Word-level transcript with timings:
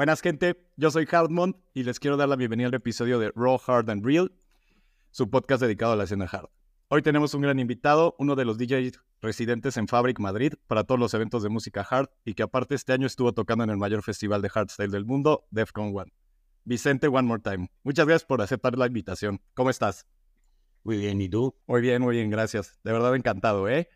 Buenas 0.00 0.22
gente, 0.22 0.56
yo 0.78 0.90
soy 0.90 1.04
Hardmont 1.04 1.58
y 1.74 1.82
les 1.82 2.00
quiero 2.00 2.16
dar 2.16 2.26
la 2.26 2.36
bienvenida 2.36 2.68
al 2.68 2.72
episodio 2.72 3.18
de 3.18 3.32
Raw, 3.36 3.60
Hard 3.66 3.90
and 3.90 4.02
Real, 4.02 4.32
su 5.10 5.28
podcast 5.28 5.60
dedicado 5.60 5.92
a 5.92 5.96
la 5.96 6.04
escena 6.04 6.24
hard. 6.24 6.48
Hoy 6.88 7.02
tenemos 7.02 7.34
un 7.34 7.42
gran 7.42 7.58
invitado, 7.58 8.16
uno 8.18 8.34
de 8.34 8.46
los 8.46 8.56
DJs 8.56 8.98
residentes 9.20 9.76
en 9.76 9.88
Fabric 9.88 10.18
Madrid 10.18 10.54
para 10.66 10.84
todos 10.84 10.98
los 10.98 11.12
eventos 11.12 11.42
de 11.42 11.50
música 11.50 11.82
hard 11.82 12.08
y 12.24 12.32
que 12.32 12.42
aparte 12.42 12.76
este 12.76 12.94
año 12.94 13.06
estuvo 13.06 13.34
tocando 13.34 13.62
en 13.62 13.68
el 13.68 13.76
mayor 13.76 14.02
festival 14.02 14.40
de 14.40 14.48
hardstyle 14.48 14.90
del 14.90 15.04
mundo, 15.04 15.46
DEFCON 15.50 15.94
One. 15.94 16.10
Vicente 16.64 17.06
One 17.06 17.28
More 17.28 17.42
Time. 17.42 17.70
Muchas 17.82 18.06
gracias 18.06 18.24
por 18.24 18.40
aceptar 18.40 18.78
la 18.78 18.86
invitación. 18.86 19.42
¿Cómo 19.52 19.68
estás? 19.68 20.06
Muy 20.82 20.96
bien, 20.96 21.20
¿y 21.20 21.28
tú? 21.28 21.54
Muy 21.66 21.82
bien, 21.82 22.00
muy 22.00 22.16
bien, 22.16 22.30
gracias. 22.30 22.80
De 22.84 22.92
verdad 22.92 23.14
encantado, 23.14 23.68
¿eh? 23.68 23.90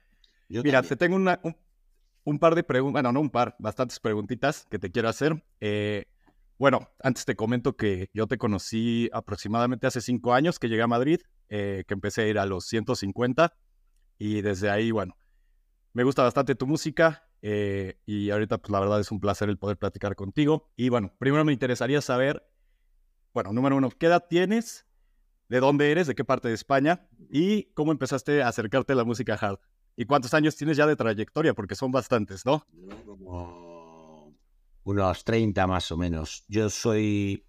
Mira, 0.50 0.82
te 0.82 0.96
tengo 0.96 1.16
una, 1.16 1.40
un 1.42 1.56
par 2.38 2.54
de 2.54 2.62
preguntas, 2.64 2.94
bueno, 2.94 3.12
no 3.12 3.20
un 3.20 3.30
par, 3.30 3.56
bastantes 3.58 4.00
preguntitas 4.00 4.66
que 4.70 4.78
te 4.78 4.90
quiero 4.90 5.08
hacer. 5.08 5.44
Eh, 5.60 6.06
bueno, 6.58 6.88
antes 7.02 7.24
te 7.24 7.36
comento 7.36 7.76
que 7.76 8.10
yo 8.14 8.26
te 8.26 8.38
conocí 8.38 9.10
aproximadamente 9.12 9.86
hace 9.86 10.00
cinco 10.00 10.34
años 10.34 10.58
que 10.58 10.68
llegué 10.68 10.82
a 10.82 10.86
Madrid, 10.86 11.20
eh, 11.48 11.84
que 11.86 11.94
empecé 11.94 12.22
a 12.22 12.26
ir 12.28 12.38
a 12.38 12.46
los 12.46 12.66
150 12.66 13.54
y 14.18 14.40
desde 14.40 14.70
ahí, 14.70 14.90
bueno, 14.90 15.16
me 15.92 16.04
gusta 16.04 16.22
bastante 16.22 16.54
tu 16.54 16.66
música 16.66 17.28
eh, 17.42 17.98
y 18.06 18.30
ahorita 18.30 18.58
pues 18.58 18.70
la 18.70 18.80
verdad 18.80 19.00
es 19.00 19.10
un 19.10 19.20
placer 19.20 19.48
el 19.48 19.58
poder 19.58 19.76
platicar 19.76 20.14
contigo. 20.16 20.70
Y 20.76 20.88
bueno, 20.88 21.12
primero 21.18 21.44
me 21.44 21.52
interesaría 21.52 22.00
saber, 22.00 22.42
bueno, 23.32 23.52
número 23.52 23.76
uno, 23.76 23.90
¿qué 23.90 24.06
edad 24.06 24.24
tienes? 24.28 24.86
¿De 25.48 25.60
dónde 25.60 25.90
eres? 25.90 26.06
¿De 26.06 26.14
qué 26.14 26.24
parte 26.24 26.48
de 26.48 26.54
España? 26.54 27.06
¿Y 27.30 27.64
cómo 27.74 27.92
empezaste 27.92 28.42
a 28.42 28.48
acercarte 28.48 28.92
a 28.94 28.96
la 28.96 29.04
música 29.04 29.34
hard? 29.34 29.58
¿Y 29.96 30.06
cuántos 30.06 30.34
años 30.34 30.56
tienes 30.56 30.76
ya 30.76 30.86
de 30.86 30.96
trayectoria? 30.96 31.54
Porque 31.54 31.74
son 31.74 31.92
bastantes, 31.92 32.44
¿no? 32.44 32.66
Como 33.06 34.34
unos 34.84 35.24
30 35.24 35.66
más 35.66 35.90
o 35.92 35.96
menos. 35.96 36.44
Yo 36.48 36.68
soy 36.68 37.44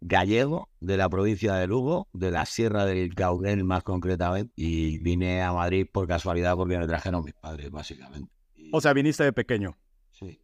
gallego 0.00 0.68
de 0.80 0.96
la 0.96 1.08
provincia 1.08 1.54
de 1.54 1.66
Lugo, 1.66 2.08
de 2.12 2.30
la 2.30 2.44
Sierra 2.44 2.84
del 2.84 3.14
Caudel 3.14 3.64
más 3.64 3.82
concretamente, 3.82 4.52
y 4.54 4.98
vine 4.98 5.42
a 5.42 5.52
Madrid 5.52 5.86
por 5.90 6.06
casualidad 6.06 6.56
porque 6.56 6.78
me 6.78 6.86
trajeron 6.86 7.24
mis 7.24 7.34
padres, 7.34 7.70
básicamente. 7.70 8.30
O 8.72 8.80
sea, 8.80 8.92
viniste 8.92 9.24
de 9.24 9.32
pequeño. 9.32 9.76
Sí. 10.10 10.40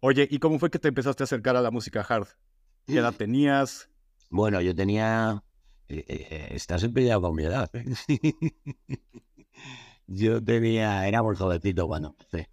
Oye, 0.00 0.26
¿y 0.30 0.38
cómo 0.38 0.58
fue 0.58 0.70
que 0.70 0.78
te 0.78 0.88
empezaste 0.88 1.22
a 1.22 1.24
acercar 1.24 1.56
a 1.56 1.60
la 1.60 1.70
música 1.70 2.04
hard? 2.08 2.28
¿Qué 2.86 2.98
edad 2.98 3.14
tenías? 3.14 3.90
Bueno, 4.30 4.60
yo 4.60 4.74
tenía... 4.74 5.42
Eh, 5.88 6.04
eh, 6.08 6.26
eh 6.30 6.48
estás 6.52 6.82
empeñado 6.84 7.20
con 7.20 7.34
mi 7.34 7.44
edad. 7.44 7.70
Yo 10.12 10.42
tenía, 10.42 11.06
era 11.06 11.22
muy 11.22 11.36
jovencito 11.36 11.86
cuando 11.86 12.08
empecé. 12.08 12.48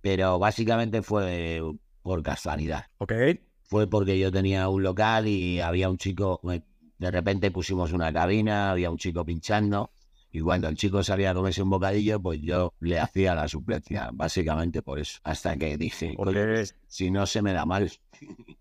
Pero 0.00 0.38
básicamente 0.38 1.02
fue 1.02 1.60
por 2.00 2.22
casualidad. 2.22 2.84
Ok. 2.98 3.12
Fue 3.64 3.88
porque 3.88 4.16
yo 4.16 4.30
tenía 4.30 4.68
un 4.68 4.84
local 4.84 5.26
y 5.26 5.58
había 5.58 5.90
un 5.90 5.98
chico, 5.98 6.40
de 6.44 7.10
repente 7.10 7.50
pusimos 7.50 7.92
una 7.92 8.12
cabina, 8.12 8.70
había 8.70 8.88
un 8.88 8.98
chico 8.98 9.24
pinchando. 9.24 9.90
Y 10.30 10.40
cuando 10.40 10.68
el 10.68 10.76
chico 10.76 11.02
salía 11.02 11.32
a 11.32 11.34
comerse 11.34 11.60
un 11.60 11.70
bocadillo, 11.70 12.20
pues 12.20 12.40
yo 12.40 12.72
le 12.78 13.00
hacía 13.00 13.34
la 13.34 13.48
suplencia, 13.48 14.10
básicamente 14.12 14.80
por 14.80 15.00
eso. 15.00 15.18
Hasta 15.24 15.56
que 15.56 15.76
dije, 15.76 16.14
si 16.86 17.10
no 17.10 17.26
se 17.26 17.42
me 17.42 17.52
da 17.52 17.64
mal. 17.64 17.90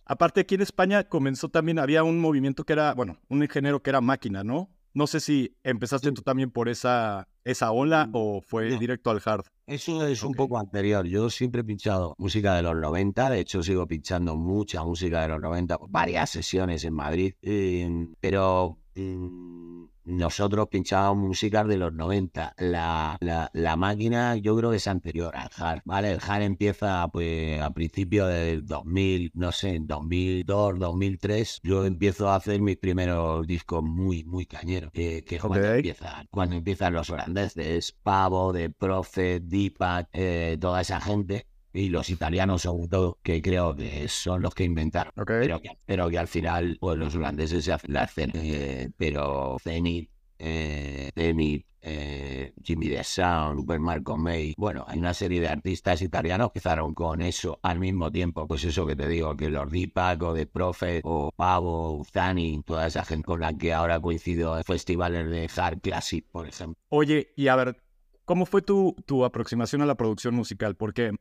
Aparte, 0.05 0.41
aquí 0.41 0.55
en 0.55 0.61
España 0.61 1.03
comenzó 1.03 1.49
también, 1.49 1.77
había 1.77 2.03
un 2.03 2.19
movimiento 2.19 2.63
que 2.63 2.73
era, 2.73 2.95
bueno, 2.95 3.19
un 3.29 3.43
ingeniero 3.43 3.83
que 3.83 3.91
era 3.91 4.01
máquina, 4.01 4.43
¿no? 4.43 4.69
No 4.95 5.07
sé 5.07 5.19
si 5.19 5.53
empezaste 5.61 6.09
tú 6.13 6.21
también 6.21 6.51
por 6.51 6.69
esa, 6.69 7.27
esa 7.43 7.73
ola 7.73 8.07
mm, 8.07 8.11
o 8.13 8.41
fue 8.41 8.79
directo 8.79 9.11
al 9.11 9.21
hard. 9.23 9.43
Eso 9.67 10.07
es 10.07 10.23
un 10.23 10.33
poco 10.33 10.57
anterior. 10.57 11.05
Yo 11.05 11.29
siempre 11.29 11.61
he 11.61 11.63
pinchado 11.65 12.15
música 12.17 12.55
de 12.55 12.61
los 12.61 12.77
90. 12.77 13.29
De 13.29 13.41
hecho, 13.41 13.61
sigo 13.61 13.85
pinchando 13.85 14.37
mucha 14.37 14.85
música 14.85 15.23
de 15.23 15.27
los 15.27 15.41
90. 15.41 15.79
Varias 15.89 16.29
sesiones 16.29 16.85
en 16.85 16.93
Madrid. 16.93 17.33
Em, 17.41 18.13
pero 18.21 18.77
mm, 18.95 19.83
nosotros 20.05 20.67
pinchábamos 20.69 21.27
música 21.27 21.63
de 21.63 21.77
los 21.77 21.93
90. 21.93 22.55
La, 22.57 23.17
la, 23.19 23.75
máquina 23.75 24.35
yo 24.37 24.55
creo 24.55 24.71
que 24.71 24.77
es 24.77 24.87
anterior 24.87 25.35
al 25.35 25.49
hard, 25.55 25.81
¿vale? 25.85 26.11
El 26.11 26.19
hard 26.25 26.43
empieza 26.43 27.07
pues 27.09 27.61
a 27.61 27.71
principios 27.71 28.29
del 28.29 28.65
2000, 28.65 29.31
no 29.33 29.51
sé, 29.51 29.79
2002, 29.81 30.79
2003. 30.79 31.59
Yo 31.63 31.85
empiezo 31.85 32.29
a 32.29 32.35
hacer 32.35 32.61
mis 32.61 32.77
primeros 32.77 33.45
discos 33.47 33.83
muy, 33.83 34.23
muy 34.23 34.45
cañeros. 34.45 34.91
que 34.91 35.23
es 35.27 35.41
cuando, 35.41 35.73
empiezan, 35.73 36.27
cuando 36.31 36.55
empiezan 36.55 36.93
los 36.93 37.09
holandeses, 37.09 37.91
Pavo, 38.03 38.53
de 38.53 38.69
Prophet, 38.69 39.43
Deepak, 39.43 40.09
eh, 40.13 40.57
toda 40.59 40.81
esa 40.81 41.01
gente 41.01 41.47
y 41.75 41.89
los 41.89 42.09
italianos 42.09 42.63
sobre 42.63 42.87
todo, 42.87 43.19
que 43.21 43.41
creo 43.41 43.75
que 43.75 44.07
son 44.07 44.41
los 44.41 44.55
que 44.55 44.63
inventaron. 44.63 45.11
Pero, 45.25 45.61
que, 45.61 45.69
pero 45.85 46.09
que 46.09 46.17
al 46.17 46.27
final, 46.27 46.77
pues 46.79 46.97
los 46.97 47.15
holandeses 47.15 47.65
se 47.65 47.73
hacen 47.73 47.93
la 47.93 48.05
escena. 48.05 48.33
Eh, 48.35 48.89
pero 48.97 49.57
Zenith, 49.61 50.09
eh, 50.39 51.11
Zenith, 51.13 51.65
eh, 51.81 52.53
Jimmy 52.63 52.89
The 52.89 53.03
Sound, 53.03 53.59
Super 53.59 53.79
Marco 53.79 54.17
May. 54.17 54.53
Bueno, 54.57 54.85
hay 54.87 54.97
una 54.99 55.13
serie 55.13 55.41
de 55.41 55.49
artistas 55.49 56.01
italianos 56.01 56.51
que 56.51 56.59
empezaron 56.59 56.93
con 56.93 57.21
eso 57.21 57.59
al 57.61 57.79
mismo 57.79 58.11
tiempo. 58.11 58.47
Pues 58.47 58.63
eso 58.63 58.87
que 58.87 58.95
te 58.95 59.07
digo, 59.07 59.35
que 59.35 59.49
los 59.49 59.69
Deepak 59.69 60.23
o 60.23 60.33
The 60.33 60.47
Prophet 60.47 61.01
o 61.03 61.31
Pavo, 61.35 62.03
Zani, 62.11 62.63
toda 62.65 62.87
esa 62.87 63.05
gente 63.05 63.25
con 63.25 63.41
la 63.41 63.53
que 63.53 63.73
ahora 63.73 63.99
coincido 63.99 64.57
en 64.57 64.63
festivales 64.63 65.29
de 65.29 65.49
hard 65.55 65.81
classic, 65.81 66.25
por 66.31 66.47
ejemplo. 66.47 66.75
Oye, 66.89 67.33
y 67.35 67.49
a 67.49 67.55
ver, 67.55 67.83
¿cómo 68.23 68.45
fue 68.45 68.61
tu, 68.61 68.95
tu 69.05 69.25
aproximación 69.25 69.81
a 69.81 69.85
la 69.85 69.95
producción 69.95 70.33
musical? 70.33 70.75
Porque 70.75 71.11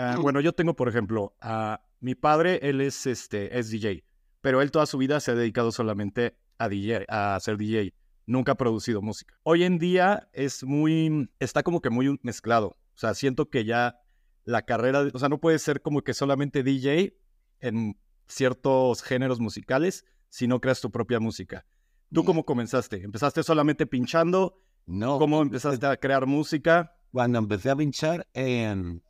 Ah, 0.00 0.16
bueno, 0.20 0.40
yo 0.40 0.52
tengo, 0.52 0.76
por 0.76 0.88
ejemplo, 0.88 1.34
a 1.40 1.82
mi 1.98 2.14
padre, 2.14 2.60
él 2.62 2.80
es, 2.80 3.04
este, 3.04 3.58
es 3.58 3.68
DJ, 3.68 4.04
pero 4.40 4.62
él 4.62 4.70
toda 4.70 4.86
su 4.86 4.96
vida 4.96 5.18
se 5.18 5.32
ha 5.32 5.34
dedicado 5.34 5.72
solamente 5.72 6.36
a 6.56 6.68
DJ, 6.68 7.04
a 7.08 7.36
ser 7.40 7.56
DJ. 7.56 7.92
Nunca 8.24 8.52
ha 8.52 8.54
producido 8.54 9.02
música. 9.02 9.34
Hoy 9.42 9.64
en 9.64 9.80
día 9.80 10.28
es 10.32 10.62
muy, 10.62 11.28
está 11.40 11.64
como 11.64 11.80
que 11.80 11.90
muy 11.90 12.16
mezclado. 12.22 12.68
O 12.68 12.98
sea, 12.98 13.12
siento 13.14 13.50
que 13.50 13.64
ya 13.64 14.00
la 14.44 14.62
carrera, 14.62 15.04
o 15.12 15.18
sea, 15.18 15.28
no 15.28 15.40
puede 15.40 15.58
ser 15.58 15.82
como 15.82 16.02
que 16.02 16.14
solamente 16.14 16.62
DJ 16.62 17.18
en 17.58 17.98
ciertos 18.28 19.02
géneros 19.02 19.40
musicales 19.40 20.04
si 20.28 20.46
no 20.46 20.60
creas 20.60 20.80
tu 20.80 20.92
propia 20.92 21.18
música. 21.18 21.66
¿Tú 22.12 22.22
cómo 22.22 22.44
comenzaste? 22.44 23.02
¿Empezaste 23.02 23.42
solamente 23.42 23.84
pinchando? 23.84 24.62
No. 24.86 25.18
¿Cómo 25.18 25.42
empezaste 25.42 25.86
a 25.86 25.96
crear 25.96 26.24
música? 26.26 26.94
Cuando 27.10 27.40
empecé 27.40 27.70
a 27.70 27.76
pinchar, 27.76 28.28
en 28.32 29.02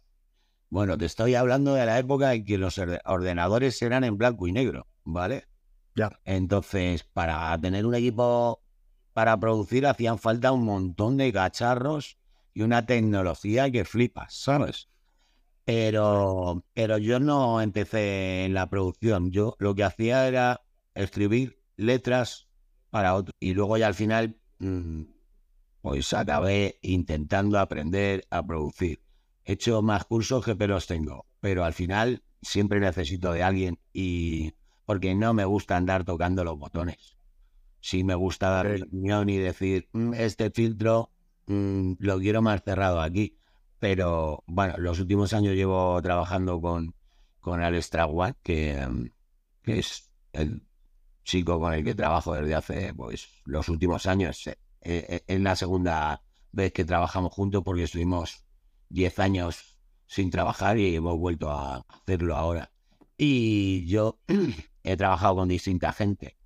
bueno, 0.70 0.98
te 0.98 1.06
estoy 1.06 1.34
hablando 1.34 1.74
de 1.74 1.86
la 1.86 1.98
época 1.98 2.34
en 2.34 2.44
que 2.44 2.58
los 2.58 2.78
ordenadores 3.04 3.80
eran 3.82 4.04
en 4.04 4.18
blanco 4.18 4.46
y 4.46 4.52
negro, 4.52 4.86
¿vale? 5.04 5.44
Ya. 5.94 6.18
Entonces, 6.24 7.04
para 7.04 7.58
tener 7.60 7.86
un 7.86 7.94
equipo 7.94 8.62
para 9.18 9.38
producir 9.40 9.84
hacían 9.84 10.18
falta 10.18 10.52
un 10.52 10.64
montón 10.64 11.16
de 11.16 11.32
cacharros 11.32 12.18
y 12.54 12.62
una 12.62 12.86
tecnología 12.86 13.70
que 13.70 13.84
flipas, 13.84 14.32
¿sabes? 14.32 14.88
Pero, 15.64 16.64
pero 16.72 16.98
yo 16.98 17.18
no 17.18 17.60
empecé 17.60 18.44
en 18.44 18.54
la 18.54 18.70
producción. 18.70 19.30
Yo 19.32 19.56
lo 19.58 19.74
que 19.74 19.84
hacía 19.84 20.28
era 20.28 20.62
escribir 20.94 21.60
letras 21.76 22.48
para 22.90 23.14
otros. 23.14 23.34
Y 23.40 23.54
luego 23.54 23.76
ya 23.76 23.88
al 23.88 23.94
final, 23.94 24.38
mm, 24.60 25.02
pues 25.82 26.12
acabé 26.12 26.78
intentando 26.82 27.58
aprender 27.58 28.24
a 28.30 28.46
producir. 28.46 29.00
He 29.48 29.52
hecho 29.52 29.80
más 29.80 30.04
cursos 30.04 30.44
que 30.44 30.54
pelos 30.54 30.86
tengo, 30.86 31.24
pero 31.40 31.64
al 31.64 31.72
final 31.72 32.22
siempre 32.42 32.80
necesito 32.80 33.32
de 33.32 33.42
alguien 33.42 33.78
y 33.94 34.52
porque 34.84 35.14
no 35.14 35.32
me 35.32 35.46
gusta 35.46 35.74
andar 35.74 36.04
tocando 36.04 36.44
los 36.44 36.58
botones. 36.58 37.16
Sí 37.80 38.04
me 38.04 38.14
gusta 38.14 38.50
dar 38.50 38.66
mi 38.68 38.82
opinión 38.82 39.30
y 39.30 39.38
decir, 39.38 39.88
mm, 39.94 40.12
este 40.12 40.50
filtro 40.50 41.12
mm, 41.46 41.92
lo 41.98 42.18
quiero 42.18 42.42
más 42.42 42.62
cerrado 42.62 43.00
aquí. 43.00 43.38
Pero 43.78 44.44
bueno, 44.46 44.74
los 44.76 45.00
últimos 45.00 45.32
años 45.32 45.54
llevo 45.54 45.98
trabajando 46.02 46.60
con, 46.60 46.94
con 47.40 47.62
Alex 47.62 47.88
Traguat, 47.88 48.36
que, 48.42 48.86
que 49.62 49.78
es 49.78 50.10
el 50.34 50.62
chico 51.24 51.58
con 51.58 51.72
el 51.72 51.82
que 51.84 51.94
trabajo 51.94 52.34
desde 52.34 52.54
hace 52.54 52.92
pues 52.92 53.26
los 53.46 53.66
últimos 53.70 54.04
años. 54.04 54.46
Eh, 54.46 54.58
eh, 54.82 55.24
es 55.26 55.40
la 55.40 55.56
segunda 55.56 56.22
vez 56.52 56.70
que 56.74 56.84
trabajamos 56.84 57.32
juntos 57.32 57.62
porque 57.64 57.84
estuvimos 57.84 58.44
10 58.90 59.18
años 59.18 59.78
sin 60.06 60.30
trabajar 60.30 60.78
y 60.78 60.94
hemos 60.94 61.16
vuelto 61.18 61.50
a 61.50 61.84
hacerlo 61.88 62.36
ahora. 62.36 62.70
Y 63.16 63.86
yo 63.86 64.18
he 64.82 64.96
trabajado 64.96 65.36
con 65.36 65.48
distinta 65.48 65.92
gente, 65.92 66.36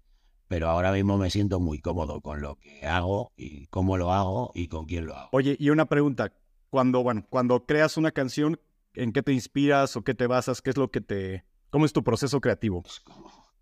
pero 0.48 0.68
ahora 0.68 0.92
mismo 0.92 1.16
me 1.16 1.30
siento 1.30 1.60
muy 1.60 1.78
cómodo 1.78 2.20
con 2.20 2.40
lo 2.40 2.56
que 2.56 2.86
hago 2.86 3.32
y 3.36 3.66
cómo 3.68 3.96
lo 3.96 4.12
hago 4.12 4.52
y 4.54 4.68
con 4.68 4.86
quién 4.86 5.06
lo 5.06 5.16
hago. 5.16 5.28
Oye, 5.32 5.56
y 5.58 5.70
una 5.70 5.86
pregunta, 5.86 6.32
cuando, 6.70 7.02
bueno, 7.02 7.26
cuando 7.28 7.66
creas 7.66 7.96
una 7.96 8.10
canción, 8.10 8.58
¿en 8.94 9.12
qué 9.12 9.22
te 9.22 9.32
inspiras 9.32 9.96
o 9.96 10.02
qué 10.02 10.14
te 10.14 10.26
basas? 10.26 10.62
¿Qué 10.62 10.70
es 10.70 10.76
lo 10.76 10.90
que 10.90 11.00
te... 11.00 11.44
¿Cómo 11.70 11.86
es 11.86 11.92
tu 11.92 12.02
proceso 12.02 12.40
creativo? 12.40 12.82
Pues 12.82 13.02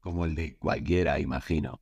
como, 0.00 0.24
el 0.24 0.34
de 0.34 0.56
cualquiera, 0.56 1.18
imagino. 1.20 1.80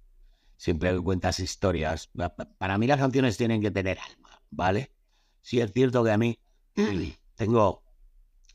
Siempre 0.57 0.99
cuentas 1.01 1.39
historias. 1.39 2.11
Para 2.59 2.79
mí 2.79 2.87
las 2.87 2.99
canciones 2.99 3.37
tienen 3.37 3.63
que 3.63 3.71
tener 3.71 3.99
alma, 3.99 4.43
¿vale? 4.51 4.93
Sí 5.41 5.61
es 5.61 5.73
cierto 5.73 6.03
que 6.03 6.11
a 6.11 6.19
mí 6.19 6.39
tengo 7.35 7.83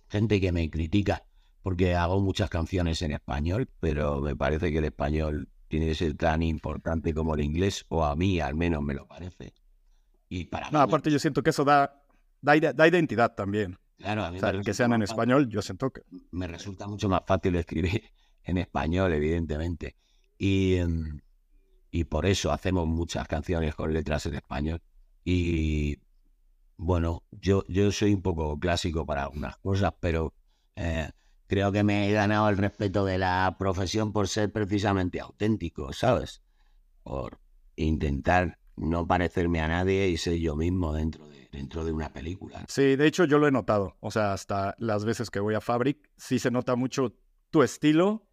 gente 0.09 0.39
que 0.39 0.51
me 0.51 0.69
critica, 0.69 1.23
porque 1.61 1.95
hago 1.95 2.19
muchas 2.19 2.49
canciones 2.49 3.01
en 3.01 3.11
español, 3.11 3.69
pero 3.79 4.21
me 4.21 4.35
parece 4.35 4.71
que 4.71 4.77
el 4.77 4.85
español 4.85 5.49
tiene 5.67 5.87
que 5.87 5.95
ser 5.95 6.15
tan 6.15 6.43
importante 6.43 7.13
como 7.13 7.35
el 7.35 7.41
inglés, 7.41 7.85
o 7.89 8.05
a 8.05 8.15
mí 8.15 8.39
al 8.39 8.55
menos 8.55 8.83
me 8.83 8.93
lo 8.93 9.07
parece. 9.07 9.53
Y 10.29 10.45
para 10.45 10.69
no, 10.71 10.79
aparte 10.79 11.09
yo 11.09 11.19
siento 11.19 11.41
que 11.41 11.49
eso 11.49 11.63
da, 11.63 12.01
da, 12.41 12.87
identidad 12.87 13.33
también. 13.35 13.77
Claro, 13.97 14.23
a 14.23 14.31
mí 14.31 14.37
o 14.37 14.39
sea, 14.39 14.61
que 14.61 14.73
sean 14.73 14.93
en 14.93 15.03
español, 15.03 15.49
yo 15.49 15.61
siento 15.61 15.91
que... 15.91 16.01
Me 16.31 16.47
resulta 16.47 16.87
mucho 16.87 17.09
más 17.09 17.21
fácil 17.25 17.55
escribir 17.55 18.03
en 18.43 18.57
español, 18.57 19.13
evidentemente. 19.13 19.95
Y, 20.37 20.75
em, 20.75 21.21
y 21.91 22.03
por 22.05 22.25
eso 22.25 22.51
hacemos 22.51 22.87
muchas 22.87 23.27
canciones 23.27 23.75
con 23.75 23.93
letras 23.93 24.25
en 24.25 24.35
español. 24.35 24.81
Y 25.23 25.97
bueno, 26.77 27.23
yo, 27.31 27.63
yo 27.67 27.91
soy 27.91 28.13
un 28.13 28.21
poco 28.21 28.59
clásico 28.59 29.05
para 29.05 29.23
algunas 29.23 29.57
cosas, 29.57 29.93
pero 29.99 30.33
eh, 30.75 31.09
creo 31.47 31.71
que 31.71 31.83
me 31.83 32.09
he 32.09 32.13
ganado 32.13 32.49
el 32.49 32.57
respeto 32.57 33.05
de 33.05 33.17
la 33.17 33.55
profesión 33.59 34.11
por 34.11 34.27
ser 34.27 34.51
precisamente 34.51 35.19
auténtico, 35.19 35.93
¿sabes? 35.93 36.41
Por 37.03 37.39
intentar 37.75 38.57
no 38.75 39.05
parecerme 39.05 39.61
a 39.61 39.67
nadie 39.67 40.07
y 40.07 40.17
ser 40.17 40.37
yo 40.37 40.55
mismo 40.55 40.93
dentro 40.93 41.27
de, 41.29 41.47
dentro 41.51 41.85
de 41.85 41.91
una 41.91 42.11
película. 42.11 42.65
Sí, 42.67 42.95
de 42.95 43.05
hecho 43.05 43.25
yo 43.25 43.37
lo 43.37 43.47
he 43.47 43.51
notado. 43.51 43.97
O 43.99 44.09
sea, 44.09 44.33
hasta 44.33 44.75
las 44.79 45.05
veces 45.05 45.29
que 45.29 45.39
voy 45.39 45.53
a 45.53 45.61
Fabric, 45.61 46.09
sí 46.17 46.39
se 46.39 46.49
nota 46.51 46.75
mucho 46.75 47.15
tu 47.51 47.61
estilo 47.61 48.27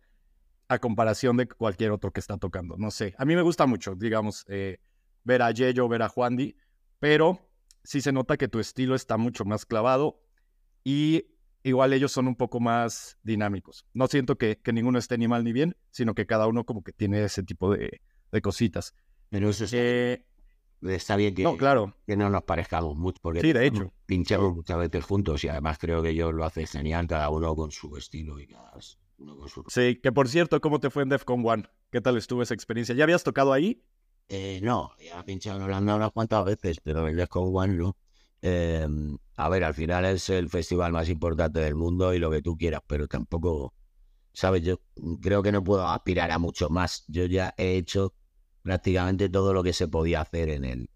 a 0.68 0.78
comparación 0.78 1.36
de 1.36 1.46
cualquier 1.46 1.90
otro 1.90 2.12
que 2.12 2.20
está 2.20 2.38
tocando. 2.38 2.76
No 2.78 2.90
sé, 2.90 3.14
a 3.18 3.24
mí 3.24 3.34
me 3.34 3.42
gusta 3.42 3.66
mucho, 3.66 3.94
digamos, 3.96 4.44
eh, 4.48 4.78
ver 5.24 5.42
a 5.42 5.50
Yeyo, 5.50 5.88
ver 5.88 6.02
a 6.02 6.08
Juandi, 6.08 6.56
pero 7.00 7.49
sí 7.84 8.00
se 8.00 8.12
nota 8.12 8.36
que 8.36 8.48
tu 8.48 8.58
estilo 8.58 8.94
está 8.94 9.16
mucho 9.16 9.44
más 9.44 9.66
clavado 9.66 10.20
y 10.84 11.26
igual 11.62 11.92
ellos 11.92 12.12
son 12.12 12.28
un 12.28 12.36
poco 12.36 12.60
más 12.60 13.18
dinámicos. 13.22 13.86
No 13.92 14.06
siento 14.06 14.36
que, 14.36 14.60
ninguno 14.72 14.98
esté 14.98 15.18
ni 15.18 15.28
mal 15.28 15.44
ni 15.44 15.52
bien, 15.52 15.76
sino 15.90 16.14
que 16.14 16.26
cada 16.26 16.46
uno 16.46 16.64
como 16.64 16.82
que 16.82 16.92
tiene 16.92 17.24
ese 17.24 17.42
tipo 17.42 17.74
de, 17.74 18.00
cositas. 18.42 18.94
Pero 19.28 19.50
eso 19.50 19.64
eh, 19.72 20.26
está, 20.82 21.16
bien 21.16 21.34
que 21.34 21.42
no, 21.42 21.56
claro. 21.56 21.94
que 22.06 22.16
no 22.16 22.30
nos 22.30 22.42
parezcamos 22.44 22.96
mucho, 22.96 23.18
porque 23.22 23.40
sí, 23.40 23.52
de 23.52 23.66
hecho. 23.66 23.92
pinchamos 24.06 24.54
muchas 24.54 24.78
veces 24.78 25.04
juntos 25.04 25.44
y 25.44 25.48
además 25.48 25.78
creo 25.78 26.02
que 26.02 26.10
ellos 26.10 26.32
lo 26.32 26.44
hacen 26.44 26.66
genial, 26.66 27.06
cada 27.06 27.30
uno 27.30 27.54
con 27.54 27.70
su 27.70 27.96
estilo 27.96 28.40
y 28.40 28.46
cada 28.46 28.72
uno 29.18 29.36
con 29.36 29.48
su... 29.48 29.64
Sí, 29.68 29.96
que 30.02 30.12
por 30.12 30.28
cierto, 30.28 30.60
¿cómo 30.60 30.80
te 30.80 30.90
fue 30.90 31.02
en 31.02 31.10
Defcon 31.10 31.46
One? 31.46 31.64
¿Qué 31.90 32.00
tal 32.00 32.16
estuvo 32.16 32.42
esa 32.42 32.54
experiencia? 32.54 32.94
¿Ya 32.94 33.04
habías 33.04 33.22
tocado 33.22 33.52
ahí? 33.52 33.82
Eh, 34.32 34.60
no, 34.62 34.92
ya 35.04 35.18
he 35.18 35.24
pinchado 35.24 35.58
en 35.58 35.64
Holanda 35.64 35.96
unas 35.96 36.12
cuantas 36.12 36.44
veces, 36.44 36.78
pero 36.80 37.08
el 37.08 37.16
Defcon 37.16 37.50
One 37.52 37.74
no. 37.74 37.96
Em, 38.40 39.18
a 39.36 39.48
ver, 39.48 39.64
al 39.64 39.74
final 39.74 40.04
es 40.04 40.30
el 40.30 40.48
festival 40.48 40.92
más 40.92 41.08
importante 41.08 41.58
del 41.58 41.74
mundo 41.74 42.14
y 42.14 42.20
lo 42.20 42.30
que 42.30 42.40
tú 42.40 42.56
quieras, 42.56 42.80
pero 42.86 43.08
tampoco, 43.08 43.74
¿sabes? 44.32 44.62
Yo 44.62 44.80
creo 45.20 45.42
que 45.42 45.50
no 45.50 45.64
puedo 45.64 45.84
aspirar 45.86 46.30
a 46.30 46.38
mucho 46.38 46.70
más. 46.70 47.04
Yo 47.08 47.26
ya 47.26 47.54
he 47.58 47.76
hecho 47.76 48.14
prácticamente 48.62 49.28
todo 49.28 49.52
lo 49.52 49.64
que 49.64 49.72
se 49.72 49.88
podía 49.88 50.20
hacer 50.20 50.48
en 50.50 50.64
el, 50.64 50.90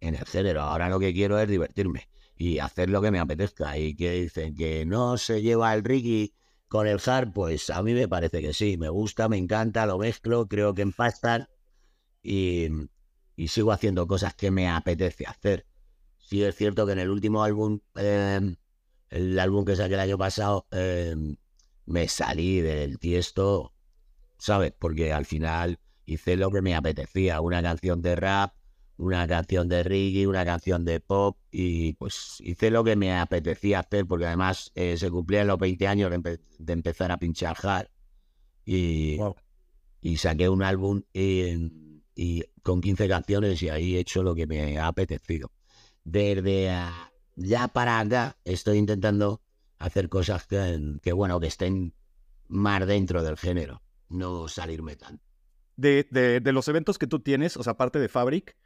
en 0.00 0.14
el 0.16 0.26
género. 0.26 0.60
Ahora 0.62 0.90
lo 0.90 1.00
que 1.00 1.14
quiero 1.14 1.38
es 1.38 1.48
divertirme 1.48 2.10
y 2.36 2.58
hacer 2.58 2.90
lo 2.90 3.00
que 3.00 3.10
me 3.10 3.18
apetezca. 3.18 3.78
Y 3.78 3.96
que 3.96 4.12
dicen 4.12 4.54
que 4.54 4.84
no 4.84 5.16
se 5.16 5.40
lleva 5.40 5.74
el 5.74 5.84
Ricky 5.84 6.34
con 6.68 6.86
el 6.86 7.00
hard, 7.04 7.32
pues 7.32 7.70
a 7.70 7.82
mí 7.82 7.94
me 7.94 8.08
parece 8.08 8.42
que 8.42 8.52
sí. 8.52 8.76
Me 8.76 8.90
gusta, 8.90 9.28
me 9.30 9.38
encanta, 9.38 9.86
lo 9.86 9.98
mezclo, 9.98 10.46
creo 10.48 10.74
que 10.74 10.82
empastan 10.82 11.48
y, 12.24 12.68
y 13.36 13.48
sigo 13.48 13.70
haciendo 13.70 14.06
cosas 14.08 14.34
que 14.34 14.50
me 14.50 14.68
apetece 14.68 15.26
hacer 15.26 15.66
sí 16.24 16.42
es 16.42 16.56
cierto 16.56 16.86
que 16.86 16.92
en 16.92 16.98
el 16.98 17.10
último 17.10 17.44
álbum, 17.44 17.80
em, 17.96 18.56
el 19.10 19.38
álbum 19.38 19.64
que 19.64 19.76
saqué 19.76 19.94
el 19.94 20.00
año 20.00 20.18
pasado, 20.18 20.66
em, 20.72 21.36
me 21.86 22.08
salí 22.08 22.60
del 22.60 22.98
tiesto, 22.98 23.74
¿sabes? 24.38 24.72
Porque 24.78 25.12
al 25.12 25.26
final 25.26 25.78
hice 26.06 26.36
lo 26.36 26.50
que 26.50 26.62
me 26.62 26.74
apetecía, 26.74 27.40
una 27.40 27.62
canción 27.62 28.02
de 28.02 28.16
rap, 28.16 28.54
una 28.96 29.26
canción 29.28 29.68
de 29.68 29.82
reggae, 29.82 30.26
una 30.26 30.44
canción 30.44 30.84
de 30.84 31.00
pop 31.00 31.38
y 31.50 31.94
pues 31.94 32.36
hice 32.40 32.70
lo 32.70 32.84
que 32.84 32.96
me 32.96 33.16
apetecía 33.16 33.80
hacer 33.80 34.06
porque 34.06 34.26
además 34.26 34.70
eh, 34.74 34.96
se 34.96 35.10
cumplían 35.10 35.48
los 35.48 35.58
20 35.58 35.88
años 35.88 36.10
de, 36.10 36.72
empezar 36.72 37.10
a 37.10 37.18
pinchar 37.18 37.56
hard 37.62 37.88
y, 38.64 39.18
y 40.00 40.16
saqué 40.16 40.48
un 40.48 40.62
álbum 40.62 41.02
y, 41.12 41.83
y, 42.14 42.44
con 42.62 42.80
15 42.80 43.08
canciones 43.08 43.62
y 43.62 43.68
ahí 43.68 43.96
he 43.96 44.00
hecho 44.00 44.22
lo 44.22 44.34
que 44.34 44.46
me 44.46 44.78
ha 44.78 44.86
apetecido 44.86 45.50
desde 46.04 46.70
ya 47.36 47.68
para 47.68 47.98
acá 47.98 48.36
estoy 48.44 48.78
intentando 48.78 49.40
hacer 49.78 50.08
cosas 50.08 50.46
que, 50.46 51.12
bueno, 51.12 51.40
que 51.40 51.48
estén 51.48 51.94
más 52.48 52.86
dentro 52.86 53.22
del 53.22 53.36
género, 53.36 53.82
no 54.08 54.46
salirme 54.48 54.96
tanto. 54.96 55.24
De, 55.76 56.06
de, 56.10 56.52
los 56.52 56.68
eventos 56.68 56.98
que 56.98 57.08
tú 57.08 57.18
tienes, 57.18 57.56
o 57.56 57.62
sea, 57.64 57.72
aparte 57.72 57.98
de 57.98 58.08
Fabric, 58.08 58.56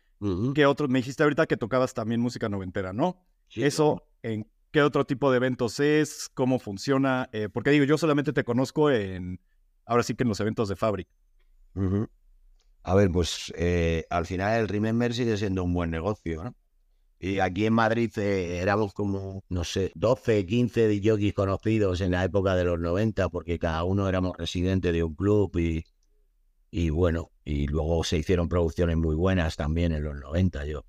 ¿qué 0.55 0.67
otros? 0.67 0.91
Me 0.91 0.99
dijiste 0.99 1.23
ahorita 1.23 1.47
que 1.47 1.56
tocabas 1.56 1.95
también 1.95 2.21
música 2.21 2.49
noventera, 2.49 2.93
¿no? 2.93 3.25
Eso, 3.55 4.06
¿en 4.23 4.50
qué 4.71 4.83
otro 4.83 5.06
tipo 5.06 5.31
de 5.31 5.39
eventos 5.39 5.81
es? 5.81 6.29
¿Cómo 6.35 6.59
funciona? 6.59 7.31
Eh, 7.33 7.49
porque 7.49 7.71
digo, 7.71 7.87
yo 7.87 7.97
solamente 7.97 8.35
te 8.35 8.45
conozco 8.45 8.91
en, 8.91 9.41
ahora 9.87 10.03
sí 10.03 10.15
que 10.15 10.25
en 10.25 10.29
los 10.29 10.41
eventos 10.41 10.69
de 10.69 10.77
Fabric. 10.77 11.09
A 12.83 12.95
ver, 12.95 13.11
pues 13.11 13.53
eh, 13.57 14.05
al 14.11 14.27
final 14.27 14.61
el 14.61 14.69
Remember 14.69 15.13
sigue 15.15 15.37
siendo 15.37 15.65
un 15.65 15.75
buen 15.75 15.91
negocio, 15.91 16.45
¿no? 16.45 16.55
Y 17.21 17.41
aquí 17.41 17.67
en 17.67 17.73
Madrid 17.73 18.17
eh, 18.17 18.59
éramos 18.59 18.95
como, 18.95 19.43
no 19.49 19.65
sé, 19.65 19.91
12, 19.97 20.47
15 20.47 21.01
jockeys 21.03 21.35
conocidos 21.35 22.01
en 22.01 22.13
la 22.13 22.25
época 22.25 22.55
de 22.55 22.65
los 22.65 22.79
90, 22.79 23.29
porque 23.29 23.59
cada 23.59 23.83
uno 23.83 24.09
éramos 24.09 24.37
residentes 24.37 24.93
de 24.93 25.03
un 25.03 25.15
club 25.17 25.57
y, 25.59 25.85
y 26.71 26.91
bueno, 26.91 27.33
y 27.45 27.67
luego 27.67 28.05
se 28.05 28.19
hicieron 28.19 28.49
producciones 28.49 28.97
muy 28.97 29.17
buenas 29.17 29.57
también 29.57 29.93
en 29.93 30.05
los 30.05 30.15
90. 30.17 30.65
Yo 30.67 30.85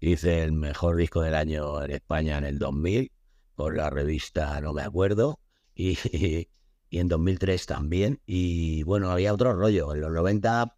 hice 0.00 0.42
el 0.42 0.52
mejor 0.52 0.96
disco 0.96 1.22
del 1.22 1.34
año 1.34 1.82
en 1.82 1.92
España 1.92 2.36
en 2.38 2.44
el 2.44 2.58
2000, 2.58 3.10
por 3.54 3.74
la 3.76 3.88
revista 3.88 4.60
No 4.60 4.74
Me 4.74 4.82
Acuerdo, 4.82 5.40
y, 5.74 5.98
y, 6.12 6.48
y 6.90 6.98
en 6.98 7.08
2003 7.08 7.64
también. 7.64 8.20
Y 8.26 8.82
bueno, 8.82 9.10
había 9.10 9.32
otro 9.32 9.54
rollo. 9.54 9.94
En 9.94 10.02
los 10.02 10.12
90 10.12 10.76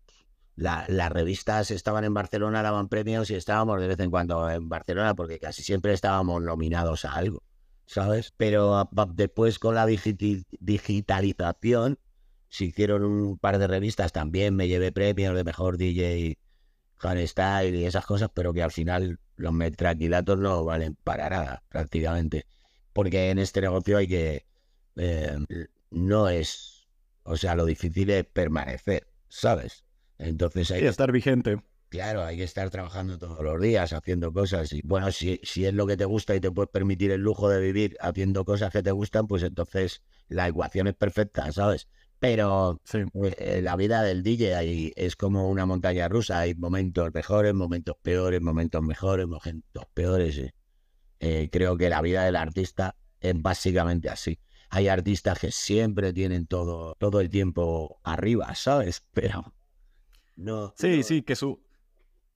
las 0.56 1.12
revistas 1.12 1.70
estaban 1.70 2.04
en 2.04 2.14
Barcelona, 2.14 2.62
daban 2.62 2.88
premios 2.88 3.30
y 3.30 3.34
estábamos 3.34 3.80
de 3.80 3.88
vez 3.88 4.00
en 4.00 4.10
cuando 4.10 4.48
en 4.50 4.68
Barcelona 4.68 5.14
porque 5.14 5.38
casi 5.38 5.62
siempre 5.62 5.92
estábamos 5.92 6.42
nominados 6.42 7.04
a 7.04 7.14
algo, 7.14 7.42
¿sabes? 7.86 8.32
Pero 8.36 8.88
después 9.14 9.58
con 9.58 9.74
la 9.74 9.86
digitalización 9.86 11.98
se 12.48 12.66
hicieron 12.66 13.04
un 13.04 13.38
par 13.38 13.58
de 13.58 13.66
revistas 13.66 14.12
también, 14.12 14.54
me 14.54 14.68
llevé 14.68 14.92
premios 14.92 15.34
de 15.34 15.44
mejor 15.44 15.76
DJ 15.76 16.38
Style 17.26 17.76
y 17.76 17.84
esas 17.84 18.06
cosas, 18.06 18.30
pero 18.32 18.52
que 18.52 18.62
al 18.62 18.72
final 18.72 19.18
los 19.36 19.52
metraquilatos 19.52 20.38
no 20.38 20.64
valen 20.64 20.96
para 20.96 21.28
nada 21.28 21.62
prácticamente, 21.68 22.46
porque 22.92 23.30
en 23.30 23.38
este 23.38 23.60
negocio 23.60 23.98
hay 23.98 24.08
que... 24.08 24.46
Eh, 24.96 25.36
no 25.90 26.28
es... 26.28 26.88
O 27.24 27.36
sea, 27.36 27.54
lo 27.54 27.64
difícil 27.64 28.10
es 28.10 28.24
permanecer, 28.26 29.06
¿sabes? 29.28 29.83
Entonces 30.24 30.70
hay 30.70 30.80
que 30.80 30.88
estar 30.88 31.12
vigente. 31.12 31.58
Claro, 31.88 32.24
hay 32.24 32.36
que 32.36 32.42
estar 32.42 32.70
trabajando 32.70 33.18
todos 33.18 33.40
los 33.44 33.60
días, 33.60 33.92
haciendo 33.92 34.32
cosas. 34.32 34.72
Y 34.72 34.80
bueno, 34.82 35.12
si, 35.12 35.38
si 35.44 35.64
es 35.64 35.74
lo 35.74 35.86
que 35.86 35.96
te 35.96 36.04
gusta 36.04 36.34
y 36.34 36.40
te 36.40 36.50
puedes 36.50 36.70
permitir 36.70 37.12
el 37.12 37.20
lujo 37.20 37.48
de 37.48 37.60
vivir 37.60 37.96
haciendo 38.00 38.44
cosas 38.44 38.72
que 38.72 38.82
te 38.82 38.90
gustan, 38.90 39.28
pues 39.28 39.44
entonces 39.44 40.02
la 40.28 40.48
ecuación 40.48 40.88
es 40.88 40.94
perfecta, 40.94 41.52
¿sabes? 41.52 41.86
Pero 42.18 42.80
eh, 43.38 43.60
la 43.62 43.76
vida 43.76 44.02
del 44.02 44.22
DJ 44.22 44.56
ahí 44.56 44.92
es 44.96 45.14
como 45.14 45.48
una 45.48 45.66
montaña 45.66 46.08
rusa. 46.08 46.40
Hay 46.40 46.54
momentos 46.54 47.12
mejores, 47.12 47.54
momentos 47.54 47.96
peores, 48.02 48.40
momentos 48.40 48.82
mejores, 48.82 49.26
momentos 49.28 49.84
peores. 49.92 50.40
Eh, 51.20 51.48
creo 51.52 51.76
que 51.76 51.88
la 51.90 52.02
vida 52.02 52.24
del 52.24 52.36
artista 52.36 52.96
es 53.20 53.40
básicamente 53.40 54.08
así. 54.08 54.40
Hay 54.70 54.88
artistas 54.88 55.38
que 55.38 55.52
siempre 55.52 56.12
tienen 56.12 56.46
todo, 56.46 56.96
todo 56.98 57.20
el 57.20 57.30
tiempo 57.30 58.00
arriba, 58.02 58.54
¿sabes? 58.54 59.04
Pero 59.12 59.54
no. 60.36 60.74
Sí, 60.76 61.02
sí, 61.02 61.22
que 61.22 61.36
su, 61.36 61.62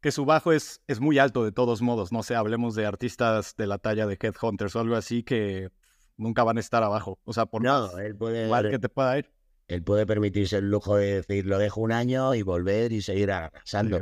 que 0.00 0.12
su 0.12 0.24
bajo 0.24 0.52
es, 0.52 0.82
es 0.86 1.00
muy 1.00 1.18
alto 1.18 1.44
de 1.44 1.52
todos 1.52 1.82
modos. 1.82 2.12
No 2.12 2.22
sé, 2.22 2.34
hablemos 2.34 2.74
de 2.74 2.86
artistas 2.86 3.56
de 3.56 3.66
la 3.66 3.78
talla 3.78 4.06
de 4.06 4.18
Headhunters 4.20 4.76
o 4.76 4.80
algo 4.80 4.96
así 4.96 5.22
que 5.22 5.70
nunca 6.16 6.44
van 6.44 6.58
a 6.58 6.60
estar 6.60 6.82
abajo. 6.82 7.18
O 7.24 7.32
sea, 7.32 7.46
por 7.46 7.62
no, 7.62 7.98
él 7.98 8.16
puede, 8.16 8.70
que 8.70 8.78
te 8.78 8.88
pueda 8.88 9.18
ir. 9.18 9.30
Él 9.66 9.82
puede 9.82 10.06
permitirse 10.06 10.58
el 10.58 10.70
lujo 10.70 10.96
de 10.96 11.16
decir, 11.16 11.46
lo 11.46 11.58
dejo 11.58 11.80
un 11.80 11.92
año 11.92 12.34
y 12.34 12.42
volver 12.42 12.92
y 12.92 13.02
seguir 13.02 13.30
arrasando. 13.30 14.00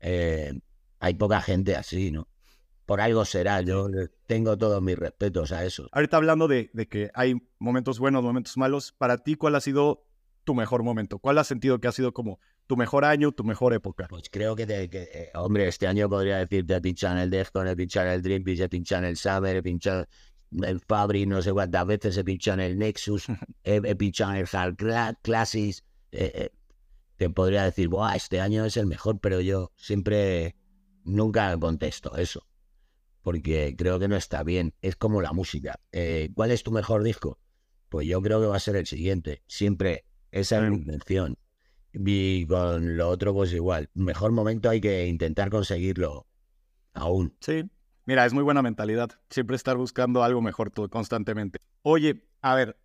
Eh, 0.00 0.58
hay 0.98 1.14
poca 1.14 1.40
gente 1.40 1.76
así, 1.76 2.10
¿no? 2.10 2.28
Por 2.86 3.00
algo 3.00 3.24
será, 3.24 3.60
yo 3.60 3.88
tengo 4.26 4.56
todos 4.58 4.82
mis 4.82 4.98
respetos 4.98 5.52
a 5.52 5.64
eso. 5.64 5.88
Ahorita 5.92 6.16
hablando 6.16 6.48
de, 6.48 6.70
de 6.72 6.88
que 6.88 7.10
hay 7.14 7.36
momentos 7.58 7.98
buenos, 7.98 8.22
momentos 8.22 8.56
malos, 8.56 8.92
para 8.92 9.18
ti, 9.18 9.36
¿cuál 9.36 9.54
ha 9.54 9.60
sido 9.60 10.06
tu 10.44 10.54
mejor 10.54 10.82
momento? 10.82 11.18
¿Cuál 11.18 11.38
has 11.38 11.46
sentido 11.46 11.78
que 11.78 11.86
ha 11.86 11.92
sido 11.92 12.12
como 12.12 12.40
tu 12.70 12.76
mejor 12.76 13.04
año, 13.04 13.32
tu 13.32 13.42
mejor 13.42 13.74
época? 13.74 14.06
Pues 14.08 14.30
creo 14.30 14.54
que, 14.54 14.64
eh, 14.68 15.30
hombre, 15.34 15.66
este 15.66 15.88
año 15.88 16.08
podría 16.08 16.36
decirte 16.36 16.76
he 16.76 16.80
pinchado 16.80 17.16
en 17.16 17.22
el 17.22 17.28
Defcon, 17.28 17.66
he 17.66 17.74
pinchado 17.74 18.06
en 18.06 18.12
el 18.12 18.22
Dream 18.22 18.44
he 18.46 18.68
pinchado 18.68 19.02
en 19.02 19.08
el 19.08 19.16
Summer, 19.16 19.56
he 19.56 19.62
pinchado... 19.64 20.06
en 20.52 20.78
Fabri 20.78 21.26
no 21.26 21.42
sé 21.42 21.52
cuántas 21.52 21.84
veces, 21.84 22.16
he 22.16 22.22
pinchado 22.22 22.60
en 22.60 22.70
el 22.70 22.78
Nexus, 22.78 23.26
he, 23.64 23.96
pinchado 23.96 24.34
en 24.34 24.36
el 24.36 24.48
Hard 24.52 24.76
Classes. 25.20 25.82
Eh, 26.12 26.30
eh, 26.32 26.50
te 27.16 27.28
podría 27.28 27.64
decir, 27.64 27.88
Buah, 27.88 28.14
este 28.14 28.40
año 28.40 28.64
es 28.64 28.76
el 28.76 28.86
mejor, 28.86 29.18
pero 29.18 29.40
yo 29.40 29.72
siempre 29.74 30.54
nunca 31.02 31.58
contesto 31.58 32.16
eso. 32.18 32.46
Porque 33.20 33.74
creo 33.76 33.98
que 33.98 34.06
no 34.06 34.14
está 34.14 34.44
bien. 34.44 34.74
Es 34.80 34.94
como 34.94 35.20
la 35.20 35.32
música. 35.32 35.80
¿Cuál 36.34 36.52
es 36.52 36.62
tu 36.62 36.70
mejor 36.70 37.02
disco? 37.02 37.40
Pues 37.88 38.06
yo 38.06 38.22
creo 38.22 38.40
que 38.40 38.46
va 38.46 38.56
a 38.56 38.60
ser 38.60 38.76
el 38.76 38.86
siguiente. 38.86 39.42
Siempre 39.48 40.04
esa 40.30 40.64
es 40.64 40.70
mi 40.70 40.76
intención. 40.76 41.36
Y 41.92 42.46
con 42.46 42.96
lo 42.96 43.08
otro, 43.08 43.34
pues 43.34 43.52
igual. 43.52 43.90
Mejor 43.94 44.32
momento 44.32 44.70
hay 44.70 44.80
que 44.80 45.06
intentar 45.06 45.50
conseguirlo 45.50 46.26
aún. 46.94 47.34
Sí, 47.40 47.64
Mira, 48.10 48.26
es 48.26 48.32
muy 48.32 48.42
buena 48.42 48.60
mentalidad. 48.60 49.10
Siempre 49.28 49.54
estar 49.54 49.76
buscando 49.76 50.24
algo 50.24 50.42
mejor 50.42 50.72
todo, 50.72 50.90
constantemente. 50.90 51.60
Oye, 51.82 52.24
a 52.40 52.56
ver, 52.56 52.76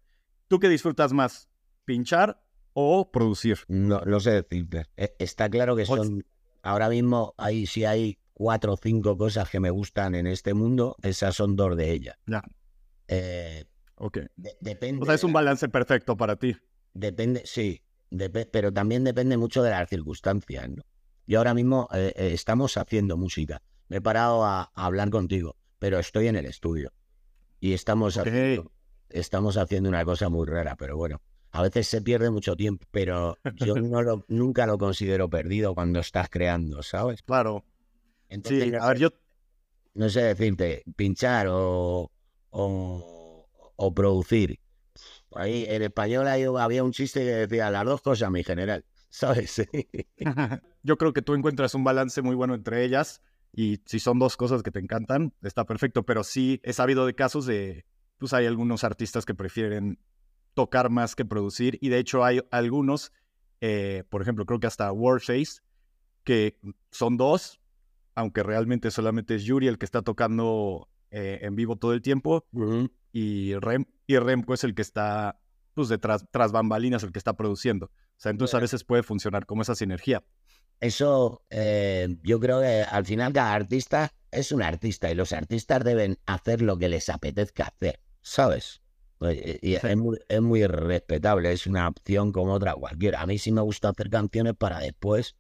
¿tú 0.47 0.59
qué 0.59 0.69
disfrutas 0.69 1.13
más? 1.13 1.50
¿Pinchar 1.83 2.43
o 2.74 3.12
producir? 3.12 3.59
No, 3.67 4.01
no 4.01 4.19
sé 4.19 4.43
decirte. 4.43 4.85
E, 4.95 5.15
está 5.17 5.50
claro 5.50 5.75
que 5.75 5.88
son. 5.88 6.25
Ahora 6.62 6.89
mismo, 6.89 7.33
ahí 7.38 7.65
si 7.65 7.85
hay 7.85 8.19
cuatro 8.33 8.74
o 8.74 8.77
cinco 8.77 9.17
cosas 9.17 9.50
que 9.50 9.59
me 9.59 9.69
gustan 9.69 10.15
en 10.15 10.27
este 10.27 10.53
mundo, 10.53 10.95
esas 11.01 11.35
son 11.35 11.55
dos 11.55 11.75
de 11.75 11.91
ellas. 11.91 12.17
Ya. 12.27 12.43
Eh, 13.07 13.65
ok. 13.95 14.19
depende. 14.35 15.01
O 15.01 15.05
sea, 15.05 15.15
es 15.15 15.24
un 15.24 15.33
balance 15.33 15.69
perfecto 15.69 16.17
para 16.17 16.35
ti. 16.35 16.55
Depende, 16.93 17.41
sí. 17.45 17.81
Pero 18.51 18.71
también 18.71 19.03
depende 19.03 19.38
mucho 19.38 19.63
de 19.63 19.71
las 19.71 19.89
circunstancias, 19.89 20.69
¿no? 20.69 20.83
Y 21.27 21.35
ahora 21.35 21.53
mismo 21.53 21.89
eh, 21.93 22.13
eh, 22.15 22.31
estamos 22.33 22.77
haciendo 22.77 23.17
música 23.17 23.62
me 23.88 23.97
he 23.97 24.01
parado 24.01 24.43
a, 24.43 24.71
hablar 24.74 25.09
contigo, 25.09 25.55
pero 25.79 26.00
estoy 26.00 26.27
en 26.27 26.35
el 26.35 26.45
estudio 26.45 26.91
y 27.59 27.74
estamos, 27.74 28.17
haciendo, 28.17 28.71
estamos 29.09 29.57
haciendo 29.57 29.89
una 29.89 30.03
cosa 30.05 30.29
muy 30.29 30.45
rara, 30.45 30.75
pero 30.75 30.97
bueno, 30.97 31.21
a 31.51 31.62
veces 31.62 31.88
se 31.88 32.01
pierde 32.01 32.29
mucho 32.29 32.55
tiempo, 32.55 32.85
pero 32.91 33.38
yo 33.55 33.75
no 33.75 34.25
nunca 34.27 34.65
lo 34.65 34.77
considero 34.77 35.29
perdido 35.29 35.74
cuando 35.74 36.00
estás 36.00 36.29
creando, 36.29 36.83
¿sabes? 36.83 37.21
Claro. 37.21 37.63
Entonces, 38.29 38.69
sí, 38.69 38.75
a 38.79 38.88
ver, 38.88 38.97
yo... 38.97 39.09
No 39.93 40.09
sé 40.09 40.24
decirte, 40.24 40.83
pinchar 40.97 41.47
o, 41.50 42.12
o, 42.50 43.93
producir. 43.95 44.59
Ahí 45.38 45.65
en 45.68 45.82
español 45.82 46.27
había 46.27 46.84
un 46.84 46.92
chiste 46.92 47.22
que 47.22 47.32
decía 47.48 47.70
las 47.72 47.86
dos 47.86 48.01
cosas, 48.01 48.32
mi 48.32 48.44
general, 48.44 48.86
¿sabes? 49.10 49.62
yo 50.84 50.98
creo 50.98 51.13
que 51.13 51.22
tú 51.22 51.34
encuentras 51.34 51.75
un 51.75 51.84
balance 51.84 52.22
muy 52.22 52.36
bueno 52.36 52.56
entre 52.56 52.84
ellas 52.84 53.22
y 53.58 53.82
si 53.86 54.00
son 54.00 54.20
dos 54.20 54.36
cosas 54.36 54.63
que 54.63 54.72
te 54.72 54.80
encantan, 54.80 55.34
está 55.42 55.65
perfecto. 55.65 56.04
Pero 56.04 56.24
sí 56.24 56.60
he 56.63 56.74
sabido 56.74 57.06
de 57.06 57.15
casos 57.15 57.46
de, 57.46 57.86
pues 58.18 58.34
hay 58.34 58.46
algunos 58.46 58.84
artistas 58.84 59.25
que 59.25 59.34
prefieren 59.34 59.98
tocar 60.54 60.89
más 60.89 61.15
que 61.15 61.24
producir. 61.24 61.77
Y 61.82 61.88
de 61.88 62.00
hecho 62.00 62.25
hay 62.25 62.42
algunos, 62.51 63.13
eh, 63.62 64.04
por 64.10 64.22
ejemplo, 64.22 64.46
creo 64.46 64.60
que 64.60 64.68
hasta 64.68 64.92
Warface, 64.92 65.62
que 66.25 66.58
son 66.92 67.15
dos, 67.15 67.62
aunque 68.13 68.44
realmente 68.44 68.92
solamente 68.92 69.36
es 69.36 69.44
Yuri 69.44 69.68
el 69.68 69.77
que 69.77 69.86
está 69.86 70.01
tocando 70.01 70.89
eh, 71.12 71.39
en 71.42 71.56
vivo 71.56 71.77
todo 71.77 71.94
el 71.94 72.01
tiempo. 72.01 72.46
Y, 73.17 73.55
Rem, 73.55 73.86
y 74.07 74.17
Remco 74.17 74.53
es 74.53 74.65
el 74.65 74.75
que 74.75 74.81
está, 74.81 75.39
pues, 75.74 75.88
detrás, 75.88 76.25
tras 76.31 76.51
bambalinas, 76.51 77.01
el 77.01 77.13
que 77.13 77.17
está 77.17 77.38
produciendo. 77.38 77.86
O 77.86 78.17
sea, 78.17 78.29
entonces 78.29 78.55
a 78.55 78.60
veces 78.60 78.84
puede 78.84 79.03
funcionar 79.03 79.45
como 79.45 79.62
esa 79.62 79.74
sinergia. 79.74 80.22
Eso 80.81 81.41
eh, 81.50 82.17
yo 82.24 82.41
creo 82.41 82.60
que 82.60 82.84
al 82.84 83.05
final 83.05 83.31
cada 83.31 83.53
artista 83.53 84.12
es 84.31 84.51
un 84.51 84.62
artista 84.62 85.10
y 85.10 85.15
los 85.15 85.31
artistas 85.31 85.81
deben 85.86 86.17
hacer 86.25 86.62
lo 86.62 86.77
que 86.77 86.89
les 86.89 87.07
apetezca 87.07 87.67
hacer, 87.67 88.01
¿sabes? 88.22 88.81
Pues, 89.17 89.39
y 89.62 89.75
es, 89.75 89.95
muy, 89.95 90.17
es 90.27 90.41
muy 90.41 90.67
respetable, 90.67 91.53
es 91.53 91.67
una 91.67 91.88
opción 91.88 92.34
como 92.34 92.51
otra 92.51 92.74
cualquiera. 92.74 93.22
A 93.22 93.25
mí 93.27 93.38
sí 93.38 93.53
me 93.53 93.62
gusta 93.62 93.88
hacer 93.88 94.10
canciones 94.10 94.55
para 94.57 94.79
después 94.79 95.38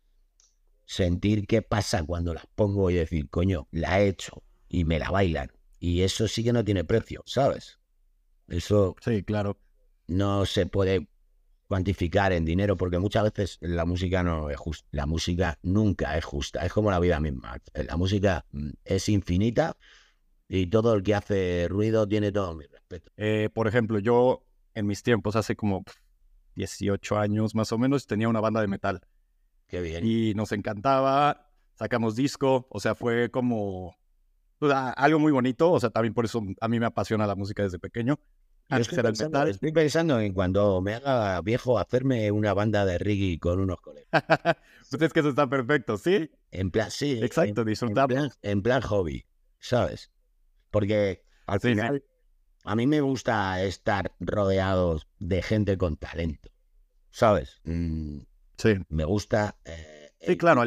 sentir 0.85 1.45
qué 1.45 1.61
pasa 1.61 2.05
cuando 2.05 2.33
las 2.33 2.47
pongo 2.55 2.89
y 2.89 2.93
decir, 2.93 3.29
coño, 3.29 3.67
la 3.71 3.99
he 3.99 4.07
hecho 4.07 4.43
y 4.69 4.85
me 4.85 4.97
la 4.97 5.11
bailan. 5.11 5.51
Y 5.79 6.01
eso 6.01 6.27
sí 6.27 6.43
que 6.43 6.53
no 6.53 6.63
tiene 6.63 6.83
precio, 6.83 7.23
¿sabes? 7.25 7.79
Eso. 8.47 8.95
Sí, 9.01 9.23
claro. 9.23 9.57
No 10.07 10.45
se 10.45 10.65
puede 10.65 11.07
cuantificar 11.67 12.31
en 12.31 12.45
dinero, 12.45 12.77
porque 12.77 12.99
muchas 12.99 13.23
veces 13.23 13.57
la 13.61 13.85
música 13.85 14.23
no 14.23 14.49
es 14.49 14.57
justa. 14.57 14.87
La 14.91 15.05
música 15.05 15.57
nunca 15.63 16.17
es 16.17 16.23
justa, 16.23 16.65
es 16.65 16.71
como 16.71 16.91
la 16.91 16.99
vida 16.99 17.19
misma. 17.19 17.57
La 17.73 17.97
música 17.97 18.45
mm, 18.51 18.69
es 18.83 19.09
infinita 19.09 19.75
y 20.47 20.67
todo 20.67 20.93
el 20.93 21.03
que 21.03 21.15
hace 21.15 21.67
ruido 21.69 22.07
tiene 22.07 22.31
todo 22.31 22.53
mi 22.53 22.65
respeto. 22.65 23.11
Eh, 23.17 23.49
por 23.53 23.67
ejemplo, 23.67 23.99
yo 23.99 24.43
en 24.75 24.85
mis 24.85 25.01
tiempos, 25.01 25.35
hace 25.35 25.55
como 25.55 25.83
18 26.55 27.17
años 27.17 27.55
más 27.55 27.71
o 27.71 27.77
menos, 27.77 28.05
tenía 28.05 28.29
una 28.29 28.41
banda 28.41 28.61
de 28.61 28.67
metal. 28.67 29.01
Qué 29.67 29.81
bien. 29.81 30.05
Y 30.05 30.33
nos 30.35 30.51
encantaba, 30.51 31.49
sacamos 31.73 32.15
disco, 32.15 32.67
o 32.69 32.79
sea, 32.79 32.93
fue 32.93 33.31
como 33.31 33.95
pues, 34.59 34.73
algo 34.73 35.19
muy 35.19 35.31
bonito, 35.31 35.71
o 35.71 35.79
sea, 35.79 35.89
también 35.89 36.13
por 36.13 36.25
eso 36.25 36.41
a 36.59 36.67
mí 36.67 36.79
me 36.79 36.85
apasiona 36.85 37.27
la 37.27 37.35
música 37.35 37.63
desde 37.63 37.79
pequeño. 37.79 38.19
Estoy 38.69 39.03
pensando, 39.03 39.43
estoy 39.43 39.71
pensando, 39.71 40.19
en 40.19 40.33
cuando 40.33 40.81
me 40.81 40.95
haga 40.95 41.39
viejo 41.41 41.77
hacerme 41.77 42.31
una 42.31 42.53
banda 42.53 42.83
de 42.83 42.97
reggae 42.97 43.39
con 43.39 43.59
unos 43.59 43.79
colegas. 43.79 44.09
pues 44.89 45.01
es 45.01 45.13
que 45.13 45.19
eso 45.19 45.29
está 45.29 45.47
perfecto, 45.47 45.97
¿sí? 45.97 46.31
En 46.49 46.71
plan, 46.71 46.89
sí. 46.89 47.19
Exacto, 47.21 47.63
disfrutar. 47.63 48.09
En 48.41 48.63
plan, 48.63 48.81
hobby, 48.81 49.25
¿sabes? 49.59 50.11
Porque 50.71 51.23
al 51.45 51.59
final 51.59 52.03
a 52.63 52.75
mí 52.75 52.87
me 52.87 53.01
gusta 53.01 53.61
estar 53.63 54.13
rodeado 54.19 54.99
de 55.19 55.43
gente 55.43 55.77
con 55.77 55.97
talento, 55.97 56.49
¿sabes? 57.11 57.61
Mm, 57.65 58.21
sí. 58.57 58.73
Me 58.89 59.05
gusta 59.05 59.57
eh, 59.63 59.94
sí, 60.19 60.37
claro. 60.37 60.63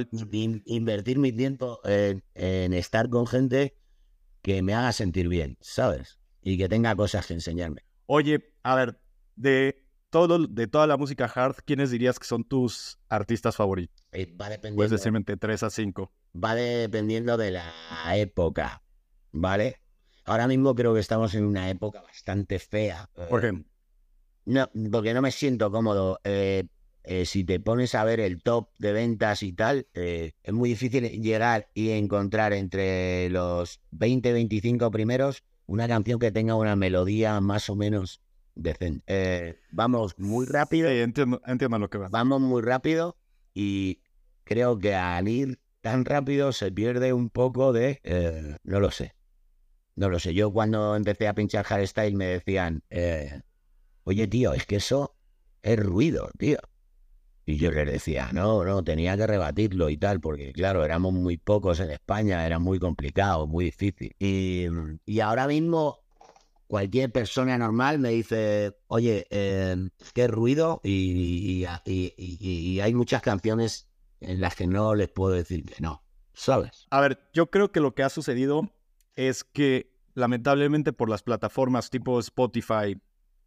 invertir 0.64 1.19
mi 1.19 1.33
tiempo 1.33 1.81
en, 1.85 2.23
en 2.35 2.73
estar 2.73 3.09
con 3.09 3.26
gente 3.26 3.76
que 4.43 4.62
me 4.62 4.75
haga 4.75 4.93
sentir 4.93 5.28
bien, 5.28 5.59
¿sabes? 5.61 6.19
Y 6.43 6.59
que 6.59 6.69
tenga 6.69 6.95
cosas 6.95 7.26
que 7.26 7.35
enseñarme. 7.35 7.85
Oye, 8.07 8.52
a 8.62 8.75
ver, 8.75 9.00
de 9.37 9.85
todo, 10.11 10.47
de 10.47 10.67
toda 10.67 10.87
la 10.87 10.97
música 10.97 11.26
hard, 11.26 11.57
¿quiénes 11.64 11.90
dirías 11.90 12.19
que 12.19 12.26
son 12.26 12.45
tus 12.45 12.99
artistas 13.09 13.57
favoritos? 13.57 14.05
Eh, 14.12 14.35
va 14.40 14.49
dependiendo. 14.49 14.76
Puedes 14.76 14.90
decirme 14.90 15.19
entre 15.19 15.37
3 15.37 15.62
a 15.62 15.71
5. 15.71 16.12
Va 16.43 16.55
dependiendo 16.55 17.37
de 17.37 17.50
la 17.50 17.73
época, 18.17 18.83
¿vale? 19.33 19.81
Ahora 20.25 20.47
mismo 20.47 20.75
creo 20.75 20.95
que 20.95 21.00
estamos 21.00 21.35
en 21.35 21.45
una 21.45 21.71
época 21.71 22.02
bastante 22.02 22.59
fea. 22.59 23.09
¿Por 23.28 23.40
qué? 23.40 23.64
No, 24.45 24.71
porque 24.90 25.14
no 25.14 25.23
me 25.23 25.31
siento 25.31 25.71
cómodo. 25.71 26.21
Eh, 26.25 26.64
eh, 27.09 27.25
si 27.27 27.43
te 27.45 27.59
pones 27.59 27.95
a 27.95 28.05
ver 28.05 28.21
el 28.21 28.43
top 28.43 28.69
de 28.79 28.93
ventas 28.93 29.43
y 29.43 29.53
tal, 29.53 29.88
es 29.95 30.53
muy 30.53 30.69
difícil 30.69 31.05
llegar 31.23 31.71
y 31.75 31.91
encontrar 31.91 32.53
entre 32.53 33.31
los 33.31 33.81
20, 33.91 34.33
25 34.33 34.91
primeros 34.91 35.43
una 35.69 35.87
canción 35.87 36.19
que 36.19 36.33
tenga 36.33 36.55
una 36.55 36.77
melodía 36.77 37.41
más 37.41 37.69
o 37.69 37.77
menos 37.77 38.23
decente. 38.55 39.05
Eh, 39.07 39.59
vamos 39.71 40.19
muy 40.19 40.47
rápido. 40.47 40.88
Sí, 40.88 40.99
entiendo, 40.99 41.79
lo 41.79 41.91
que 41.91 41.99
va. 41.99 42.09
Vamos 42.09 42.41
muy 42.41 42.62
rápido 42.62 43.17
y 43.55 44.00
creo 44.45 44.79
que 44.79 44.95
al 44.95 45.29
ir 45.29 45.61
tan 45.83 46.05
rápido 46.05 46.53
se 46.53 46.73
pierde 46.73 47.12
un 47.12 47.29
poco 47.29 47.73
de... 47.73 48.00
Eh, 48.03 48.57
no 48.65 48.81
lo 48.81 48.91
sé. 48.91 49.15
No 49.95 50.09
lo 50.09 50.19
sé. 50.19 50.33
Yo 50.33 50.53
cuando 50.53 50.97
empecé 50.97 51.29
a 51.29 51.35
pinchar 51.35 51.65
hardstyle 51.65 52.17
me 52.17 52.27
decían, 52.27 52.83
eh, 52.88 53.43
oye 54.05 54.27
tío, 54.27 54.55
es 54.55 54.65
que 54.65 54.77
eso 54.77 55.17
es 55.62 55.79
ruido, 55.79 56.31
tío. 56.38 56.59
Y 57.49 57.57
yo 57.57 57.71
les 57.71 57.90
decía, 57.90 58.28
no, 58.35 58.62
no, 58.62 58.85
tenía 58.85 59.17
que 59.17 59.26
rebatirlo 59.26 59.88
y 59.88 59.97
tal, 59.97 60.21
porque 60.21 60.52
claro, 60.52 60.85
éramos 60.85 61.14
muy 61.14 61.38
pocos 61.38 61.81
en 61.81 61.90
España, 61.90 62.45
era 62.45 62.59
muy 62.59 62.78
complicado, 62.78 63.47
muy 63.47 63.64
difícil. 63.64 64.14
Y, 64.19 64.67
y 65.07 65.21
ahora 65.21 65.47
mismo 65.47 66.00
cualquier 66.67 67.11
persona 67.11 67.57
normal 67.57 68.00
me 68.00 68.11
dice, 68.11 68.76
oye, 68.88 69.26
eh, 69.31 69.88
qué 70.12 70.28
ruido, 70.28 70.83
y, 70.85 71.64
y, 71.87 72.81
hay 72.81 72.93
muchas 72.93 73.23
canciones 73.23 73.88
en 74.21 74.43
las 74.43 74.55
que 74.55 74.67
no 74.67 74.95
les 74.95 75.09
puedo 75.09 75.33
decir 75.33 75.64
que 75.64 75.81
no, 75.81 76.02
¿sabes? 76.35 76.87
A 76.90 77.00
ver, 77.00 77.19
yo 77.33 77.50
creo 77.50 77.73
que 77.73 77.81
lo 77.81 77.95
que 77.95 78.02
ha 78.02 78.11
sucedido 78.11 78.71
es 79.17 79.43
que 79.43 79.90
lamentablemente 80.12 80.93
por 80.93 81.09
las 81.09 81.23
plataformas 81.23 81.88
tipo 81.88 82.21
Spotify, 82.21 83.00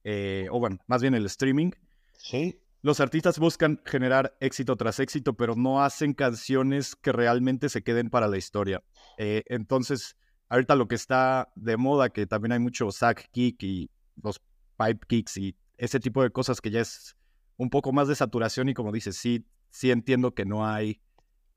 eh, 0.03 0.47
o 0.49 0.57
bueno, 0.57 0.79
más 0.87 1.03
bien 1.03 1.13
el 1.13 1.27
streaming, 1.27 1.69
¿Sí? 2.17 2.61
Los 2.83 2.99
artistas 2.99 3.37
buscan 3.37 3.79
generar 3.85 4.35
éxito 4.39 4.75
tras 4.75 4.99
éxito, 4.99 5.33
pero 5.33 5.55
no 5.55 5.83
hacen 5.83 6.13
canciones 6.13 6.95
que 6.95 7.11
realmente 7.11 7.69
se 7.69 7.83
queden 7.83 8.09
para 8.09 8.27
la 8.27 8.37
historia. 8.37 8.83
Eh, 9.17 9.43
entonces, 9.47 10.17
ahorita 10.49 10.75
lo 10.75 10.87
que 10.87 10.95
está 10.95 11.51
de 11.55 11.77
moda, 11.77 12.09
que 12.09 12.25
también 12.25 12.53
hay 12.53 12.59
mucho 12.59 12.91
sack 12.91 13.29
kick 13.31 13.61
y 13.61 13.91
los 14.23 14.41
pipe 14.77 15.05
kicks 15.07 15.37
y 15.37 15.55
ese 15.77 15.99
tipo 15.99 16.23
de 16.23 16.31
cosas 16.31 16.59
que 16.59 16.71
ya 16.71 16.81
es 16.81 17.15
un 17.57 17.69
poco 17.69 17.93
más 17.93 18.07
de 18.07 18.15
saturación 18.15 18.69
y 18.69 18.73
como 18.73 18.91
dices, 18.91 19.15
sí, 19.15 19.45
sí 19.69 19.91
entiendo 19.91 20.33
que 20.33 20.45
no 20.45 20.67
hay 20.67 21.01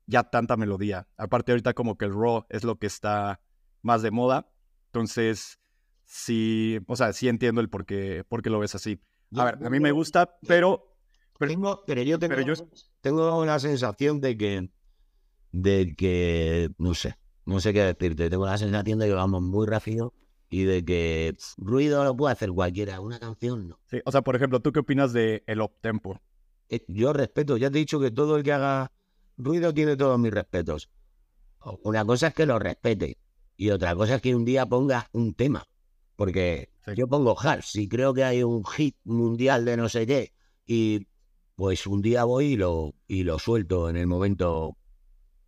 ya 0.05 0.23
tanta 0.23 0.57
melodía. 0.57 1.07
Aparte 1.17 1.51
ahorita 1.51 1.73
como 1.73 1.97
que 1.97 2.05
el 2.05 2.13
raw 2.13 2.45
es 2.49 2.63
lo 2.63 2.77
que 2.77 2.85
está 2.85 3.41
más 3.81 4.03
de 4.03 4.11
moda. 4.11 4.47
Entonces, 4.87 5.59
sí, 6.03 6.79
o 6.87 6.95
sea, 6.95 7.13
sí 7.13 7.27
entiendo 7.27 7.61
el 7.61 7.69
por 7.69 7.87
qué, 7.87 8.23
por 8.29 8.43
qué 8.43 8.51
lo 8.51 8.59
ves 8.59 8.75
así. 8.75 9.01
A 9.35 9.45
ver, 9.45 9.65
a 9.65 9.69
mí 9.71 9.79
me 9.79 9.91
gusta, 9.91 10.37
pero... 10.47 10.94
Pero, 11.37 12.01
yo, 12.01 12.19
tengo, 12.19 12.39
yo 12.41 12.53
tengo 13.01 13.39
una 13.39 13.59
sensación 13.59 14.21
de 14.21 14.37
que, 14.37 14.69
de 15.51 15.93
que, 15.95 16.69
no 16.77 16.93
sé, 16.93 17.17
no 17.45 17.59
sé 17.59 17.73
qué 17.73 17.81
decirte. 17.81 18.29
Tengo 18.29 18.45
la 18.45 18.57
sensación 18.57 18.99
de 18.99 19.07
que 19.07 19.13
vamos 19.13 19.41
muy 19.41 19.67
rápido 19.67 20.13
y 20.49 20.63
de 20.63 20.85
que 20.85 21.35
ruido 21.57 22.03
lo 22.03 22.15
puede 22.15 22.33
hacer 22.33 22.51
cualquiera, 22.51 23.01
una 23.01 23.19
canción 23.19 23.67
no. 23.67 23.79
Sí, 23.89 24.01
o 24.05 24.11
sea, 24.11 24.21
por 24.21 24.35
ejemplo, 24.35 24.61
¿tú 24.61 24.71
qué 24.71 24.79
opinas 24.79 25.11
de 25.11 25.43
el 25.47 25.61
tempo? 25.81 26.21
Eh, 26.69 26.85
yo 26.87 27.11
respeto, 27.13 27.57
ya 27.57 27.69
te 27.69 27.77
he 27.77 27.79
dicho 27.79 27.99
que 27.99 28.11
todo 28.11 28.37
el 28.37 28.43
que 28.43 28.53
haga 28.53 28.91
ruido 29.37 29.73
tiene 29.73 29.97
todos 29.97 30.17
mis 30.17 30.33
respetos. 30.33 30.89
Una 31.83 32.05
cosa 32.05 32.27
es 32.27 32.33
que 32.33 32.45
lo 32.45 32.59
respete 32.59 33.17
y 33.57 33.71
otra 33.71 33.95
cosa 33.95 34.15
es 34.15 34.21
que 34.21 34.35
un 34.35 34.45
día 34.45 34.65
ponga 34.65 35.09
un 35.11 35.33
tema. 35.33 35.65
Porque 36.15 36.69
yo 36.95 37.07
pongo 37.07 37.37
hard, 37.37 37.63
si 37.63 37.89
creo 37.89 38.13
que 38.13 38.23
hay 38.23 38.43
un 38.43 38.63
hit 38.63 38.95
mundial 39.03 39.65
de 39.65 39.75
no 39.75 39.89
sé 39.89 40.07
qué, 40.07 40.33
y 40.65 41.07
pues 41.55 41.87
un 41.87 42.01
día 42.01 42.23
voy 42.23 42.53
y 42.53 42.55
lo, 42.57 42.95
y 43.07 43.23
lo 43.23 43.39
suelto 43.39 43.89
en 43.89 43.97
el 43.97 44.07
momento 44.07 44.77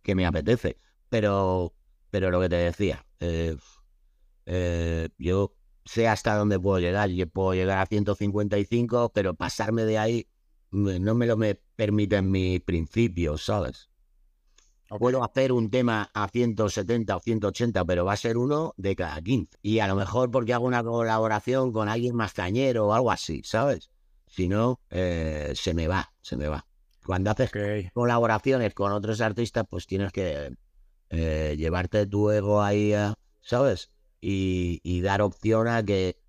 que 0.02 0.14
me 0.14 0.26
apetece. 0.26 0.78
Pero, 1.08 1.74
pero 2.10 2.30
lo 2.30 2.40
que 2.40 2.48
te 2.48 2.56
decía, 2.56 3.06
eh, 3.20 3.56
eh, 4.46 5.08
yo 5.18 5.54
sé 5.84 6.08
hasta 6.08 6.36
dónde 6.36 6.58
puedo 6.58 6.78
llegar. 6.78 7.10
Yo 7.10 7.28
puedo 7.28 7.54
llegar 7.54 7.78
a 7.78 7.86
155, 7.86 9.12
pero 9.12 9.34
pasarme 9.34 9.84
de 9.84 9.98
ahí 9.98 10.28
no 10.70 11.14
me 11.14 11.26
lo 11.26 11.36
me 11.36 11.54
permiten 11.54 12.30
mis 12.30 12.60
principios, 12.60 13.44
¿sabes? 13.44 13.88
Puedo 14.98 15.22
hacer 15.22 15.52
un 15.52 15.70
tema 15.70 16.10
a 16.14 16.28
170 16.28 17.14
o 17.14 17.20
180, 17.20 17.84
pero 17.84 18.06
va 18.06 18.14
a 18.14 18.16
ser 18.16 18.38
uno 18.38 18.72
de 18.78 18.96
cada 18.96 19.20
15. 19.20 19.58
Y 19.60 19.80
a 19.80 19.86
lo 19.86 19.94
mejor 19.94 20.30
porque 20.30 20.54
hago 20.54 20.66
una 20.66 20.82
colaboración 20.82 21.72
con 21.72 21.90
alguien 21.90 22.16
más 22.16 22.32
cañero 22.32 22.86
o 22.86 22.92
algo 22.94 23.10
así, 23.10 23.42
¿sabes? 23.44 23.90
Si 24.30 24.48
no, 24.48 24.80
eh, 24.90 25.52
se 25.54 25.74
me 25.74 25.88
va, 25.88 26.12
se 26.20 26.36
me 26.36 26.48
va. 26.48 26.66
Cuando 27.04 27.30
haces 27.30 27.50
colaboraciones 27.92 28.74
con 28.74 28.92
otros 28.92 29.20
artistas, 29.20 29.64
pues 29.68 29.86
tienes 29.86 30.12
que 30.12 30.54
eh, 31.10 31.54
llevarte 31.56 32.06
tu 32.06 32.30
ego 32.30 32.62
ahí, 32.62 32.92
¿sabes? 33.40 33.90
Y, 34.20 34.80
y 34.82 35.00
dar 35.00 35.22
opción 35.22 35.68
a 35.68 35.82
que 35.82 36.20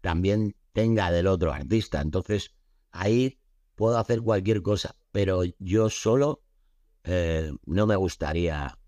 también 0.00 0.54
tenga 0.72 1.10
del 1.10 1.26
otro 1.26 1.52
artista. 1.52 2.00
Entonces, 2.00 2.54
ahí 2.90 3.38
puedo 3.74 3.96
hacer 3.98 4.20
cualquier 4.22 4.60
cosa, 4.62 4.96
pero 5.12 5.42
yo 5.58 5.88
solo 5.88 6.42
eh, 7.04 7.52
no 7.64 7.86
me 7.86 7.96
gustaría 7.96 8.78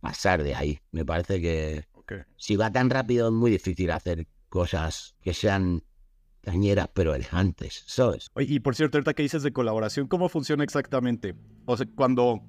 pasar 0.00 0.42
de 0.42 0.54
ahí. 0.54 0.80
Me 0.92 1.04
parece 1.04 1.40
que 1.40 1.84
si 2.36 2.56
va 2.56 2.72
tan 2.72 2.90
rápido 2.90 3.28
es 3.28 3.32
muy 3.32 3.50
difícil 3.50 3.90
hacer 3.90 4.26
cosas 4.48 5.14
que 5.20 5.34
sean 5.34 5.84
cañeras 6.42 6.88
pero 6.94 7.14
elegantes, 7.14 7.84
¿sabes? 7.86 8.30
Y 8.36 8.60
por 8.60 8.74
cierto, 8.74 8.98
ahorita 8.98 9.14
que 9.14 9.22
dices 9.22 9.42
de 9.42 9.52
colaboración, 9.52 10.08
¿cómo 10.08 10.28
funciona 10.28 10.64
exactamente? 10.64 11.34
O 11.66 11.76
sea, 11.76 11.86
cuando 11.94 12.40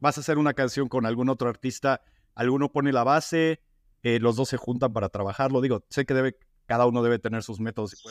vas 0.00 0.18
a 0.18 0.20
hacer 0.20 0.38
una 0.38 0.54
canción 0.54 0.88
con 0.88 1.06
algún 1.06 1.28
otro 1.28 1.48
artista, 1.48 2.02
alguno 2.34 2.70
pone 2.70 2.92
la 2.92 3.04
base, 3.04 3.60
eh, 4.02 4.18
los 4.20 4.36
dos 4.36 4.48
se 4.48 4.56
juntan 4.56 4.92
para 4.92 5.08
trabajarlo. 5.08 5.60
Digo, 5.60 5.84
sé 5.90 6.06
que 6.06 6.14
debe, 6.14 6.36
cada 6.66 6.86
uno 6.86 7.02
debe 7.02 7.18
tener 7.18 7.42
sus 7.42 7.60
métodos. 7.60 8.02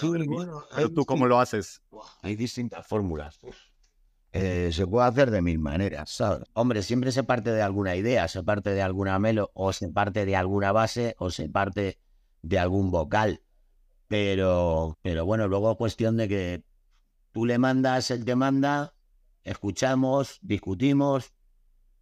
pero 0.75 0.92
tú, 0.92 1.06
¿cómo 1.06 1.25
lo 1.25 1.39
haces? 1.39 1.82
Hay 2.22 2.36
distintas 2.36 2.86
fórmulas. 2.86 3.39
Eh, 4.32 4.72
se 4.74 4.86
puede 4.86 5.08
hacer 5.08 5.32
de 5.32 5.42
mil 5.42 5.60
maneras, 5.60 6.10
¿sabes? 6.10 6.44
Hombre, 6.54 6.84
siempre 6.84 7.13
se 7.13 7.24
parte 7.24 7.51
de 7.51 7.62
alguna 7.62 7.96
idea, 7.96 8.27
se 8.27 8.44
parte 8.44 8.72
de 8.72 8.82
alguna 8.82 9.18
melo, 9.18 9.51
o 9.54 9.72
se 9.72 9.88
parte 9.88 10.25
de 10.25 10.36
alguna 10.36 10.74
base, 10.74 11.15
o 11.20 11.30
se 11.30 11.48
parte 11.48 12.00
de 12.42 12.60
algún 12.60 12.92
vocal. 12.92 13.42
Pero, 14.07 14.97
pero 15.01 15.25
bueno, 15.25 15.47
luego 15.47 15.71
es 15.71 15.77
cuestión 15.77 16.17
de 16.17 16.27
que 16.27 16.63
tú 17.31 17.45
le 17.45 17.57
mandas, 17.57 18.12
él 18.12 18.24
te 18.24 18.35
manda, 18.35 18.95
escuchamos, 19.43 20.39
discutimos, 20.41 21.33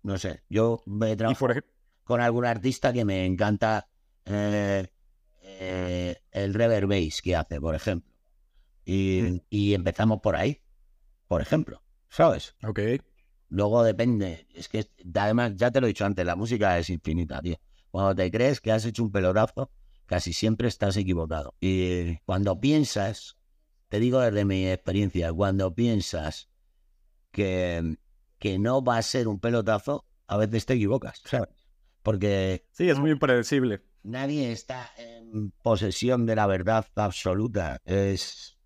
no 0.02 0.18
sé. 0.18 0.44
Yo 0.50 0.84
me 0.86 1.16
trabajo 1.16 1.48
con 2.04 2.22
algún 2.22 2.46
artista 2.46 2.92
que 2.92 3.06
me 3.06 3.26
encanta 3.26 3.88
eh, 4.26 4.88
eh, 5.42 6.18
el 6.32 6.54
reverb 6.54 6.90
bass 6.90 7.22
que 7.22 7.36
hace, 7.36 7.60
por 7.62 7.76
ejemplo. 7.76 8.12
Mm. 8.86 9.38
y 9.50 9.74
empezamos 9.74 10.20
por 10.20 10.36
ahí, 10.36 10.62
por 11.28 11.42
ejemplo. 11.42 11.84
¿sabes? 12.14 12.56
Ok. 12.64 12.80
Luego 13.50 13.84
depende, 13.84 14.48
es 14.54 14.70
que 14.70 14.88
además, 15.16 15.54
ya 15.56 15.72
te 15.72 15.82
lo 15.82 15.88
he 15.88 15.90
dicho 15.90 16.06
antes, 16.06 16.26
la 16.26 16.36
música 16.36 16.78
es 16.78 16.90
infinita, 16.90 17.42
tío. 17.42 17.58
Cuando 17.90 18.16
te 18.16 18.30
crees 18.32 18.62
que 18.62 18.72
has 18.72 18.86
hecho 18.86 19.04
un 19.04 19.12
pelorazo, 19.12 19.72
casi 20.14 20.32
siempre 20.32 20.68
estás 20.68 20.96
equivocado. 20.96 21.56
Y 21.60 22.18
cuando 22.20 22.60
piensas, 22.60 23.40
te 23.90 24.00
digo 24.00 24.20
desde 24.20 24.46
mi 24.46 24.68
experiencia, 24.68 25.34
cuando 25.34 25.74
piensas 25.74 26.52
que, 27.32 27.98
que 28.38 28.60
no 28.60 28.84
va 28.84 29.00
a 29.00 29.02
ser 29.02 29.28
un 29.28 29.40
pelotazo, 29.40 30.06
a 30.28 30.38
veces 30.38 30.68
te 30.68 30.76
equivocas, 30.76 31.20
¿sabes? 31.26 31.50
Porque... 32.04 32.68
Sí, 32.74 32.92
es 32.92 33.00
muy 33.00 33.10
impredecible. 33.10 33.82
Nadie 34.04 34.52
está 34.52 34.92
en 35.00 35.50
posesión 35.64 36.28
de 36.28 36.36
la 36.36 36.46
verdad 36.46 36.86
absoluta. 36.94 37.82
Es... 37.84 38.60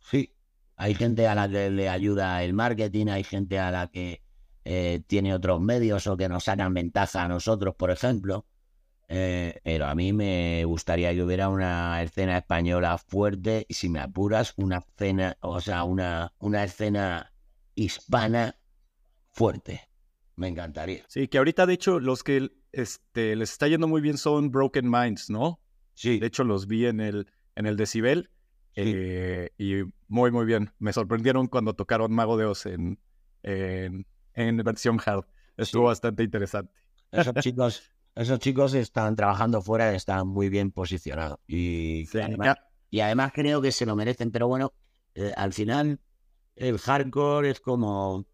Sí, 0.00 0.34
hay 0.76 0.94
gente 0.94 1.26
a 1.26 1.34
la 1.34 1.50
que 1.50 1.68
le 1.68 1.90
ayuda 1.90 2.42
el 2.42 2.54
marketing, 2.54 3.08
hay 3.08 3.24
gente 3.24 3.58
a 3.58 3.70
la 3.70 3.88
que 3.88 4.22
eh, 4.64 5.02
tiene 5.06 5.34
otros 5.34 5.60
medios 5.60 6.06
o 6.06 6.16
que 6.16 6.30
nos 6.30 6.44
sacan 6.44 6.72
ventaja 6.72 7.24
a 7.24 7.28
nosotros, 7.28 7.74
por 7.74 7.90
ejemplo. 7.90 8.46
Eh, 9.10 9.58
pero 9.64 9.86
a 9.86 9.94
mí 9.94 10.12
me 10.12 10.64
gustaría 10.66 11.14
que 11.14 11.22
hubiera 11.22 11.48
una 11.48 12.02
escena 12.02 12.36
española 12.36 12.98
fuerte 12.98 13.64
y 13.68 13.74
si 13.74 13.88
me 13.88 14.00
apuras, 14.00 14.52
una 14.56 14.78
escena, 14.78 15.36
o 15.40 15.60
sea, 15.60 15.84
una, 15.84 16.34
una 16.38 16.64
escena 16.64 17.32
hispana 17.74 18.56
fuerte. 19.32 19.88
Me 20.36 20.48
encantaría. 20.48 21.04
Sí, 21.08 21.26
que 21.26 21.38
ahorita 21.38 21.66
de 21.66 21.72
hecho 21.72 22.00
los 22.00 22.22
que 22.22 22.50
este, 22.72 23.34
les 23.34 23.50
está 23.50 23.66
yendo 23.66 23.88
muy 23.88 24.02
bien 24.02 24.18
son 24.18 24.50
Broken 24.50 24.88
Minds, 24.88 25.30
¿no? 25.30 25.60
Sí. 25.94 26.18
De 26.18 26.26
hecho 26.26 26.44
los 26.44 26.66
vi 26.66 26.86
en 26.86 27.00
el, 27.00 27.26
en 27.56 27.66
el 27.66 27.76
Decibel 27.76 28.30
eh, 28.74 29.50
y 29.58 29.82
muy, 30.06 30.30
muy 30.30 30.44
bien. 30.44 30.70
Me 30.78 30.92
sorprendieron 30.92 31.48
cuando 31.48 31.74
tocaron 31.74 32.12
Mago 32.12 32.36
de 32.36 32.44
Oz 32.44 32.66
en, 32.66 33.00
en, 33.42 34.04
versión 34.58 35.00
hard. 35.04 35.24
Estuvo 35.56 35.84
bastante 35.84 36.22
interesante. 36.22 36.72
Esos 37.10 37.34
chicos, 37.36 37.90
esos 38.18 38.38
chicos 38.40 38.74
están 38.74 39.14
trabajando 39.14 39.62
fuera 39.62 39.92
y 39.92 39.96
están 39.96 40.26
muy 40.26 40.48
bien 40.48 40.72
posicionados. 40.72 41.38
Y, 41.46 42.04
además, 42.16 42.56
y 42.90 43.00
además 43.00 43.32
creo 43.32 43.62
que 43.62 43.70
se 43.70 43.86
lo 43.86 43.94
merecen. 43.94 44.30
Pero 44.32 44.48
bueno, 44.48 44.72
eh, 45.14 45.32
al 45.36 45.52
final 45.52 46.00
el 46.56 46.78
hardcore 46.78 47.50
es 47.50 47.60
como, 47.60 48.26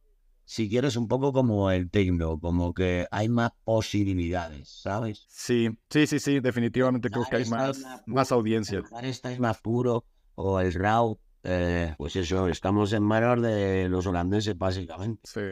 si 0.44 0.70
quieres, 0.70 0.97
un 0.97 1.07
poco 1.07 1.33
como 1.33 1.70
el 1.70 1.90
techno, 1.90 2.40
como 2.40 2.73
que 2.73 3.07
hay 3.11 3.29
más 3.29 3.51
posibilidades, 3.64 4.70
¿sabes? 4.70 5.27
Sí, 5.29 5.68
sí, 5.90 6.07
sí, 6.07 6.18
sí, 6.18 6.40
definitivamente 6.40 7.11
creo 7.11 7.27
que 7.29 7.37
hay 7.37 7.44
más, 7.44 7.85
más, 8.07 8.33
audiencia. 8.33 8.83
El 8.99 9.05
esta 9.05 9.33
es 9.33 9.38
más 9.38 9.61
puro, 9.61 10.07
o 10.35 10.61
el 10.61 10.73
RAW, 10.73 11.18
eh, 11.42 11.94
pues 11.99 12.16
eso, 12.16 12.49
estamos 12.49 12.94
en 12.94 13.03
manos 13.03 13.42
de 13.42 13.88
los 13.90 14.07
holandeses 14.07 14.57
básicamente. 14.57 15.20
Sí. 15.25 15.42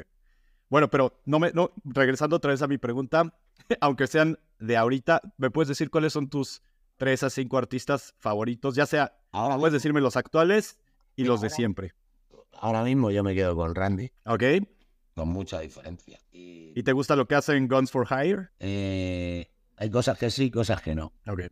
Bueno, 0.70 0.88
pero 0.88 1.20
no 1.26 1.38
me, 1.38 1.52
no, 1.52 1.70
regresando 1.84 2.36
otra 2.36 2.52
vez 2.52 2.62
a 2.62 2.66
mi 2.66 2.78
pregunta, 2.78 3.38
aunque 3.80 4.06
sean 4.06 4.38
de 4.58 4.76
ahorita, 4.76 5.20
¿me 5.38 5.50
puedes 5.50 5.68
decir 5.68 5.90
cuáles 5.90 6.12
son 6.12 6.28
tus 6.28 6.62
tres 6.96 7.22
a 7.22 7.30
cinco 7.30 7.58
artistas 7.58 8.14
favoritos? 8.18 8.74
Ya 8.74 8.86
sea, 8.86 9.18
ahora 9.32 9.56
puedes 9.58 9.72
decirme 9.72 10.00
los 10.00 10.16
actuales 10.16 10.78
y 11.16 11.24
los 11.24 11.40
de 11.40 11.50
siempre. 11.50 11.94
Ahora 12.52 12.84
mismo 12.84 13.10
yo 13.10 13.24
me 13.24 13.34
quedo 13.34 13.56
con 13.56 13.74
Randy. 13.74 14.12
Ok. 14.24 14.44
Con 15.14 15.28
mucha 15.28 15.60
diferencia. 15.60 16.20
¿Y, 16.30 16.82
te 16.82 16.92
gusta 16.92 17.16
lo 17.16 17.26
que 17.26 17.34
hacen 17.34 17.68
Guns 17.68 17.90
for 17.90 18.06
Hire? 18.08 18.48
Eh, 18.60 19.50
hay 19.76 19.90
cosas 19.90 20.16
que 20.18 20.30
sí, 20.30 20.50
cosas 20.50 20.80
que 20.80 20.94
no. 20.94 21.12
Ok. 21.26 21.42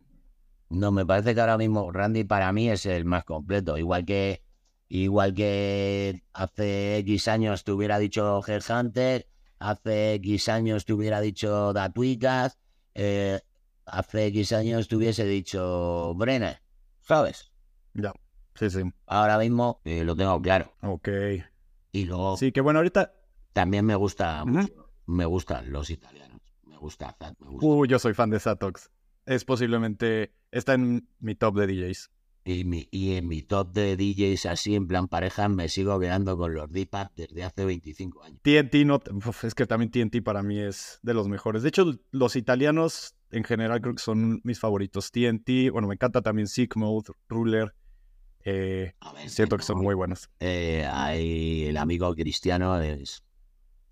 No, 0.69 0.91
me 0.91 1.05
parece 1.05 1.35
que 1.35 1.41
ahora 1.41 1.57
mismo 1.57 1.91
Randy 1.91 2.23
para 2.23 2.51
mí 2.53 2.69
es 2.69 2.85
el 2.85 3.03
más 3.03 3.25
completo. 3.25 3.77
Igual 3.77 4.05
que, 4.05 4.41
igual 4.87 5.33
que 5.33 6.23
hace 6.33 6.97
X 6.99 7.27
años 7.27 7.65
te 7.65 7.73
hubiera 7.73 7.99
dicho 7.99 8.41
Headhunter, 8.47 9.27
hace 9.61 10.15
X 10.15 10.49
años 10.49 10.85
te 10.85 10.93
hubiera 10.93 11.21
dicho 11.21 11.73
Datuicas, 11.73 12.57
eh, 12.93 13.39
hace 13.85 14.27
X 14.27 14.53
años 14.53 14.87
te 14.87 14.95
hubiese 14.95 15.25
dicho 15.25 16.13
Brenner, 16.15 16.61
¿sabes? 17.01 17.51
Ya, 17.93 18.13
sí, 18.55 18.69
sí. 18.69 18.81
Ahora 19.05 19.37
mismo 19.37 19.81
eh, 19.85 20.03
lo 20.03 20.15
tengo 20.15 20.41
claro. 20.41 20.73
Ok. 20.81 21.09
Y 21.91 22.05
luego... 22.05 22.37
Sí, 22.37 22.51
que 22.51 22.61
bueno, 22.61 22.79
ahorita... 22.79 23.13
También 23.53 23.85
me 23.85 23.95
gusta, 23.95 24.45
me 25.05 25.25
gustan 25.25 25.73
los 25.73 25.89
italianos. 25.89 26.39
Me 26.63 26.77
gusta 26.77 27.13
Zat, 27.19 27.37
me 27.39 27.49
gusta. 27.49 27.65
Uh, 27.65 27.85
yo 27.85 27.99
soy 27.99 28.13
fan 28.13 28.29
de 28.29 28.39
Zatox 28.39 28.89
es 29.25 29.45
posiblemente, 29.45 30.33
está 30.51 30.73
en 30.73 31.07
mi 31.19 31.35
top 31.35 31.57
de 31.57 31.67
DJs. 31.67 32.11
Y, 32.43 32.63
mi, 32.63 32.87
y 32.89 33.15
en 33.17 33.27
mi 33.27 33.43
top 33.43 33.71
de 33.71 33.95
DJs 33.95 34.47
así 34.47 34.75
en 34.75 34.87
plan 34.87 35.07
pareja 35.07 35.47
me 35.47 35.69
sigo 35.69 35.99
quedando 35.99 36.37
con 36.37 36.55
los 36.55 36.71
deep 36.71 36.89
desde 37.15 37.43
hace 37.43 37.65
25 37.65 38.23
años. 38.23 38.39
TNT 38.41 38.85
no, 38.85 38.99
es 39.43 39.53
que 39.53 39.67
también 39.67 39.91
TNT 39.91 40.23
para 40.23 40.41
mí 40.41 40.59
es 40.59 40.99
de 41.03 41.13
los 41.13 41.27
mejores. 41.27 41.61
De 41.61 41.69
hecho, 41.69 41.99
los 42.09 42.35
italianos 42.35 43.15
en 43.29 43.43
general 43.43 43.81
creo 43.81 43.95
que 43.95 44.01
son 44.01 44.41
mis 44.43 44.59
favoritos. 44.59 45.11
TNT, 45.11 45.71
bueno, 45.71 45.87
me 45.87 45.93
encanta 45.93 46.21
también 46.21 46.47
Sick 46.47 46.75
Mode, 46.75 47.11
Ruler. 47.29 47.75
Eh, 48.43 48.93
siento 49.27 49.57
que 49.57 49.63
son 49.63 49.79
muy 49.79 49.93
buenos. 49.93 50.29
Eh, 50.39 50.87
hay 50.91 51.65
el 51.65 51.77
amigo 51.77 52.13
cristiano 52.15 52.79
es, 52.81 53.23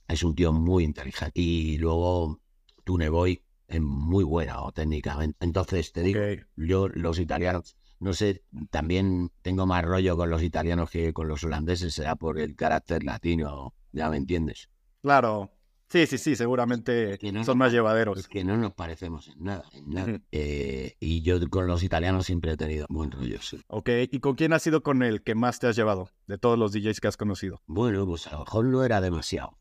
es 0.08 0.24
un 0.24 0.36
tío 0.36 0.52
muy 0.52 0.84
inteligente. 0.84 1.40
Y 1.40 1.78
luego 1.78 2.42
Tuneboy 2.84 3.44
es 3.68 3.82
muy 3.82 4.24
bueno 4.24 4.72
técnicamente. 4.74 5.38
Entonces, 5.46 5.92
te 5.92 6.02
digo, 6.02 6.22
yo 6.56 6.88
los 6.90 7.20
italianos, 7.20 7.78
no 8.00 8.14
sé, 8.14 8.44
también 8.70 9.32
tengo 9.42 9.66
más 9.66 9.84
rollo 9.84 10.18
con 10.18 10.30
los 10.30 10.44
italianos 10.44 10.90
que 10.90 11.14
con 11.14 11.28
los 11.28 11.44
holandeses, 11.44 11.94
será 11.94 12.16
por 12.16 12.40
el 12.40 12.56
carácter 12.56 13.04
latino, 13.04 13.74
ya 13.92 14.10
me 14.10 14.18
entiendes. 14.18 14.70
Claro, 15.02 15.52
Sí, 15.90 16.06
sí, 16.06 16.20
sí, 16.20 16.36
seguramente 16.36 17.18
son 17.44 17.58
más 17.58 17.72
llevaderos. 17.72 18.20
Es 18.20 18.28
que 18.28 18.44
no 18.44 18.56
nos 18.58 18.74
parecemos 18.74 19.28
en 19.28 19.44
nada, 19.44 19.64
en 19.74 19.90
nada. 19.90 20.22
Eh, 20.32 20.96
y 21.00 21.24
yo 21.24 21.40
con 21.50 21.66
los 21.66 21.82
italianos 21.82 22.28
siempre 22.28 22.52
he 22.52 22.58
tenido 22.58 22.86
buen 22.90 23.10
rollo, 23.10 23.42
sí. 23.42 23.60
Ok, 23.68 23.90
¿y 24.12 24.20
con 24.20 24.36
quién 24.36 24.54
has 24.54 24.62
sido 24.62 24.84
con 24.84 25.02
el 25.02 25.24
que 25.24 25.34
más 25.34 25.58
te 25.58 25.66
has 25.66 25.76
llevado 25.76 26.12
de 26.28 26.38
todos 26.38 26.60
los 26.60 26.74
DJs 26.74 27.02
que 27.02 27.08
has 27.08 27.18
conocido? 27.18 27.64
Bueno, 27.66 28.06
pues 28.06 28.28
a 28.28 28.34
lo 28.34 28.40
mejor 28.42 28.66
no 28.66 28.84
era 28.84 29.02
demasiado, 29.02 29.58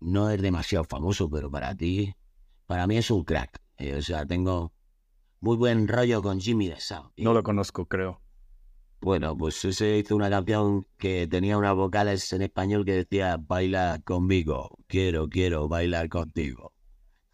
no 0.00 0.30
es 0.30 0.42
demasiado 0.42 0.84
famoso, 0.84 1.30
pero 1.30 1.48
para 1.48 1.76
ti, 1.76 2.12
para 2.66 2.88
mí 2.88 2.96
es 2.96 3.08
un 3.12 3.22
crack. 3.22 3.62
Eh, 3.78 3.94
o 3.94 4.02
sea, 4.02 4.26
tengo 4.26 4.72
muy 5.42 5.56
buen 5.56 5.88
rollo 5.88 6.22
con 6.22 6.40
Jimmy 6.40 6.68
de 6.68 6.78
No 7.16 7.34
lo 7.34 7.42
conozco, 7.42 7.86
creo. 7.86 8.22
Bueno, 9.00 9.36
pues 9.36 9.64
ese 9.64 9.98
hizo 9.98 10.14
una 10.14 10.30
canción 10.30 10.86
que 10.96 11.26
tenía 11.26 11.58
unas 11.58 11.74
vocales 11.74 12.32
en 12.32 12.42
español 12.42 12.84
que 12.84 12.92
decía 12.92 13.38
baila 13.38 14.00
conmigo, 14.04 14.78
quiero, 14.86 15.28
quiero 15.28 15.66
bailar 15.66 16.08
contigo. 16.08 16.72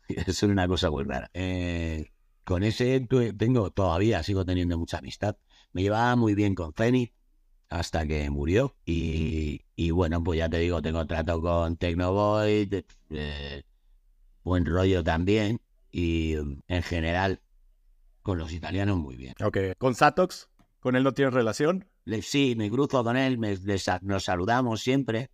Eso 0.09 0.23
es 0.31 0.43
una 0.45 0.67
cosa 0.67 0.91
muy 0.91 1.05
rara. 1.05 1.31
Eh, 1.35 2.11
con 2.45 2.63
ese 2.63 3.07
tengo 3.37 3.71
todavía, 3.73 4.23
sigo 4.23 4.43
teniendo 4.47 4.79
mucha 4.79 4.99
amistad. 4.99 5.37
Me 5.73 5.83
llevaba 5.83 6.17
muy 6.17 6.35
bien 6.35 6.55
con 6.55 6.73
Feni 6.73 7.13
hasta 7.69 8.07
que 8.07 8.31
murió. 8.31 8.75
Y, 8.87 9.91
bueno, 9.91 10.25
pues 10.25 10.39
ya 10.39 10.49
te 10.49 10.57
digo, 10.61 10.81
tengo 10.81 11.07
trato 11.07 11.43
con 11.43 11.77
Tecnoboy, 11.77 12.87
eh, 13.11 13.63
buen 14.45 14.65
rollo 14.65 15.05
también. 15.05 15.61
Y 15.93 16.37
en 16.69 16.83
general, 16.83 17.43
con 18.29 18.37
los 18.37 18.53
italianos 18.53 18.99
muy 18.99 19.17
bien. 19.17 19.33
Ok, 19.43 19.57
¿con 19.79 19.95
Satox? 19.95 20.51
¿Con 20.81 20.97
él 20.97 21.03
no 21.03 21.15
tienes 21.15 21.33
relación? 21.33 21.89
Sí, 22.21 22.57
me 22.59 22.71
cruzo 22.71 23.03
con 23.03 23.17
él, 23.17 23.41
nos 24.03 24.25
saludamos 24.25 24.83
siempre, 24.83 25.31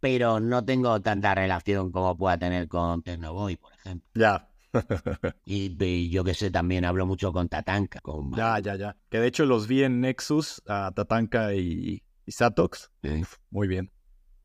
pero 0.00 0.40
no 0.40 0.64
tengo 0.64 1.00
tanta 1.00 1.32
relación 1.36 1.92
como 1.92 2.16
pueda 2.16 2.36
tener 2.36 2.66
con 2.66 3.04
Tecnoboy, 3.04 3.56
por 3.56 3.72
ejemplo. 3.74 4.08
Ya. 4.16 4.50
y, 5.44 6.10
yo 6.10 6.24
que 6.24 6.34
sé, 6.34 6.50
también 6.50 6.84
hablo 6.84 7.06
mucho 7.06 7.32
con 7.32 7.48
Tatanka. 7.48 8.00
Con... 8.00 8.32
Ya, 8.34 8.58
ya, 8.58 8.74
ya. 8.74 8.96
Que 9.08 9.20
de 9.20 9.28
hecho 9.28 9.46
los 9.46 9.68
vi 9.68 9.84
en 9.84 10.00
Nexus, 10.00 10.60
a 10.66 10.90
Tatanka 10.92 11.54
y, 11.54 12.02
Satox. 12.26 12.90
Muy 13.50 13.68
bien. 13.68 13.92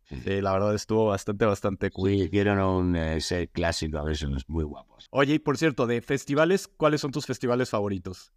Sí. 0.09 0.41
la 0.41 0.53
verdad 0.53 0.73
estuvo 0.73 1.07
bastante, 1.07 1.45
bastante 1.45 1.91
cool. 1.91 2.09
Sí, 2.09 2.15
hicieron 2.23 2.59
un 2.59 2.95
eh, 2.95 3.21
set 3.21 3.51
clásico 3.51 3.99
a 3.99 4.03
veces 4.03 4.29
muy 4.47 4.63
guapos. 4.63 5.07
Oye, 5.11 5.35
y 5.35 5.39
por 5.39 5.57
cierto, 5.57 5.85
de 5.87 6.01
festivales, 6.01 6.67
¿cuáles 6.67 7.01
son 7.01 7.11
tus 7.11 7.25
festivales 7.25 7.69
favoritos? 7.69 8.33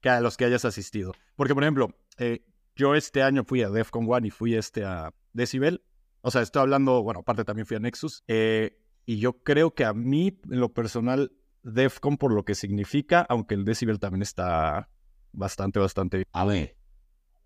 que 0.00 0.08
a 0.10 0.20
los 0.20 0.36
que 0.36 0.44
hayas 0.44 0.64
asistido. 0.64 1.12
Porque, 1.36 1.54
por 1.54 1.62
ejemplo, 1.62 1.94
eh, 2.18 2.44
yo 2.74 2.94
este 2.94 3.22
año 3.22 3.44
fui 3.44 3.62
a 3.62 3.70
DEFCON 3.70 4.06
One 4.08 4.28
y 4.28 4.30
fui 4.30 4.54
este 4.54 4.84
a 4.84 5.12
Decibel. 5.32 5.82
O 6.20 6.30
sea, 6.30 6.42
estoy 6.42 6.62
hablando, 6.62 7.02
bueno, 7.02 7.20
aparte 7.20 7.44
también 7.44 7.66
fui 7.66 7.76
a 7.76 7.80
Nexus. 7.80 8.22
Eh, 8.26 8.78
y 9.04 9.18
yo 9.18 9.42
creo 9.42 9.74
que 9.74 9.84
a 9.84 9.92
mí, 9.92 10.38
en 10.50 10.60
lo 10.60 10.72
personal, 10.72 11.32
DEFCON 11.62 12.16
por 12.16 12.32
lo 12.32 12.44
que 12.44 12.54
significa, 12.54 13.26
aunque 13.28 13.54
el 13.54 13.64
Decibel 13.64 13.98
también 13.98 14.22
está 14.22 14.90
bastante, 15.32 15.78
bastante 15.78 16.18
bien. 16.18 16.28
A 16.32 16.44
ver, 16.44 16.76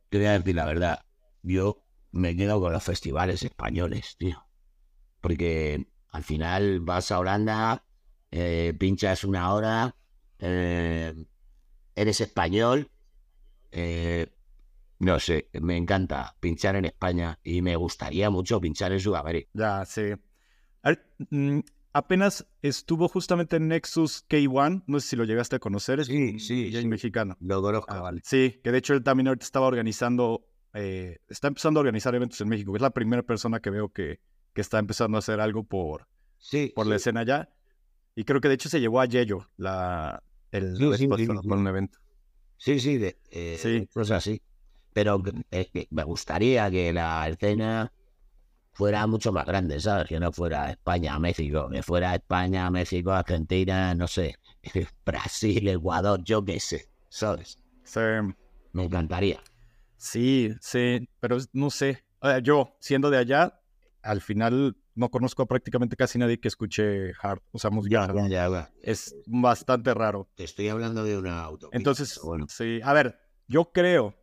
te 0.09 0.19
voy 0.19 0.27
a 0.27 0.39
decir 0.39 0.55
la 0.55 0.67
verdad. 0.67 1.01
Yo 1.43 1.83
me 2.13 2.37
quedo 2.37 2.61
con 2.61 2.73
los 2.73 2.83
festivales 2.83 3.43
españoles, 3.43 4.17
tío. 4.19 4.47
Porque 5.21 5.87
al 6.11 6.25
final 6.25 6.81
vas 6.81 7.11
a 7.11 7.19
Holanda, 7.19 7.85
eh, 8.31 8.75
pinchas 8.79 9.25
una 9.25 9.53
hora, 9.53 9.97
eh, 10.39 11.15
eres 11.95 12.21
español. 12.21 12.91
Eh, 13.73 14.27
no 14.99 15.19
sé, 15.19 15.49
me 15.61 15.77
encanta 15.77 16.37
pinchar 16.41 16.77
en 16.77 16.85
España 16.85 17.39
y 17.43 17.63
me 17.63 17.77
gustaría 17.77 18.29
mucho 18.29 18.61
pinchar 18.61 18.93
en 18.93 19.01
Sudamérica. 19.01 19.51
Ya, 19.55 19.85
sí. 19.87 20.13
Mm, 21.31 21.61
apenas 21.93 22.47
estuvo 22.63 23.09
justamente 23.09 23.57
en 23.57 23.69
Nexus 23.69 24.27
K1, 24.29 24.85
no 24.87 25.01
sé 25.01 25.09
si 25.09 25.17
lo 25.17 25.25
llegaste 25.25 25.57
a 25.57 25.59
conocer. 25.59 26.05
sí, 26.05 26.39
sí. 26.39 26.73
sí. 26.73 26.87
mexicano. 26.87 27.37
Lo 27.41 27.63
conozco. 27.63 27.93
Ah, 27.93 28.01
vale. 28.01 28.21
Sí, 28.25 28.61
que 28.63 28.73
de 28.73 28.79
hecho 28.79 28.95
él 28.95 29.03
también 29.03 29.29
ahorita 29.29 29.45
estaba 29.45 29.67
organizando, 29.67 30.47
eh, 30.75 31.19
está 31.29 31.49
empezando 31.49 31.81
a 31.81 31.83
organizar 31.83 32.15
eventos 32.15 32.41
en 32.41 32.49
México. 32.49 32.75
Es 32.77 32.83
la 32.83 32.91
primera 32.91 33.23
persona 33.23 33.61
que 33.61 33.71
veo 33.71 33.91
que, 33.91 34.21
que 34.53 34.61
está 34.61 34.79
empezando 34.79 35.17
a 35.17 35.21
hacer 35.21 35.41
algo 35.41 35.65
por, 35.65 36.07
sí, 36.39 36.73
por 36.75 36.87
la 36.87 36.97
escena 36.97 37.21
allá. 37.21 37.51
Y 38.15 38.25
creo 38.25 38.41
que 38.41 38.49
de 38.49 38.55
hecho 38.55 38.69
se 38.69 38.81
llevó 38.81 39.01
a 39.01 39.07
Yello, 39.07 39.49
la, 39.57 40.23
el 40.51 40.77
sí, 40.77 41.07
un 41.07 41.67
evento. 41.67 41.99
Sí, 42.57 42.79
sí, 42.81 42.99
de, 42.99 43.19
eh, 43.31 43.59
sí. 43.61 43.89
cosas 43.93 44.19
así. 44.19 44.43
Pero 44.93 45.23
me 45.91 46.05
gustaría 46.05 46.71
que 46.71 46.93
la 46.93 47.29
escena 47.29 47.93
fuera 48.73 49.07
mucho 49.07 49.33
más 49.33 49.47
grande, 49.47 49.79
¿sabes? 49.81 50.09
Que 50.09 50.19
no 50.19 50.33
fuera 50.33 50.71
España, 50.71 51.19
México, 51.19 51.69
que 51.71 51.83
fuera 51.83 52.15
España, 52.15 52.71
México, 52.71 53.13
Argentina, 53.13 53.95
no 53.95 54.09
sé, 54.09 54.35
Brasil, 55.07 55.69
Ecuador, 55.69 56.21
yo 56.25 56.45
qué 56.45 56.59
sé, 56.59 56.89
¿sabes? 57.09 57.59
Sí. 57.85 58.01
Me 58.73 58.85
encantaría. 58.85 59.41
Sí, 60.01 60.55
sí, 60.63 61.07
pero 61.21 61.37
no 61.53 61.69
sé. 61.69 62.03
Yo, 62.43 62.75
siendo 62.81 63.11
de 63.11 63.19
allá, 63.19 63.61
al 64.01 64.23
final 64.23 64.75
no 64.95 65.11
conozco 65.11 65.43
a 65.43 65.47
prácticamente 65.47 65.95
casi 65.95 66.19
nadie 66.19 66.41
que 66.41 66.49
escuche 66.49 67.13
hard, 67.21 67.43
o 67.53 67.59
sea, 67.59 67.69
música. 67.69 68.07
Ya, 68.07 68.29
ya, 68.29 68.49
ya, 68.49 68.73
Es 68.83 69.15
bastante 69.27 69.93
raro. 69.93 70.27
Te 70.37 70.45
estoy 70.45 70.69
hablando 70.69 71.05
de 71.05 71.19
una 71.19 71.43
auto. 71.43 71.69
Entonces, 71.73 72.19
bueno. 72.25 72.47
sí, 72.49 72.81
a 72.83 72.95
ver, 72.95 73.21
yo 73.47 73.73
creo, 73.73 74.17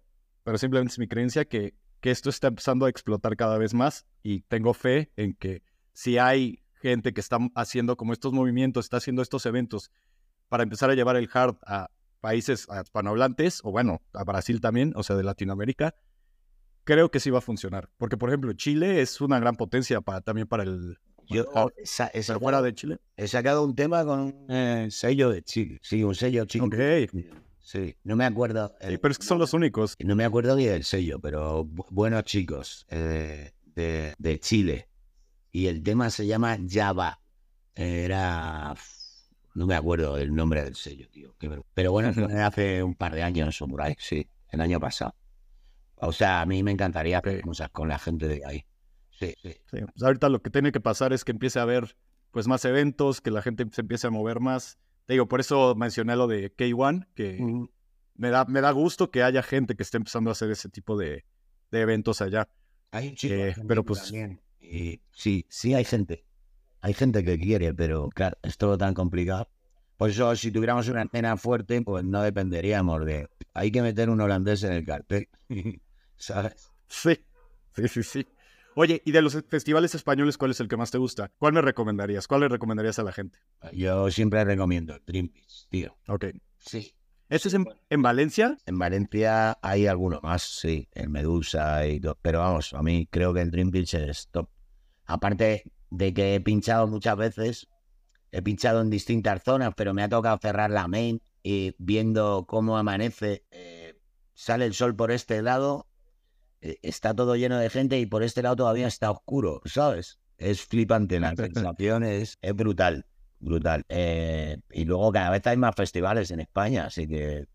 pero 0.43 0.57
simplemente 0.57 0.93
es 0.93 0.99
mi 0.99 1.07
creencia, 1.07 1.45
que, 1.45 1.75
que 2.01 2.09
esto 2.09 2.31
está 2.31 2.47
empezando 2.47 2.87
a 2.87 2.89
explotar 2.89 3.37
cada 3.37 3.59
vez 3.59 3.75
más 3.75 4.07
y 4.23 4.41
tengo 4.41 4.73
fe 4.73 5.11
en 5.15 5.35
que 5.35 5.61
si 5.93 6.17
hay 6.17 6.63
gente 6.81 7.13
que 7.13 7.21
está 7.21 7.37
haciendo 7.53 7.97
como 7.97 8.13
estos 8.13 8.33
movimientos, 8.33 8.85
está 8.85 8.97
haciendo 8.97 9.21
estos 9.21 9.45
eventos 9.45 9.91
para 10.49 10.63
empezar 10.63 10.89
a 10.89 10.95
llevar 10.95 11.17
el 11.17 11.29
hard 11.31 11.57
a 11.67 11.91
países 12.27 12.67
hispanohablantes, 12.83 13.61
o 13.63 13.71
bueno, 13.71 14.01
a 14.11 14.25
Brasil 14.25 14.59
también, 14.59 14.91
o 14.97 15.03
sea, 15.03 15.15
de 15.15 15.23
Latinoamérica, 15.23 15.95
creo 16.83 17.09
que 17.09 17.21
sí 17.21 17.29
va 17.29 17.37
a 17.37 17.41
funcionar. 17.41 17.89
Porque, 17.97 18.17
por 18.17 18.27
ejemplo, 18.27 18.51
Chile 18.51 19.01
es 19.01 19.21
una 19.21 19.39
gran 19.39 19.55
potencia 19.55 20.01
para, 20.01 20.19
también 20.19 20.45
para 20.45 20.63
el... 20.63 20.97
Yo, 21.29 21.45
fuera 22.37 22.61
de 22.61 22.73
Chile. 22.73 22.97
He 23.15 23.29
sacado 23.29 23.63
un 23.63 23.75
tema 23.75 24.03
con 24.03 24.51
el 24.51 24.91
sello 24.91 25.29
de 25.29 25.41
Chile. 25.41 25.79
Sí, 25.81 26.03
un 26.03 26.15
sello 26.15 26.43
chile. 26.43 26.65
Ok. 26.65 27.25
Sí, 27.59 27.95
no 28.03 28.17
me 28.17 28.25
acuerdo. 28.25 28.75
pero 28.79 29.09
es 29.09 29.17
que 29.17 29.25
son 29.25 29.39
los 29.39 29.53
únicos. 29.53 29.95
No 29.99 30.15
me 30.15 30.25
acuerdo 30.25 30.57
ni 30.57 30.65
del 30.65 30.83
sello, 30.83 31.19
pero 31.19 31.63
buenos 31.65 32.23
chicos 32.23 32.85
eh, 32.89 33.51
de, 33.73 34.13
de, 34.17 34.39
Chile. 34.39 34.89
Y 35.53 35.67
el 35.67 35.81
tema 35.81 36.09
se 36.09 36.27
llama 36.27 36.57
Java. 36.69 37.21
Era. 37.73 38.75
No 39.57 39.65
me 39.65 39.73
acuerdo 39.73 40.17
el 40.17 40.35
nombre 40.35 40.63
del 40.63 40.75
sello, 40.75 41.09
tío. 41.09 41.35
Pero 41.73 41.91
bueno, 41.91 42.11
hace 42.45 42.83
un 42.83 42.93
par 42.93 43.15
de 43.15 43.23
años 43.23 43.59
o 43.59 43.67
por 43.67 43.81
ahí, 43.81 43.95
sí, 43.97 44.29
el 44.51 44.61
año 44.61 44.79
pasado. 44.79 45.15
O 45.95 46.11
sea, 46.11 46.41
a 46.41 46.45
mí 46.45 46.61
me 46.61 46.69
encantaría 46.69 47.17
hacer 47.17 47.41
cosas 47.41 47.71
con 47.71 47.87
la 47.87 47.97
gente 47.97 48.27
de 48.27 48.45
ahí. 48.45 48.65
Sí, 49.09 49.33
sí. 49.41 49.55
Pues 49.71 50.03
ahorita 50.03 50.29
lo 50.29 50.43
que 50.43 50.51
tiene 50.51 50.71
que 50.71 50.79
pasar 50.79 51.11
es 51.11 51.25
que 51.25 51.31
empiece 51.31 51.57
a 51.57 51.63
haber 51.63 51.97
pues 52.29 52.47
más 52.47 52.65
eventos, 52.65 53.19
que 53.19 53.31
la 53.31 53.41
gente 53.41 53.65
se 53.71 53.81
empiece 53.81 54.05
a 54.05 54.11
mover 54.11 54.41
más. 54.41 54.77
Te 55.07 55.13
digo, 55.13 55.27
por 55.27 55.39
eso 55.39 55.73
mencioné 55.73 56.15
lo 56.15 56.27
de 56.27 56.55
K1, 56.55 57.07
que 57.15 57.43
me, 58.13 58.29
da, 58.29 58.45
me 58.45 58.61
da 58.61 58.69
gusto 58.69 59.09
que 59.09 59.23
haya 59.23 59.41
gente 59.41 59.75
que 59.75 59.81
esté 59.81 59.97
empezando 59.97 60.29
a 60.29 60.33
hacer 60.33 60.51
ese 60.51 60.69
tipo 60.69 60.99
de, 60.99 61.25
eventos 61.71 62.21
allá. 62.21 62.47
Hay 62.91 63.09
un 63.09 63.15
eh, 63.23 63.55
pero 63.67 63.83
pues 63.83 64.13
sí, 65.13 65.45
sí 65.49 65.73
hay 65.73 65.83
gente. 65.83 66.26
Hay 66.81 66.93
gente 66.93 67.23
que 67.23 67.39
quiere, 67.39 67.73
pero 67.73 68.09
claro, 68.09 68.37
es 68.43 68.57
todo 68.57 68.77
tan 68.77 68.93
complicado. 68.93 69.49
Por 69.97 70.11
eso, 70.11 70.35
si 70.35 70.51
tuviéramos 70.51 70.87
una 70.89 71.01
antena 71.01 71.37
fuerte, 71.37 71.81
pues 71.81 72.03
no 72.03 72.21
dependeríamos 72.21 73.05
de... 73.05 73.29
Hay 73.53 73.71
que 73.71 73.81
meter 73.81 74.09
un 74.09 74.21
holandés 74.21 74.63
en 74.63 74.73
el 74.73 74.85
cartel. 74.85 75.27
¿sabes? 76.17 76.71
Sí, 76.87 77.17
sí, 77.75 77.87
sí, 77.87 78.03
sí. 78.03 78.27
Oye, 78.75 79.01
y 79.05 79.11
de 79.11 79.21
los 79.21 79.33
festivales 79.47 79.95
españoles, 79.95 80.37
¿cuál 80.37 80.51
es 80.51 80.59
el 80.59 80.67
que 80.67 80.77
más 80.77 80.91
te 80.91 80.99
gusta? 80.99 81.31
¿Cuál 81.39 81.53
me 81.53 81.61
recomendarías? 81.61 82.27
¿Cuál 82.27 82.41
le 82.41 82.47
recomendarías 82.47 82.99
a 82.99 83.03
la 83.03 83.11
gente? 83.11 83.39
Yo 83.73 84.11
siempre 84.11 84.43
recomiendo 84.43 84.99
Dream 85.05 85.31
tío. 85.69 85.97
Ok. 86.07 86.25
Sí. 86.59 86.93
¿Eso 87.29 87.49
es 87.49 87.55
en, 87.89 88.01
Valencia? 88.01 88.57
En 88.65 88.77
Valencia 88.77 89.57
hay 89.61 89.87
alguno 89.87 90.21
más, 90.21 90.43
sí, 90.43 90.87
en 90.93 91.11
Medusa 91.11 91.85
y 91.87 91.99
todo. 91.99 92.17
Pero 92.21 92.39
vamos, 92.39 92.73
a 92.73 92.81
mí 92.83 93.07
creo 93.09 93.33
que 93.33 93.41
el 93.41 93.51
Dream 93.51 93.71
Beach 93.71 93.95
es 93.95 94.29
top. 94.29 94.47
Aparte 95.05 95.63
de 95.89 96.13
que 96.13 96.35
he 96.35 96.41
pinchado 96.41 96.87
muchas 96.87 97.17
veces, 97.17 97.67
he 98.31 98.41
pinchado 98.41 98.81
en 98.81 98.89
distintas 98.89 99.43
zonas, 99.43 99.73
pero 99.75 99.93
me 99.93 100.03
ha 100.03 100.09
tocado 100.09 100.37
cerrar 100.41 100.69
la 100.69 100.87
main 100.87 101.21
y 101.43 101.75
viendo 101.77 102.45
cómo 102.47 102.77
amanece, 102.77 103.45
eh, 103.51 103.99
sale 104.33 104.65
el 104.65 104.73
sol 104.73 104.95
por 104.95 105.11
este 105.11 105.41
lado, 105.41 105.87
eh, 106.61 106.77
está 106.81 107.13
todo 107.15 107.35
lleno 107.35 107.57
de 107.57 107.69
gente 107.69 107.99
y 107.99 108.05
por 108.05 108.23
este 108.23 108.41
lado 108.41 108.57
todavía 108.57 108.87
está 108.87 109.11
oscuro, 109.11 109.61
¿sabes? 109.65 110.19
Es 110.37 110.61
flipante, 110.61 111.19
la 111.19 111.35
sensación 111.35 112.03
es, 112.03 112.37
es 112.41 112.53
brutal, 112.53 113.05
brutal. 113.39 113.85
Eh, 113.89 114.57
y 114.71 114.85
luego 114.85 115.11
cada 115.11 115.29
vez 115.29 115.45
hay 115.47 115.57
más 115.57 115.75
festivales 115.75 116.31
en 116.31 116.41
España, 116.41 116.85
así 116.85 117.07
que 117.07 117.45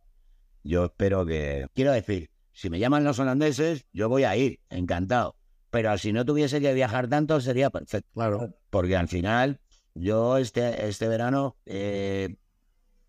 yo 0.65 0.87
espero 0.87 1.27
que... 1.27 1.67
Quiero 1.75 1.93
decir, 1.93 2.31
si 2.53 2.71
me 2.71 2.79
llaman 2.79 3.05
los 3.05 3.19
holandeses, 3.19 3.87
yo 3.93 4.09
voy 4.09 4.25
a 4.25 4.37
ir, 4.37 4.61
encantado. 4.71 5.37
Pero 5.73 5.97
si 5.97 6.13
no 6.13 6.27
tuviese 6.27 6.61
que 6.61 6.75
viajar 6.75 7.09
tanto, 7.09 7.41
sería 7.41 7.71
perfecto. 7.71 8.11
Claro. 8.13 8.55
Porque 8.69 8.95
al 8.95 9.09
final, 9.09 9.59
yo 9.95 10.37
este, 10.37 10.87
este 10.87 11.09
verano 11.09 11.57
eh, 11.65 12.37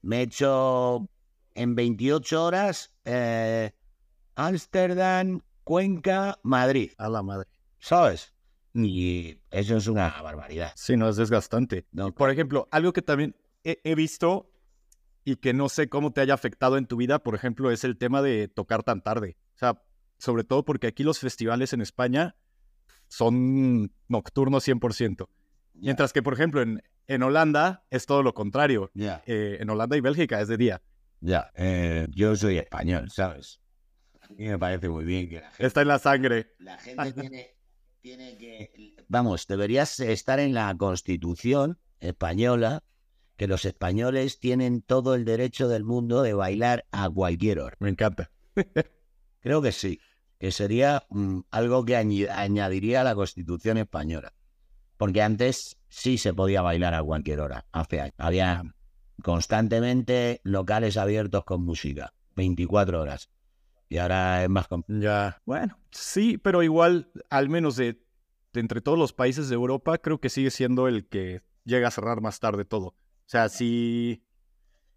me 0.02 0.20
he 0.20 0.22
hecho 0.22 1.10
en 1.56 1.76
28 1.76 2.42
horas 2.42 2.94
Ámsterdam, 4.36 5.42
Cuenca, 5.66 6.40
Madrid. 6.42 6.94
A 6.98 7.10
la 7.10 7.22
madre. 7.22 7.50
¿Sabes? 7.80 8.34
Y 8.74 9.40
eso 9.52 9.76
es 9.76 9.88
una 9.88 10.22
barbaridad. 10.22 10.72
Sí, 10.78 10.96
no, 10.96 11.10
es 11.10 11.18
desgastante. 11.18 11.86
No, 11.92 12.16
Por 12.16 12.30
ejemplo, 12.30 12.70
algo 12.72 12.94
que 12.94 13.02
también 13.02 13.36
he, 13.66 13.82
he 13.84 13.94
visto 13.94 14.50
y 15.26 15.36
que 15.36 15.54
no 15.54 15.68
sé 15.68 15.90
cómo 15.90 16.14
te 16.14 16.22
haya 16.22 16.34
afectado 16.34 16.78
en 16.78 16.88
tu 16.88 16.96
vida, 16.96 17.20
por 17.20 17.36
ejemplo, 17.36 17.72
es 17.72 17.84
el 17.84 17.98
tema 17.98 18.22
de 18.22 18.48
tocar 18.48 18.84
tan 18.84 19.02
tarde. 19.02 19.36
O 19.56 19.58
sea, 19.58 19.84
sobre 20.18 20.46
todo 20.46 20.64
porque 20.64 20.88
aquí 20.88 21.04
los 21.04 21.20
festivales 21.20 21.74
en 21.74 21.82
España 21.82 22.38
son 23.14 23.92
nocturnos 24.08 24.68
100%. 24.68 25.28
Mientras 25.76 26.14
que, 26.14 26.24
por 26.24 26.34
ejemplo, 26.34 26.62
en, 26.62 26.82
en 27.08 27.22
Holanda 27.22 27.86
es 27.92 28.08
todo 28.08 28.24
lo 28.24 28.34
contrario. 28.34 28.92
Eh, 28.96 29.58
en 29.60 29.70
Holanda 29.70 29.96
y 29.96 30.02
Bélgica 30.02 30.42
es 30.42 30.48
de 30.48 30.58
día. 30.58 30.82
ya. 31.20 31.52
Eh, 31.56 32.08
yo 32.10 32.36
soy 32.36 32.58
español, 32.58 33.12
¿sabes? 33.12 33.62
Mí 34.36 34.48
me 34.48 34.58
parece 34.58 34.90
muy 34.90 35.06
bien 35.06 35.30
que 35.30 35.42
la 35.42 35.50
gente, 35.52 35.66
Está 35.68 35.82
en 35.82 35.88
la 35.90 36.00
sangre. 36.00 36.56
la 36.58 36.78
gente 36.80 37.14
tiene, 37.14 37.56
tiene 38.02 38.38
que... 38.38 38.96
Vamos, 39.08 39.46
deberías 39.46 40.00
estar 40.00 40.40
en 40.40 40.56
la 40.56 40.76
Constitución 40.76 41.78
española 42.00 42.84
que 43.36 43.48
los 43.48 43.66
españoles 43.66 44.40
tienen 44.40 44.82
todo 44.82 45.14
el 45.14 45.24
derecho 45.24 45.68
del 45.68 45.84
mundo 45.84 46.24
de 46.24 46.34
bailar 46.34 46.86
a 46.92 47.10
cualquier 47.12 47.60
hora. 47.60 47.76
Me 47.80 47.90
encanta. 47.90 48.32
Creo 49.42 49.62
que 49.62 49.72
sí, 49.72 50.00
que 50.44 50.52
sería 50.52 51.06
mm, 51.10 51.40
algo 51.52 51.86
que 51.86 51.96
añadiría 51.96 53.00
a 53.00 53.04
la 53.06 53.16
Constitución 53.16 53.78
española. 53.78 54.34
Porque 54.98 55.22
antes 55.22 55.78
sí 55.88 56.18
se 56.18 56.34
podía 56.34 56.62
bailar 56.62 56.94
a 56.96 57.02
cualquier 57.02 57.40
hora, 57.40 57.66
hace 57.72 58.02
años. 58.02 58.16
Había 58.18 58.62
constantemente 59.24 60.42
locales 60.44 60.98
abiertos 60.98 61.46
con 61.46 61.64
música, 61.64 62.14
24 62.36 63.00
horas. 63.00 63.30
Y 63.88 64.00
ahora 64.00 64.44
es 64.44 64.50
más 64.50 64.68
complicado. 64.68 65.30
Ya. 65.30 65.42
Bueno, 65.46 65.80
sí, 65.92 66.38
pero 66.38 66.62
igual, 66.62 67.10
al 67.30 67.48
menos 67.48 67.78
de, 67.78 68.04
de 68.52 68.60
entre 68.60 68.82
todos 68.82 69.00
los 69.00 69.14
países 69.14 69.48
de 69.48 69.56
Europa, 69.56 69.98
creo 70.00 70.20
que 70.20 70.28
sigue 70.28 70.52
siendo 70.52 70.90
el 70.90 71.08
que 71.08 71.42
llega 71.64 71.88
a 71.88 71.92
cerrar 71.92 72.20
más 72.20 72.42
tarde 72.42 72.66
todo. 72.66 72.88
O 72.88 72.96
sea, 73.28 73.48
si 73.48 74.26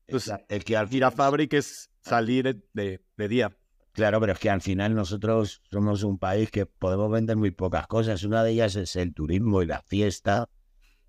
pues, 0.09 0.29
Es 0.49 0.65
que 0.65 0.77
al 0.77 0.93
ir 0.93 1.05
a 1.05 1.13
fábrica 1.13 1.57
es 1.57 1.89
salir 2.01 2.65
de, 2.73 3.05
de 3.17 3.29
día. 3.29 3.57
Claro, 3.97 4.21
pero 4.21 4.33
es 4.35 4.39
que 4.39 4.49
al 4.51 4.61
final 4.61 4.95
nosotros 4.95 5.61
somos 5.71 6.05
un 6.05 6.19
país 6.19 6.51
que 6.53 6.67
podemos 6.67 7.11
vender 7.11 7.37
muy 7.37 7.51
pocas 7.51 7.89
cosas. 7.89 8.23
Una 8.23 8.45
de 8.45 8.53
ellas 8.53 8.77
es 8.77 8.95
el 8.95 9.13
turismo 9.13 9.63
y 9.63 9.67
la 9.67 9.83
fiesta. 9.83 10.49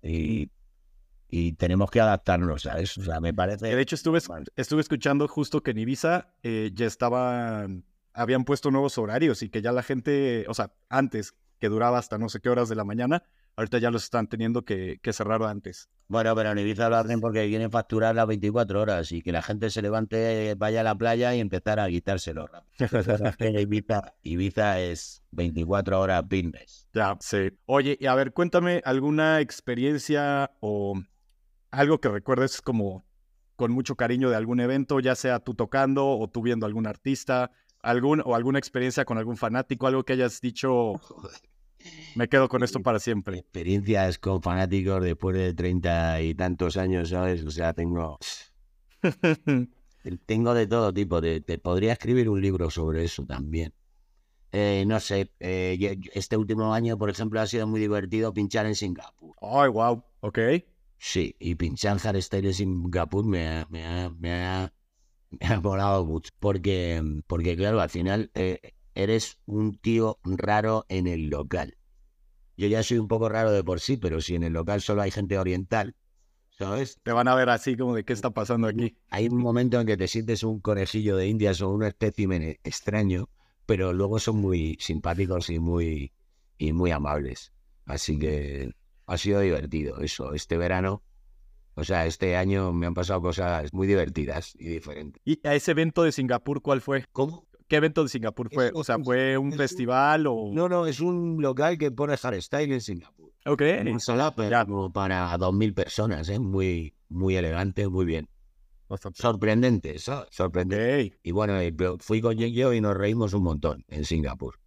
Y, 0.02 0.50
y 1.28 1.52
tenemos 1.52 1.90
que 1.90 2.00
adaptarnos 2.00 2.66
a 2.66 2.80
eso. 2.80 3.00
O 3.00 3.04
sea, 3.04 3.20
me 3.20 3.32
parece... 3.34 3.66
De 3.74 3.80
hecho, 3.80 3.94
estuve, 3.94 4.18
es- 4.18 4.28
estuve 4.56 4.80
escuchando 4.80 5.28
justo 5.28 5.62
que 5.62 5.70
en 5.72 5.78
Ibiza 5.78 6.34
eh, 6.42 6.70
ya 6.74 6.86
estaban, 6.86 7.84
habían 8.12 8.44
puesto 8.44 8.70
nuevos 8.70 8.98
horarios 8.98 9.42
y 9.42 9.50
que 9.50 9.62
ya 9.62 9.70
la 9.72 9.82
gente, 9.82 10.44
o 10.48 10.54
sea, 10.54 10.72
antes, 10.88 11.34
que 11.60 11.68
duraba 11.68 11.98
hasta 11.98 12.18
no 12.18 12.28
sé 12.28 12.40
qué 12.40 12.48
horas 12.48 12.68
de 12.68 12.76
la 12.76 12.84
mañana, 12.84 13.22
ahorita 13.58 13.78
ya 13.78 13.90
los 13.90 14.04
están 14.04 14.28
teniendo 14.28 14.64
que, 14.64 15.00
que 15.02 15.12
cerrar 15.12 15.42
antes. 15.42 15.88
Bueno, 16.06 16.32
pero 16.36 16.52
en 16.52 16.58
Ibiza 16.58 16.88
lo 16.88 16.96
hacen 16.96 17.20
porque 17.20 17.48
quieren 17.48 17.72
facturar 17.72 18.14
las 18.14 18.26
24 18.28 18.80
horas 18.80 19.10
y 19.10 19.20
que 19.20 19.32
la 19.32 19.42
gente 19.42 19.68
se 19.70 19.82
levante, 19.82 20.54
vaya 20.54 20.82
a 20.82 20.84
la 20.84 20.94
playa 20.94 21.34
y 21.34 21.40
empezar 21.40 21.80
a 21.80 21.88
quitárselo 21.88 22.48
Ibiza, 23.40 24.14
Ibiza 24.22 24.80
es 24.80 25.24
24 25.32 26.00
horas 26.00 26.22
business. 26.22 26.88
Ya, 26.94 27.16
sí. 27.18 27.50
Oye, 27.66 27.98
y 28.00 28.06
a 28.06 28.14
ver, 28.14 28.32
cuéntame 28.32 28.80
alguna 28.84 29.40
experiencia 29.40 30.52
o 30.60 30.94
algo 31.72 32.00
que 32.00 32.10
recuerdes 32.10 32.62
como 32.62 33.04
con 33.56 33.72
mucho 33.72 33.96
cariño 33.96 34.30
de 34.30 34.36
algún 34.36 34.60
evento, 34.60 35.00
ya 35.00 35.16
sea 35.16 35.40
tú 35.40 35.54
tocando 35.54 36.06
o 36.06 36.28
tú 36.28 36.42
viendo 36.42 36.64
algún 36.64 36.86
artista, 36.86 37.50
algún 37.82 38.22
o 38.24 38.36
alguna 38.36 38.60
experiencia 38.60 39.04
con 39.04 39.18
algún 39.18 39.36
fanático, 39.36 39.88
algo 39.88 40.04
que 40.04 40.12
hayas 40.12 40.40
dicho, 40.40 40.92
me 42.14 42.28
quedo 42.28 42.48
con 42.48 42.62
esto 42.62 42.80
para 42.82 42.98
siempre. 42.98 43.38
Experiencias 43.38 44.18
con 44.18 44.42
fanáticos 44.42 45.02
después 45.02 45.36
de 45.36 45.54
30 45.54 46.20
y 46.22 46.34
tantos 46.34 46.76
años, 46.76 47.10
¿sabes? 47.10 47.44
O 47.44 47.50
sea, 47.50 47.72
tengo, 47.74 48.18
tengo 50.26 50.54
de 50.54 50.66
todo 50.66 50.92
tipo. 50.92 51.20
De, 51.20 51.40
te 51.40 51.58
podría 51.58 51.92
escribir 51.92 52.28
un 52.28 52.40
libro 52.40 52.70
sobre 52.70 53.04
eso 53.04 53.24
también. 53.26 53.74
Eh, 54.52 54.84
no 54.86 55.00
sé, 55.00 55.32
eh, 55.40 55.76
yo- 55.80 55.90
este 56.14 56.36
último 56.36 56.74
año, 56.74 56.98
por 56.98 57.10
ejemplo, 57.10 57.40
ha 57.40 57.46
sido 57.48 57.66
muy 57.68 57.80
divertido 57.80 58.34
pinchar 58.34 58.66
en 58.66 58.76
Singapur. 58.76 59.36
Ay, 59.42 59.70
wow, 59.70 60.04
ok. 60.20 60.38
Sí, 60.98 61.36
y 61.40 61.56
pinchar 61.56 61.94
en 61.94 61.98
hardstyle 62.00 62.46
en 62.48 62.54
Singapur 62.54 63.26
me 63.26 63.48
ha, 63.48 63.66
me 63.70 63.86
ha, 63.86 64.10
me 64.10 64.32
ha, 64.44 64.74
me 65.30 65.46
ha 65.48 65.60
molado 65.60 66.06
mucho. 66.06 66.30
Porque, 66.40 67.02
porque 67.28 67.56
claro, 67.56 67.80
al 67.80 67.90
final 67.90 68.30
eh, 68.34 68.60
eres 68.94 69.38
un 69.46 69.78
tío 69.78 70.20
raro 70.24 70.86
en 70.90 71.08
el 71.08 71.28
local. 71.30 71.77
Yo 72.58 72.66
ya 72.66 72.82
soy 72.82 72.98
un 72.98 73.06
poco 73.06 73.28
raro 73.28 73.52
de 73.52 73.62
por 73.62 73.78
sí, 73.78 73.96
pero 73.96 74.20
si 74.20 74.34
en 74.34 74.42
el 74.42 74.52
local 74.52 74.82
solo 74.82 75.02
hay 75.02 75.12
gente 75.12 75.38
oriental, 75.38 75.94
¿sabes? 76.50 76.98
Te 77.04 77.12
van 77.12 77.28
a 77.28 77.36
ver 77.36 77.50
así 77.50 77.76
como 77.76 77.94
de 77.94 78.04
qué 78.04 78.12
está 78.12 78.30
pasando 78.30 78.66
aquí. 78.66 78.96
Hay 79.10 79.28
un 79.28 79.38
momento 79.38 79.80
en 79.80 79.86
que 79.86 79.96
te 79.96 80.08
sientes 80.08 80.42
un 80.42 80.58
conejillo 80.58 81.16
de 81.16 81.28
indias 81.28 81.62
o 81.62 81.70
un 81.70 81.84
espécimen 81.84 82.58
extraño, 82.64 83.28
pero 83.64 83.92
luego 83.92 84.18
son 84.18 84.38
muy 84.38 84.76
simpáticos 84.80 85.50
y 85.50 85.60
muy, 85.60 86.12
y 86.58 86.72
muy 86.72 86.90
amables. 86.90 87.52
Así 87.86 88.18
que 88.18 88.72
ha 89.06 89.16
sido 89.16 89.38
divertido 89.38 90.00
eso. 90.00 90.34
Este 90.34 90.58
verano, 90.58 91.04
o 91.74 91.84
sea, 91.84 92.06
este 92.06 92.34
año 92.34 92.72
me 92.72 92.86
han 92.86 92.94
pasado 92.94 93.22
cosas 93.22 93.72
muy 93.72 93.86
divertidas 93.86 94.56
y 94.58 94.66
diferentes. 94.66 95.22
¿Y 95.24 95.38
a 95.46 95.54
ese 95.54 95.70
evento 95.70 96.02
de 96.02 96.10
Singapur 96.10 96.60
cuál 96.60 96.80
fue? 96.80 97.04
¿Cómo? 97.12 97.47
¿Qué 97.68 97.76
evento 97.76 98.02
de 98.02 98.08
Singapur 98.08 98.48
fue? 98.52 98.66
Es 98.66 98.72
O 98.74 98.82
sea, 98.82 98.96
un- 98.96 99.04
¿fue 99.04 99.36
un 99.38 99.48
es 99.48 99.52
un- 99.52 99.58
festival 99.58 100.26
o...? 100.26 100.50
No, 100.52 100.68
no, 100.68 100.86
es 100.86 101.00
un 101.00 101.40
local 101.40 101.76
que 101.78 101.90
pone 101.90 102.16
hardstyle 102.16 102.72
en 102.72 102.80
Singapur. 102.80 103.30
Ok. 103.46 103.58
Pero 103.58 104.50
Ya. 104.50 104.64
como 104.64 104.92
para 104.92 105.36
2.000 105.38 105.74
personas, 105.74 106.28
¿eh? 106.28 106.38
Muy, 106.38 106.94
muy 107.08 107.36
elegante, 107.36 107.86
muy 107.88 108.04
bien. 108.06 108.28
Bastante. 108.88 109.20
Sorprendente, 109.20 109.98
¿sabes? 109.98 110.28
Sorprendente. 110.30 111.18
Y 111.22 111.30
bueno, 111.32 111.58
pero 111.76 111.98
fui 112.00 112.20
con 112.22 112.36
Yo 112.38 112.72
y 112.72 112.80
nos 112.80 112.96
reímos 112.96 113.34
un 113.34 113.42
montón 113.42 113.84
en 113.88 114.04
Singapur. 114.04 114.58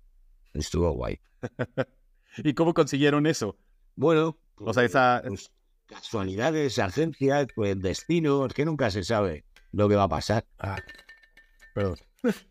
Estuvo 0.53 0.91
guay. 0.91 1.19
¿Y 2.37 2.53
cómo 2.53 2.73
consiguieron 2.73 3.25
eso? 3.25 3.57
Bueno, 3.95 4.37
O 4.57 4.73
sea, 4.73 4.83
esa... 4.83 5.23
pues, 5.27 5.51
casualidades, 5.87 6.77
agencias, 6.79 7.47
pues 7.55 7.79
destino, 7.81 8.45
es 8.45 8.53
que 8.53 8.63
nunca 8.65 8.91
se 8.91 9.03
sabe 9.03 9.43
lo 9.71 9.89
que 9.89 9.95
va 9.95 10.03
a 10.03 10.09
pasar. 10.09 10.45
Ah, 10.59 10.77
perdón. 11.73 11.95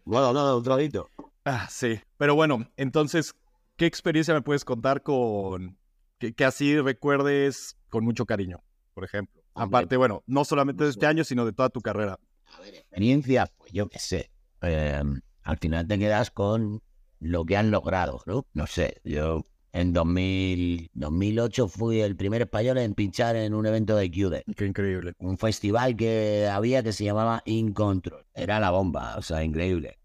Bueno, 0.04 0.32
no, 0.32 0.56
un 0.58 0.64
trocito. 0.64 1.08
Ah, 1.44 1.66
sí. 1.70 2.00
Pero 2.16 2.34
bueno, 2.34 2.68
entonces, 2.76 3.34
¿qué 3.76 3.86
experiencia 3.86 4.34
me 4.34 4.42
puedes 4.42 4.64
contar 4.64 5.02
con... 5.02 5.78
que, 6.18 6.32
que 6.34 6.44
así 6.44 6.78
recuerdes 6.80 7.76
con 7.88 8.04
mucho 8.04 8.26
cariño, 8.26 8.62
por 8.94 9.04
ejemplo? 9.04 9.42
Hombre, 9.52 9.78
Aparte, 9.78 9.96
bueno, 9.96 10.22
no 10.26 10.44
solamente 10.44 10.84
de 10.84 10.90
este 10.90 11.06
año, 11.06 11.24
sino 11.24 11.44
de 11.44 11.52
toda 11.52 11.70
tu 11.70 11.80
carrera. 11.80 12.18
A 12.54 12.60
ver, 12.60 12.74
experiencia, 12.74 13.50
pues 13.58 13.72
yo 13.72 13.88
qué 13.88 13.98
sé. 13.98 14.30
Eh, 14.62 15.02
al 15.42 15.58
final 15.58 15.86
te 15.86 15.98
quedas 15.98 16.30
con 16.30 16.82
lo 17.18 17.44
que 17.44 17.56
han 17.56 17.70
logrado, 17.70 18.22
¿no? 18.26 18.46
No 18.52 18.66
sé, 18.66 19.00
yo 19.04 19.44
en 19.72 19.92
2000, 19.92 20.90
2008 20.94 21.68
fui 21.68 22.00
el 22.00 22.16
primer 22.16 22.42
español 22.42 22.78
en 22.78 22.94
pinchar 22.94 23.36
en 23.36 23.54
un 23.54 23.66
evento 23.66 23.96
de 23.96 24.10
QD. 24.10 24.54
Qué 24.56 24.66
increíble. 24.66 25.14
un 25.18 25.38
festival 25.38 25.96
que 25.96 26.48
había 26.50 26.82
que 26.82 26.92
se 26.92 27.04
llamaba 27.04 27.42
In 27.44 27.72
Control. 27.72 28.26
Era 28.34 28.58
la 28.60 28.70
bomba, 28.70 29.16
o 29.16 29.22
sea, 29.22 29.44
increíble. 29.44 29.98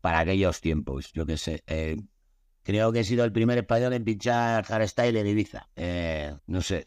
Para 0.00 0.20
aquellos 0.20 0.60
tiempos, 0.60 1.12
yo 1.12 1.26
qué 1.26 1.36
sé. 1.36 1.62
eh, 1.66 1.96
creo 2.62 2.92
que 2.92 3.00
he 3.00 3.04
sido 3.04 3.24
el 3.24 3.32
primer 3.32 3.58
español 3.58 3.92
en 3.94 4.04
pinchar 4.04 4.64
hardstyle 4.64 5.16
en 5.16 5.26
Ibiza. 5.26 5.68
Eh, 5.74 6.36
no 6.46 6.62
sé. 6.62 6.86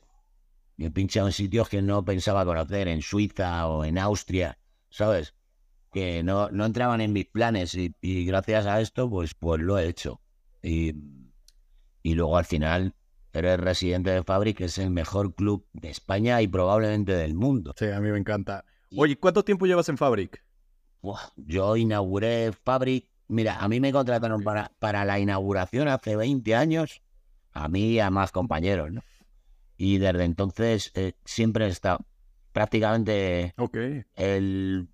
Yo 0.78 0.88
he 0.88 0.92
pinchado 0.92 1.28
en 1.28 1.34
sitios 1.34 1.70
que 1.70 1.82
no 1.82 2.06
pensaba 2.06 2.46
conocer, 2.46 2.88
en 2.88 3.02
Suiza 3.02 3.68
o 3.68 3.84
en 3.84 3.98
Austria, 3.98 4.58
¿sabes? 4.90 5.36
Que 5.92 6.24
no, 6.24 6.50
no 6.50 6.66
entraban 6.66 7.02
en 7.02 7.14
mis 7.14 7.26
planes 7.28 7.76
y, 7.76 7.94
y 8.02 8.26
gracias 8.26 8.66
a 8.66 8.80
esto, 8.82 9.10
pues, 9.10 9.34
pues 9.34 9.62
lo 9.62 9.78
he 9.78 9.88
hecho. 9.88 10.22
Y, 10.64 10.94
y 12.04 12.16
luego 12.16 12.38
al 12.38 12.46
final, 12.46 12.96
eres 13.34 13.60
residente 13.60 14.10
de 14.10 14.24
Fabric, 14.24 14.58
que 14.58 14.66
es 14.66 14.78
el 14.78 14.90
mejor 14.90 15.34
club 15.36 15.66
de 15.74 15.90
España 15.90 16.42
y 16.42 16.48
probablemente 16.48 17.14
del 17.14 17.34
mundo. 17.34 17.74
Sí, 17.78 17.88
a 17.88 18.00
mí 18.00 18.10
me 18.10 18.18
encanta. 18.18 18.66
Oye, 18.96 19.18
¿cuánto 19.18 19.44
tiempo 19.44 19.66
llevas 19.66 19.90
en 19.90 19.98
Fabric? 19.98 20.44
yo 21.36 21.78
inauguré 21.78 22.52
Fabric. 22.52 23.10
Mira, 23.28 23.58
a 23.60 23.68
mí 23.68 23.80
me 23.80 23.92
contrataron 23.92 24.44
para, 24.44 24.72
para 24.80 25.06
la 25.06 25.20
inauguración 25.20 25.88
hace 25.88 26.16
20 26.16 26.54
años, 26.54 27.02
a 27.54 27.70
mí 27.70 27.94
y 27.94 28.00
a 28.00 28.12
más 28.12 28.32
compañeros, 28.32 28.92
¿no? 28.92 29.02
Y 29.78 29.98
desde 29.98 30.26
entonces 30.26 30.92
eh, 30.94 31.14
siempre 31.26 31.66
he 31.66 31.70
estado 31.70 32.06
prácticamente 32.52 33.56
el 34.16 34.90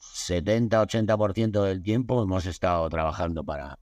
70-80% 0.00 1.62
del 1.64 1.82
tiempo 1.82 2.22
hemos 2.22 2.46
estado 2.46 2.88
trabajando 2.88 3.44
para, 3.44 3.78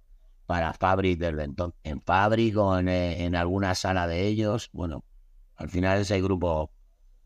para 0.51 0.73
Fabric 0.73 1.21
desde 1.21 1.45
entonces. 1.45 1.79
En 1.85 2.01
Fabric 2.01 2.57
o 2.57 2.77
en, 2.77 2.89
eh, 2.89 3.25
en, 3.25 3.37
alguna 3.37 3.77
sala 3.77 4.09
de 4.09 4.27
ellos. 4.27 4.69
Bueno, 4.73 5.05
al 5.55 5.69
final 5.69 6.01
es 6.01 6.11
el 6.11 6.25
grupo 6.25 6.73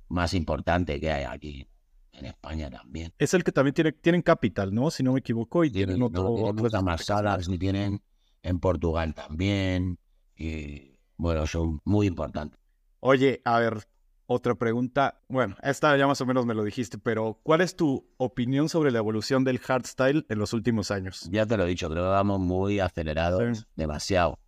más 0.09 0.35
importante 0.35 1.01
que 1.01 1.11
hay 1.11 1.25
aquí 1.25 1.67
en 2.13 2.27
España 2.27 2.69
también. 2.69 3.15
Es 3.19 3.33
el 3.33 3.43
que 3.43 3.51
también 3.51 3.73
tiene, 3.73 3.93
tienen 3.93 4.21
Capital, 4.21 4.75
¿no? 4.75 4.91
Si 4.91 5.03
no 5.03 5.15
me 5.15 5.21
equivoco. 5.21 5.65
Y 5.65 5.71
tienen, 5.71 6.03
otro, 6.03 6.53
más 6.83 7.07
salas, 7.07 7.49
ni 7.49 7.57
tienen 7.57 8.03
en 8.43 8.61
Portugal 8.61 9.15
también. 9.15 9.99
Y 10.37 10.99
bueno, 11.17 11.47
son 11.47 11.81
muy 11.85 12.07
importantes. 12.07 12.61
Oye, 13.01 13.41
a 13.47 13.59
ver, 13.59 13.89
otra 14.27 14.55
pregunta. 14.55 15.21
Bueno, 15.29 15.57
esta 15.63 15.97
ya 15.97 16.07
más 16.07 16.21
o 16.21 16.27
menos 16.27 16.47
me 16.47 16.55
lo 16.55 16.65
dijiste, 16.65 16.99
pero 16.99 17.41
¿cuál 17.43 17.61
es 17.61 17.77
tu 17.77 18.09
opinión 18.17 18.69
sobre 18.69 18.91
la 18.91 18.99
evolución 18.99 19.45
del 19.45 19.59
hardstyle 19.59 20.27
en 20.29 20.39
los 20.39 20.53
últimos 20.53 20.91
años? 20.91 21.29
Ya 21.31 21.47
te 21.47 21.57
lo 21.57 21.65
he 21.65 21.69
dicho, 21.69 21.89
creo 21.89 22.05
que 22.05 22.09
vamos 22.09 22.41
muy 22.41 22.81
acelerados, 22.81 23.67
demasiado. 23.77 24.39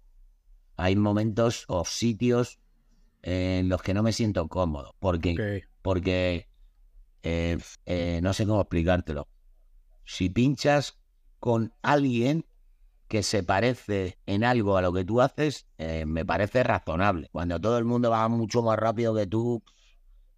Hay 0.76 0.96
momentos 0.96 1.64
o 1.68 1.84
sitios 1.84 2.58
en 3.22 3.68
los 3.68 3.82
que 3.82 3.94
no 3.94 4.02
me 4.02 4.12
siento 4.12 4.46
cómodo. 4.48 4.94
Porque, 4.98 5.64
porque 5.82 6.48
eh, 7.22 7.58
eh, 7.84 8.20
no 8.22 8.32
sé 8.32 8.46
cómo 8.46 8.60
explicártelo. 8.60 9.28
Si 10.04 10.30
pinchas 10.30 10.98
con 11.40 11.74
alguien 11.82 12.46
que 13.08 13.22
se 13.22 13.42
parece 13.42 14.18
en 14.26 14.44
algo 14.44 14.76
a 14.76 14.82
lo 14.82 14.92
que 14.92 15.04
tú 15.04 15.20
haces, 15.20 15.66
eh, 15.78 16.04
me 16.06 16.24
parece 16.24 16.62
razonable. 16.62 17.28
Cuando 17.30 17.60
todo 17.60 17.78
el 17.78 17.84
mundo 17.84 18.10
va 18.10 18.28
mucho 18.28 18.62
más 18.62 18.78
rápido 18.78 19.14
que 19.14 19.26
tú, 19.26 19.62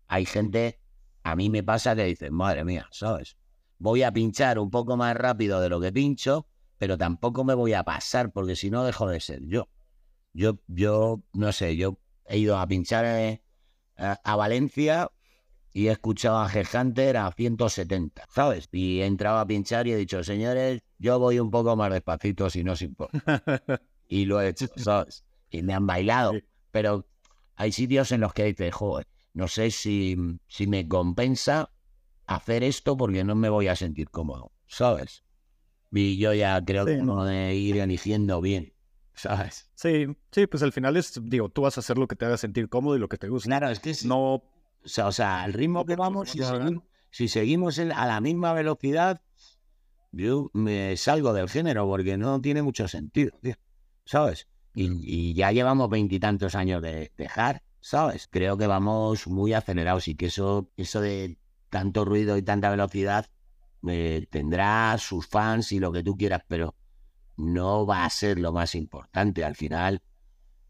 hay 0.06 0.26
gente, 0.26 0.80
a 1.22 1.34
mí 1.34 1.50
me 1.50 1.62
pasa 1.62 1.96
que 1.96 2.04
dice, 2.04 2.30
madre 2.30 2.64
mía, 2.64 2.86
¿sabes? 2.90 3.36
Voy 3.78 4.02
a 4.02 4.12
pinchar 4.12 4.58
un 4.58 4.70
poco 4.70 4.96
más 4.96 5.16
rápido 5.16 5.60
de 5.60 5.68
lo 5.68 5.80
que 5.80 5.92
pincho, 5.92 6.46
pero 6.76 6.98
tampoco 6.98 7.44
me 7.44 7.54
voy 7.54 7.72
a 7.72 7.84
pasar, 7.84 8.32
porque 8.32 8.56
si 8.56 8.70
no 8.70 8.84
dejo 8.84 9.08
de 9.08 9.20
ser 9.20 9.40
yo. 9.46 9.68
Yo, 10.32 10.58
yo, 10.66 11.22
no 11.32 11.52
sé, 11.52 11.76
yo 11.76 11.98
he 12.26 12.38
ido 12.38 12.58
a 12.58 12.66
pinchar 12.66 13.04
eh, 13.06 13.42
a 13.96 14.36
Valencia 14.36 15.10
y 15.72 15.88
he 15.88 15.92
escuchado 15.92 16.38
a 16.38 16.48
G-Hunter 16.48 17.16
a 17.16 17.32
170, 17.32 18.26
¿sabes? 18.34 18.68
Y 18.72 19.00
he 19.00 19.06
entrado 19.06 19.38
a 19.38 19.46
pinchar 19.46 19.86
y 19.86 19.92
he 19.92 19.96
dicho, 19.96 20.22
señores, 20.24 20.82
yo 20.98 21.18
voy 21.18 21.38
un 21.38 21.50
poco 21.50 21.76
más 21.76 21.92
despacito 21.92 22.50
si 22.50 22.64
no 22.64 22.72
os 22.72 22.82
importa. 22.82 23.42
y 24.08 24.24
lo 24.24 24.40
he 24.40 24.48
hecho, 24.48 24.66
¿sabes? 24.76 25.24
Y 25.50 25.62
me 25.62 25.74
han 25.74 25.86
bailado. 25.86 26.32
Pero 26.70 27.06
hay 27.56 27.72
sitios 27.72 28.12
en 28.12 28.20
los 28.20 28.32
que 28.32 28.44
dices, 28.44 28.74
joder, 28.74 29.06
no 29.34 29.48
sé 29.48 29.70
si, 29.70 30.16
si 30.46 30.66
me 30.66 30.88
compensa 30.88 31.70
hacer 32.26 32.62
esto 32.62 32.96
porque 32.96 33.24
no 33.24 33.34
me 33.34 33.48
voy 33.48 33.68
a 33.68 33.76
sentir 33.76 34.10
cómodo, 34.10 34.52
¿sabes? 34.66 35.24
Y 35.90 36.18
yo 36.18 36.34
ya 36.34 36.62
creo 36.64 36.84
que 36.84 36.96
no 36.96 37.24
de 37.24 37.54
ir 37.54 37.78
eligiendo 37.78 38.40
bien, 38.40 38.74
¿sabes? 39.14 39.70
Sí, 39.74 40.06
sí, 40.30 40.46
pues 40.46 40.62
al 40.62 40.72
final 40.72 40.96
es, 40.96 41.18
digo, 41.22 41.48
tú 41.48 41.62
vas 41.62 41.78
a 41.78 41.80
hacer 41.80 41.96
lo 41.98 42.06
que 42.06 42.16
te 42.16 42.26
haga 42.26 42.36
sentir 42.36 42.68
cómodo 42.68 42.96
y 42.96 42.98
lo 42.98 43.08
que 43.08 43.16
te 43.16 43.28
gusta. 43.28 43.48
Claro, 43.48 43.70
es 43.70 43.80
que 43.80 43.94
no 44.04 44.42
o 44.84 44.88
sea, 44.88 45.06
o 45.06 45.12
sea 45.12 45.42
al 45.42 45.52
ritmo 45.52 45.84
que 45.84 45.96
vamos, 45.96 46.30
si, 47.10 47.28
seguimos, 47.28 47.78
a 47.78 48.06
la 48.06 48.20
misma 48.20 48.52
velocidad, 48.52 49.22
yo 50.12 50.50
me 50.52 50.96
salgo 50.96 51.32
del 51.32 51.48
género 51.48 51.86
porque 51.86 52.16
no 52.16 52.40
tiene 52.40 52.62
mucho 52.62 52.88
sentido, 52.88 53.32
¿sabes? 54.04 54.48
Y, 54.74 55.34
ya 55.34 55.50
llevamos 55.52 55.90
veintitantos 55.90 56.54
años 56.54 56.82
de 56.82 57.12
dejar, 57.16 57.62
¿sabes? 57.80 58.28
Creo 58.30 58.56
que 58.56 58.66
vamos 58.66 59.26
muy 59.26 59.52
acelerados 59.52 60.08
y 60.08 60.14
que 60.14 60.26
eso, 60.26 60.70
eso 60.76 61.00
de 61.00 61.38
tanto 61.68 62.04
ruido 62.04 62.36
y 62.36 62.42
tanta 62.42 62.70
velocidad 62.70 63.26
eh, 63.86 64.26
tendrá 64.30 64.96
sus 64.98 65.26
fans 65.26 65.72
y 65.72 65.80
lo 65.80 65.92
que 65.92 66.02
tú 66.02 66.16
quieras, 66.16 66.42
pero 66.46 66.74
no 67.36 67.86
va 67.86 68.04
a 68.04 68.10
ser 68.10 68.38
lo 68.38 68.52
más 68.52 68.74
importante. 68.74 69.44
Al 69.44 69.56
final, 69.56 70.02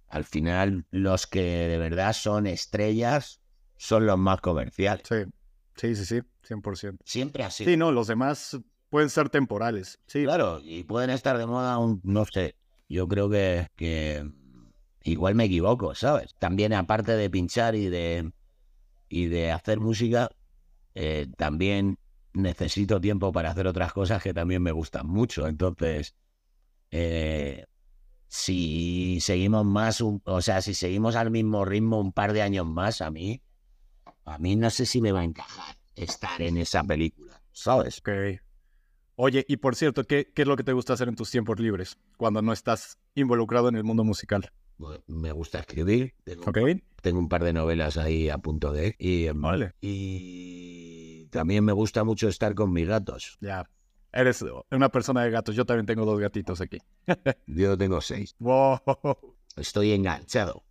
al 0.09 0.25
final, 0.25 0.87
los 0.91 1.27
que 1.27 1.43
de 1.43 1.79
verdad 1.79 2.13
son 2.13 2.47
estrellas 2.47 3.41
son 3.79 4.05
los 4.05 4.19
más 4.19 4.41
comerciales. 4.41 5.07
Sí, 5.09 5.25
sí, 5.77 5.95
sí, 5.95 6.05
sí, 6.05 6.21
100%. 6.55 6.99
Siempre 7.05 7.45
así. 7.45 7.65
Sí, 7.65 7.77
no, 7.77 7.93
los 7.93 8.09
demás 8.09 8.59
pueden 8.91 9.09
ser 9.09 9.31
temporales. 9.31 9.99
Sí. 10.07 10.25
Claro, 10.25 10.61
y 10.63 10.85
pueden 10.85 11.11
estar 11.11 11.39
de 11.39 11.47
moda, 11.47 11.79
un, 11.79 12.01
no 12.05 12.27
sé, 12.27 12.57
yo 12.89 13.09
creo 13.09 13.31
que, 13.31 13.69
que 13.77 14.29
igual 15.05 15.35
me 15.35 15.45
equivoco, 15.45 15.95
¿sabes? 15.95 16.35
También 16.39 16.75
aparte 16.75 17.13
de 17.13 17.31
pinchar 17.31 17.75
y 17.75 17.89
de, 17.89 18.33
y 19.09 19.27
de 19.27 19.53
hacer 19.53 19.79
música, 19.81 20.29
eh, 20.95 21.29
también 21.37 21.99
necesito 22.33 23.01
tiempo 23.01 23.33
para 23.33 23.51
hacer 23.51 23.67
otras 23.67 23.93
cosas 23.93 24.23
que 24.23 24.35
también 24.35 24.63
me 24.63 24.73
gustan 24.73 25.07
mucho. 25.07 25.47
Entonces, 25.47 26.15
eh, 26.91 27.67
si 28.27 29.19
seguimos 29.21 29.65
más, 29.65 30.01
o 30.03 30.43
sea, 30.43 30.63
si 30.63 30.75
seguimos 30.75 31.15
al 31.15 31.31
mismo 31.31 31.65
ritmo 31.65 32.01
un 32.01 32.13
par 32.13 32.33
de 32.33 32.43
años 32.43 32.67
más, 32.67 33.01
a 33.01 33.11
mí 33.11 33.41
a 34.31 34.39
mí 34.39 34.57
no 34.57 34.71
sé 34.71 34.87
si 34.87 35.01
me 35.01 35.13
va 35.13 35.21
a 35.21 35.25
encajar 35.25 35.77
estar 35.95 36.41
en 36.41 36.59
esa 36.59 36.85
película, 36.85 37.43
¿sabes? 37.53 37.99
Ok. 37.99 38.09
Oye, 39.17 39.45
y 39.49 39.57
por 39.57 39.75
cierto, 39.75 40.05
¿qué, 40.05 40.31
¿qué, 40.33 40.43
es 40.43 40.49
lo 40.49 40.57
que 40.57 40.63
te 40.63 40.73
gusta 40.73 40.93
hacer 40.93 41.09
en 41.09 41.17
tus 41.17 41.31
tiempos 41.31 41.59
libres 41.59 41.99
cuando 42.17 42.41
no 42.41 42.53
estás 42.53 42.99
involucrado 43.15 43.69
en 43.69 43.77
el 43.77 43.85
mundo 43.85 44.05
musical? 44.05 44.53
me 45.09 45.33
gusta 45.33 45.59
escribir. 45.59 46.15
Tengo, 46.23 46.45
un, 46.55 46.85
tengo 47.03 47.19
un 47.19 47.29
par 47.29 47.43
de 47.43 47.53
novelas 47.53 47.97
ahí 47.97 48.29
a 48.29 48.39
punto 48.39 48.73
de... 48.73 48.95
Y, 48.99 49.27
em, 49.27 49.41
vale. 49.41 49.73
y 49.81 51.27
también 51.31 51.65
me 51.65 51.73
gusta 51.73 52.05
mucho 52.05 52.29
estar 52.29 52.55
con 52.55 52.73
mis 52.73 52.87
gatos. 52.87 53.39
Ya. 53.41 53.69
Eres 54.13 54.45
una 54.71 54.89
persona 54.89 55.25
de 55.25 55.31
gatos. 55.31 55.57
Yo 55.57 55.67
también 55.67 55.87
tengo 55.87 56.05
dos 56.05 56.21
gatitos 56.21 56.61
aquí. 56.61 56.79
Yo 57.49 57.77
tengo 57.77 58.01
seis. 58.01 58.37
Wow. 58.39 58.81
Estoy 59.57 59.93
enganchado 59.93 60.68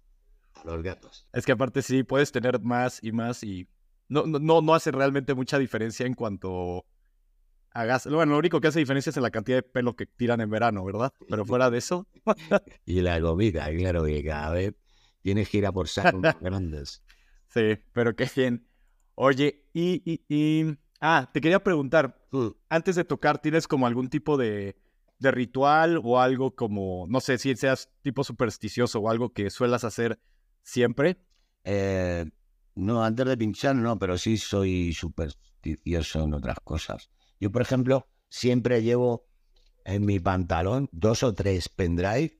los 0.67 0.83
gatos. 0.83 1.27
Es 1.33 1.45
que 1.45 1.51
aparte 1.51 1.81
sí, 1.81 2.03
puedes 2.03 2.31
tener 2.31 2.59
más 2.61 2.99
y 3.01 3.11
más 3.11 3.43
y 3.43 3.67
no, 4.09 4.25
no, 4.25 4.61
no 4.61 4.73
hace 4.73 4.91
realmente 4.91 5.33
mucha 5.33 5.59
diferencia 5.59 6.05
en 6.05 6.13
cuanto 6.13 6.85
hagas. 7.71 8.07
Bueno, 8.07 8.33
lo 8.33 8.39
único 8.39 8.61
que 8.61 8.67
hace 8.67 8.79
diferencia 8.79 9.09
es 9.09 9.17
en 9.17 9.23
la 9.23 9.31
cantidad 9.31 9.57
de 9.57 9.63
pelo 9.63 9.95
que 9.95 10.05
tiran 10.05 10.41
en 10.41 10.49
verano, 10.49 10.83
¿verdad? 10.85 11.13
Pero 11.29 11.45
fuera 11.45 11.69
de 11.69 11.77
eso. 11.77 12.07
y 12.85 13.01
la 13.01 13.19
comida, 13.21 13.69
claro 13.75 14.03
que 14.05 14.23
cada 14.23 14.51
vez 14.51 14.73
tienes 15.21 15.49
que 15.49 15.57
ir 15.57 15.65
a 15.65 15.71
por 15.71 15.87
sacos 15.87 16.21
grandes. 16.41 17.03
Sí, 17.49 17.77
pero 17.93 18.15
qué 18.15 18.29
bien. 18.35 18.67
Oye, 19.15 19.65
y, 19.73 20.01
y, 20.05 20.21
y, 20.29 20.77
Ah, 20.99 21.29
te 21.31 21.41
quería 21.41 21.63
preguntar, 21.63 22.19
mm. 22.31 22.47
antes 22.69 22.95
de 22.95 23.03
tocar, 23.03 23.39
¿tienes 23.39 23.67
como 23.67 23.85
algún 23.85 24.09
tipo 24.09 24.37
de, 24.37 24.75
de 25.19 25.31
ritual 25.31 25.99
o 26.03 26.19
algo 26.19 26.55
como, 26.55 27.05
no 27.07 27.19
sé 27.19 27.37
si 27.37 27.55
seas 27.55 27.89
tipo 28.01 28.23
supersticioso 28.23 28.99
o 28.99 29.09
algo 29.09 29.31
que 29.31 29.49
suelas 29.49 29.83
hacer 29.83 30.19
siempre? 30.67 31.17
Eh, 31.63 32.25
no, 32.75 33.03
antes 33.03 33.25
de 33.25 33.37
pinchar 33.37 33.75
no, 33.75 33.97
pero 33.97 34.17
sí 34.17 34.37
soy 34.37 34.93
supersticioso 34.93 36.23
en 36.23 36.33
otras 36.33 36.59
cosas. 36.63 37.09
Yo, 37.39 37.51
por 37.51 37.61
ejemplo, 37.61 38.07
siempre 38.29 38.83
llevo 38.83 39.25
en 39.85 40.05
mi 40.05 40.19
pantalón 40.19 40.89
dos 40.91 41.23
o 41.23 41.33
tres 41.33 41.69
pendrive, 41.69 42.39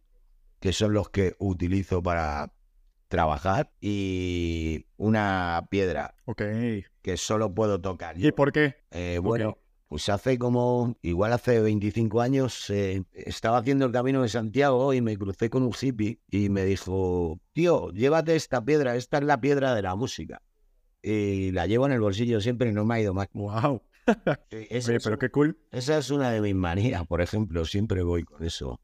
que 0.59 0.73
son 0.73 0.93
los 0.93 1.09
que 1.09 1.35
utilizo 1.39 2.03
para 2.03 2.53
trabajar, 3.07 3.71
y 3.79 4.85
una 4.97 5.67
piedra. 5.71 6.15
Ok. 6.25 6.41
Que 7.01 7.15
solo 7.15 7.53
puedo 7.53 7.79
tocar. 7.79 8.19
¿Y 8.19 8.31
por 8.33 8.51
qué? 8.51 8.75
Eh, 8.91 9.19
bueno, 9.23 9.57
pues 9.87 10.09
hace 10.09 10.37
como, 10.37 10.97
igual 11.01 11.31
hace 11.31 11.61
25 11.61 12.21
años, 12.21 12.69
eh, 12.69 13.03
estaba 13.13 13.59
haciendo 13.59 13.85
el 13.85 13.91
camino 13.91 14.21
de 14.21 14.29
Santiago 14.29 14.93
y 14.93 15.01
me 15.01 15.17
crucé 15.17 15.49
con 15.49 15.63
un 15.63 15.73
hippie 15.79 16.19
y 16.29 16.49
me 16.49 16.65
dijo, 16.65 17.39
tío, 17.53 17.91
llévate 17.91 18.35
esta 18.35 18.63
piedra, 18.63 18.95
esta 18.95 19.19
es 19.19 19.23
la 19.23 19.39
piedra 19.39 19.75
de 19.75 19.81
la 19.81 19.95
música. 19.95 20.41
Y 21.01 21.51
la 21.51 21.67
llevo 21.67 21.85
en 21.85 21.93
el 21.93 22.01
bolsillo 22.01 22.41
siempre 22.41 22.69
y 22.69 22.73
no 22.73 22.83
me 22.83 22.95
ha 22.95 23.01
ido 23.01 23.13
más. 23.13 23.27
¡Wow! 23.33 23.81
pero 25.03 25.19
qué 25.19 25.29
cool. 25.29 25.57
Esa 25.71 25.97
es 25.97 26.11
una 26.11 26.31
de 26.31 26.41
mis 26.41 26.55
manías, 26.55 27.05
por 27.07 27.21
ejemplo, 27.21 27.63
siempre 27.63 28.03
voy 28.03 28.23
con 28.23 28.43
eso. 28.43 28.81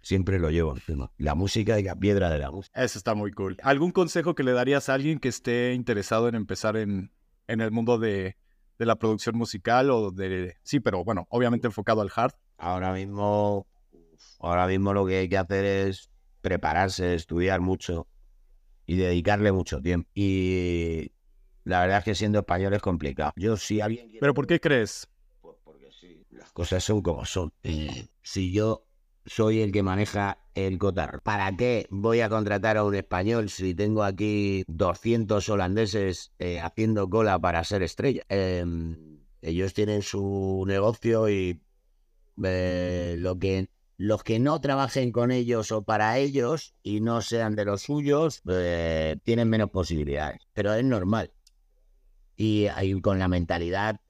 Siempre 0.00 0.40
lo 0.40 0.50
llevo 0.50 0.74
encima. 0.74 1.12
La 1.18 1.36
música 1.36 1.78
y 1.78 1.84
la 1.84 1.94
piedra 1.94 2.30
de 2.30 2.38
la 2.40 2.50
música. 2.50 2.82
Eso 2.82 2.98
está 2.98 3.14
muy 3.14 3.30
cool. 3.30 3.56
¿Algún 3.62 3.92
consejo 3.92 4.34
que 4.34 4.42
le 4.42 4.50
darías 4.50 4.88
a 4.88 4.94
alguien 4.94 5.20
que 5.20 5.28
esté 5.28 5.74
interesado 5.74 6.28
en 6.28 6.34
empezar 6.34 6.76
en, 6.76 7.12
en 7.46 7.60
el 7.60 7.70
mundo 7.70 7.98
de, 7.98 8.36
de 8.82 8.86
la 8.86 8.96
producción 8.96 9.36
musical 9.38 9.90
o 9.90 10.10
de... 10.10 10.56
Sí, 10.64 10.80
pero 10.80 11.04
bueno, 11.04 11.26
obviamente 11.30 11.68
enfocado 11.68 12.00
al 12.00 12.10
hard. 12.14 12.32
Ahora 12.58 12.92
mismo, 12.92 13.68
ahora 14.40 14.66
mismo 14.66 14.92
lo 14.92 15.06
que 15.06 15.18
hay 15.18 15.28
que 15.28 15.38
hacer 15.38 15.64
es 15.64 16.10
prepararse, 16.40 17.14
estudiar 17.14 17.60
mucho 17.60 18.08
y 18.84 18.96
dedicarle 18.96 19.52
mucho 19.52 19.80
tiempo. 19.80 20.10
Y 20.14 21.12
la 21.62 21.80
verdad 21.82 21.98
es 21.98 22.04
que 22.04 22.14
siendo 22.16 22.40
español 22.40 22.74
es 22.74 22.82
complicado. 22.82 23.32
Yo 23.36 23.56
sí 23.56 23.80
alguien... 23.80 24.10
¿Pero 24.18 24.34
por 24.34 24.48
qué 24.48 24.58
crees? 24.58 25.08
Pues 25.40 25.56
porque 25.62 25.92
sí, 25.92 26.26
las 26.30 26.50
cosas 26.50 26.82
son 26.82 27.02
como 27.02 27.24
son. 27.24 27.52
Eh, 27.62 28.08
si 28.20 28.52
yo 28.52 28.88
soy 29.26 29.60
el 29.60 29.72
que 29.72 29.82
maneja 29.82 30.38
el 30.54 30.78
Cotar. 30.78 31.20
¿Para 31.22 31.56
qué 31.56 31.86
voy 31.90 32.20
a 32.20 32.28
contratar 32.28 32.76
a 32.76 32.84
un 32.84 32.94
español 32.94 33.48
si 33.48 33.74
tengo 33.74 34.02
aquí 34.02 34.64
200 34.68 35.48
holandeses 35.48 36.32
eh, 36.38 36.60
haciendo 36.60 37.08
cola 37.08 37.38
para 37.38 37.64
ser 37.64 37.82
estrella? 37.82 38.22
Em, 38.28 39.20
ellos 39.40 39.74
tienen 39.74 40.02
su 40.02 40.64
negocio 40.66 41.28
y 41.28 41.62
eh, 42.42 43.16
lo 43.18 43.38
que 43.38 43.68
los 43.98 44.24
que 44.24 44.40
no 44.40 44.60
trabajen 44.60 45.12
con 45.12 45.30
ellos 45.30 45.70
o 45.70 45.82
para 45.82 46.18
ellos 46.18 46.74
y 46.82 47.00
no 47.00 47.20
sean 47.20 47.54
de 47.54 47.64
los 47.64 47.82
suyos 47.82 48.42
eh, 48.48 49.16
tienen 49.22 49.48
menos 49.48 49.70
posibilidades. 49.70 50.40
Pero 50.52 50.74
es 50.74 50.84
normal. 50.84 51.32
Y, 52.36 52.66
con 53.02 53.20
la 53.20 53.28
mentalidad 53.28 54.00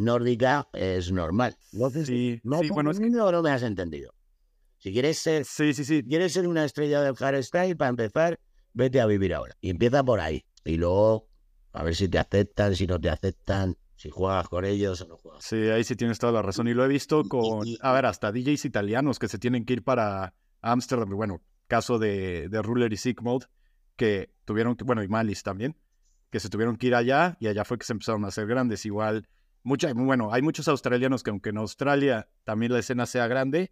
nórdica 0.00 0.68
es 0.72 1.12
normal. 1.12 1.56
sí, 2.04 2.40
no, 2.42 2.60
bueno, 2.70 2.92
no 2.92 3.42
me 3.42 3.50
has 3.50 3.62
entendido. 3.62 4.14
Si 4.78 4.92
quieres 4.92 5.18
ser, 5.18 5.44
sí, 5.44 5.74
sí, 5.74 5.84
sí. 5.84 6.02
quieres 6.02 6.32
ser 6.32 6.48
una 6.48 6.64
estrella 6.64 7.02
del 7.02 7.14
hardstyle, 7.14 7.76
para 7.76 7.90
empezar, 7.90 8.40
vete 8.72 9.00
a 9.00 9.06
vivir 9.06 9.34
ahora. 9.34 9.54
Y 9.60 9.70
empieza 9.70 10.02
por 10.02 10.20
ahí. 10.20 10.44
Y 10.64 10.76
luego, 10.76 11.28
a 11.72 11.84
ver 11.84 11.94
si 11.94 12.08
te 12.08 12.18
aceptan, 12.18 12.74
si 12.74 12.86
no 12.86 12.98
te 12.98 13.10
aceptan, 13.10 13.76
si 13.94 14.08
juegas 14.08 14.48
con 14.48 14.64
ellos 14.64 15.02
o 15.02 15.08
no 15.08 15.16
juegas. 15.18 15.44
Sí, 15.44 15.56
ahí 15.68 15.84
sí 15.84 15.96
tienes 15.96 16.18
toda 16.18 16.32
la 16.32 16.40
razón. 16.40 16.66
Y 16.66 16.72
lo 16.72 16.82
he 16.84 16.88
visto 16.88 17.24
con, 17.24 17.68
a 17.82 17.92
ver, 17.92 18.06
hasta 18.06 18.32
DJs 18.32 18.64
italianos 18.64 19.18
que 19.18 19.28
se 19.28 19.38
tienen 19.38 19.66
que 19.66 19.74
ir 19.74 19.84
para 19.84 20.34
Amsterdam. 20.62 21.10
Bueno, 21.10 21.42
caso 21.68 21.98
de, 21.98 22.48
de 22.48 22.62
Ruler 22.62 22.90
y 22.90 22.96
Sick 22.96 23.20
Mode, 23.20 23.46
que 23.96 24.32
tuvieron 24.46 24.76
que, 24.76 24.84
bueno, 24.84 25.02
y 25.02 25.08
Malis 25.08 25.42
también, 25.42 25.76
que 26.30 26.40
se 26.40 26.48
tuvieron 26.48 26.76
que 26.76 26.86
ir 26.86 26.94
allá 26.94 27.36
y 27.38 27.48
allá 27.48 27.66
fue 27.66 27.76
que 27.76 27.84
se 27.84 27.92
empezaron 27.92 28.24
a 28.24 28.28
hacer 28.28 28.46
grandes. 28.46 28.86
Igual 28.86 29.28
Mucha, 29.62 29.92
bueno, 29.92 30.32
hay 30.32 30.42
muchos 30.42 30.68
australianos 30.68 31.22
que 31.22 31.30
aunque 31.30 31.50
en 31.50 31.58
Australia 31.58 32.28
también 32.44 32.72
la 32.72 32.78
escena 32.78 33.06
sea 33.06 33.26
grande, 33.26 33.70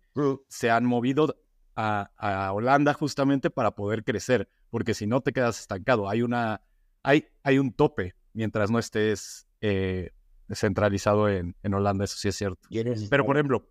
se 0.49 0.71
han 0.71 0.85
movido 0.85 1.37
a, 1.77 2.53
Holanda 2.53 2.93
justamente 2.93 3.51
para 3.51 3.71
poder 3.73 4.05
crecer, 4.05 4.49
porque 4.71 4.95
si 4.95 5.07
no 5.07 5.21
te 5.21 5.33
quedas 5.33 5.61
estancado. 5.61 6.09
Hay 6.09 6.23
una, 6.23 6.61
hay, 7.03 7.27
hay 7.43 7.59
un 7.59 7.73
tope 7.73 8.15
mientras 8.33 8.71
no 8.71 8.79
estés 8.79 9.47
eh, 9.61 10.11
centralizado 10.53 11.29
en, 11.29 11.55
en, 11.63 11.75
Holanda, 11.75 12.05
eso 12.05 12.17
sí 12.19 12.29
es 12.29 12.37
cierto. 12.37 12.69
Pero 13.09 13.25
por 13.25 13.37
ejemplo, 13.37 13.71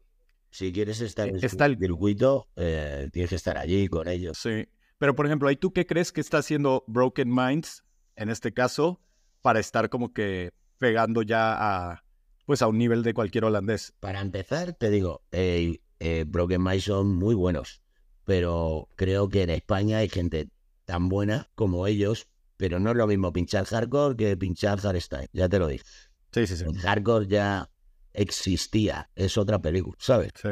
si 0.50 0.72
quieres 0.72 1.02
estar 1.02 1.28
en 1.28 1.44
está 1.44 1.66
el 1.66 1.78
circuito, 1.78 2.48
eh, 2.56 3.10
tienes 3.12 3.30
que 3.30 3.36
estar 3.36 3.58
allí 3.58 3.88
con 3.88 4.08
ellos. 4.08 4.38
Sí, 4.38 4.68
pero 4.98 5.16
por 5.16 5.26
ejemplo, 5.26 5.52
¿y 5.52 5.58
tú 5.58 5.74
qué 5.74 5.86
crees 5.86 6.12
que 6.12 6.22
está 6.22 6.40
haciendo 6.40 6.84
Broken 6.88 7.30
Minds 7.34 7.84
en 8.16 8.30
este 8.30 8.54
caso 8.54 9.02
para 9.42 9.60
estar 9.60 9.90
como 9.90 10.14
que 10.14 10.52
pegando 10.78 11.22
ya 11.22 11.56
a, 11.58 12.04
pues 12.48 12.62
a 12.62 12.68
un 12.68 12.78
nivel 12.78 13.04
de 13.04 13.14
cualquier 13.14 13.44
holandés. 13.44 13.94
Para 14.00 14.22
empezar, 14.22 14.72
te 14.72 14.90
digo, 14.90 15.22
eh, 15.32 15.80
Broken 16.26 16.64
Mind 16.64 16.82
son 16.82 17.14
muy 17.14 17.36
buenos, 17.36 17.82
pero 18.24 18.88
creo 18.96 19.28
que 19.28 19.44
en 19.44 19.50
España 19.50 19.98
hay 19.98 20.08
gente 20.08 20.50
tan 20.86 21.10
buena 21.10 21.50
como 21.56 21.88
ellos, 21.88 22.30
pero 22.56 22.80
no 22.80 22.92
es 22.92 22.96
lo 22.96 23.06
mismo 23.06 23.34
pinchar 23.34 23.66
hardcore 23.66 24.16
que 24.16 24.38
pinchar 24.38 24.80
hardstyle, 24.80 25.28
ya 25.34 25.50
te 25.50 25.60
lo 25.60 25.68
dije. 25.68 25.84
Sí, 26.32 26.48
sí, 26.48 26.56
sí. 26.56 26.64
hardcore 26.74 27.28
ya 27.28 27.70
existía, 28.14 29.10
es 29.16 29.38
otra 29.38 29.60
película, 29.60 29.98
¿sabes? 30.00 30.32
Sí. 30.42 30.50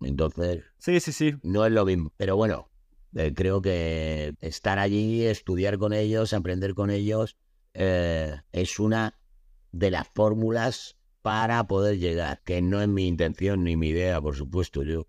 Entonces, 0.00 0.64
sí, 0.78 0.98
sí, 0.98 1.12
sí. 1.12 1.34
No 1.42 1.66
es 1.66 1.72
lo 1.72 1.84
mismo, 1.84 2.10
pero 2.16 2.36
bueno, 2.36 2.70
eh, 3.14 3.34
creo 3.34 3.60
que 3.60 4.34
estar 4.40 4.78
allí, 4.78 5.26
estudiar 5.26 5.76
con 5.76 5.92
ellos, 5.92 6.32
aprender 6.32 6.72
con 6.72 6.88
ellos, 6.88 7.36
eh, 7.74 8.34
es 8.52 8.78
una 8.78 9.20
de 9.72 9.90
las 9.90 10.08
fórmulas 10.08 10.96
para 11.24 11.66
poder 11.66 11.98
llegar, 11.98 12.42
que 12.44 12.60
no 12.60 12.82
es 12.82 12.88
mi 12.88 13.08
intención 13.08 13.64
ni 13.64 13.78
mi 13.78 13.88
idea, 13.88 14.20
por 14.20 14.36
supuesto. 14.36 14.82
Yo 14.82 15.06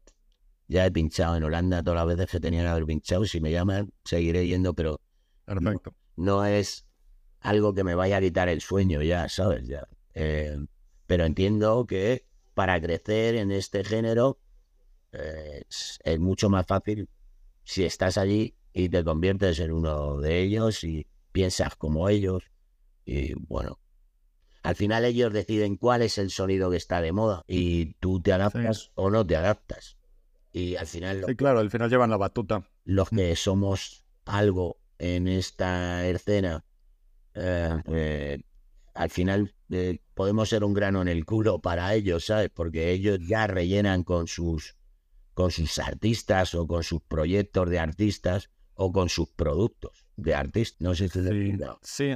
ya 0.70 0.86
he 0.86 0.92
pinchado 0.92 1.36
en 1.36 1.44
Holanda 1.44 1.84
todas 1.84 1.98
las 1.98 2.16
veces 2.16 2.32
que 2.32 2.40
tenían 2.40 2.64
que 2.64 2.70
haber 2.70 2.86
pinchado. 2.86 3.26
Si 3.26 3.42
me 3.42 3.52
llaman, 3.52 3.92
seguiré 4.06 4.48
yendo, 4.48 4.74
pero 4.74 5.02
Perfecto. 5.44 5.94
No, 6.16 6.46
es 6.46 6.88
algo 7.42 7.74
que 7.74 7.84
me 7.84 7.96
vaya 7.96 8.16
a 8.16 8.22
quitar 8.22 8.48
el 8.48 8.62
sueño 8.62 9.02
ya, 9.02 9.28
¿sabes? 9.28 9.68
Ya. 9.68 9.90
Eh, 10.14 10.58
pero 11.06 11.26
entiendo 11.26 11.86
que 11.86 12.26
para 12.54 12.80
crecer 12.80 13.36
en 13.36 13.52
este 13.52 13.84
género 13.84 14.40
eh, 15.12 15.64
es 15.70 16.20
mucho 16.20 16.50
más 16.50 16.66
fácil 16.66 17.10
si 17.66 17.84
estás 17.84 18.18
allí 18.18 18.56
y 18.72 18.88
te 18.88 19.04
conviertes 19.04 19.60
en 19.60 19.74
uno 19.74 20.22
de 20.22 20.44
ellos 20.44 20.82
y 20.86 21.08
piensas 21.34 21.76
como 21.76 22.08
ellos. 22.08 22.46
Y 23.04 23.34
bueno, 23.34 23.80
al 24.66 24.76
final 24.76 25.06
ellos 25.06 25.32
deciden 25.32 25.78
cuál 25.78 26.02
es 26.02 26.18
el 26.18 26.32
sonido 26.32 26.72
que 26.72 26.78
está 26.78 27.02
de 27.02 27.12
moda 27.12 27.44
y 27.48 27.94
tú 27.96 28.22
te 28.22 28.34
adaptas 28.34 28.92
o 28.96 29.10
no 29.10 29.26
te 29.26 29.36
adaptas. 29.36 29.98
Y 30.52 30.76
al 30.76 30.88
final... 30.88 31.24
Sí, 31.28 31.36
claro, 31.36 31.60
al 31.60 31.70
final 31.70 31.90
llevan 31.90 32.10
la 32.10 32.18
batuta. 32.18 32.68
Los 32.84 33.10
que 33.10 33.36
somos 33.36 34.06
algo 34.26 34.80
en 34.98 35.28
esta 35.28 36.08
escena, 36.08 36.66
eh, 37.34 37.78
eh, 37.88 38.44
al 38.94 39.10
final 39.10 39.54
eh, 39.70 40.00
podemos 40.14 40.50
ser 40.50 40.64
un 40.64 40.74
grano 40.74 41.02
en 41.02 41.10
el 41.10 41.26
culo 41.26 41.60
para 41.60 41.94
ellos, 41.94 42.26
¿sabes? 42.26 42.50
Porque 42.50 42.92
ellos 42.92 43.20
ya 43.28 43.48
rellenan 43.48 44.04
con 44.04 44.28
sus, 44.28 44.78
con 45.34 45.52
sus 45.52 45.78
artistas 45.78 46.56
o 46.56 46.66
con 46.66 46.84
sus 46.84 47.02
proyectos 47.02 47.70
de 47.70 47.80
artistas 47.80 48.50
o 48.76 48.92
con 48.92 49.10
sus 49.10 49.30
productos 49.30 50.06
de 50.16 50.36
artistas. 50.36 50.82
No 50.82 50.96
sé 50.96 51.10
si 51.10 51.22
sí, 51.22 51.58
sí, 51.82 52.16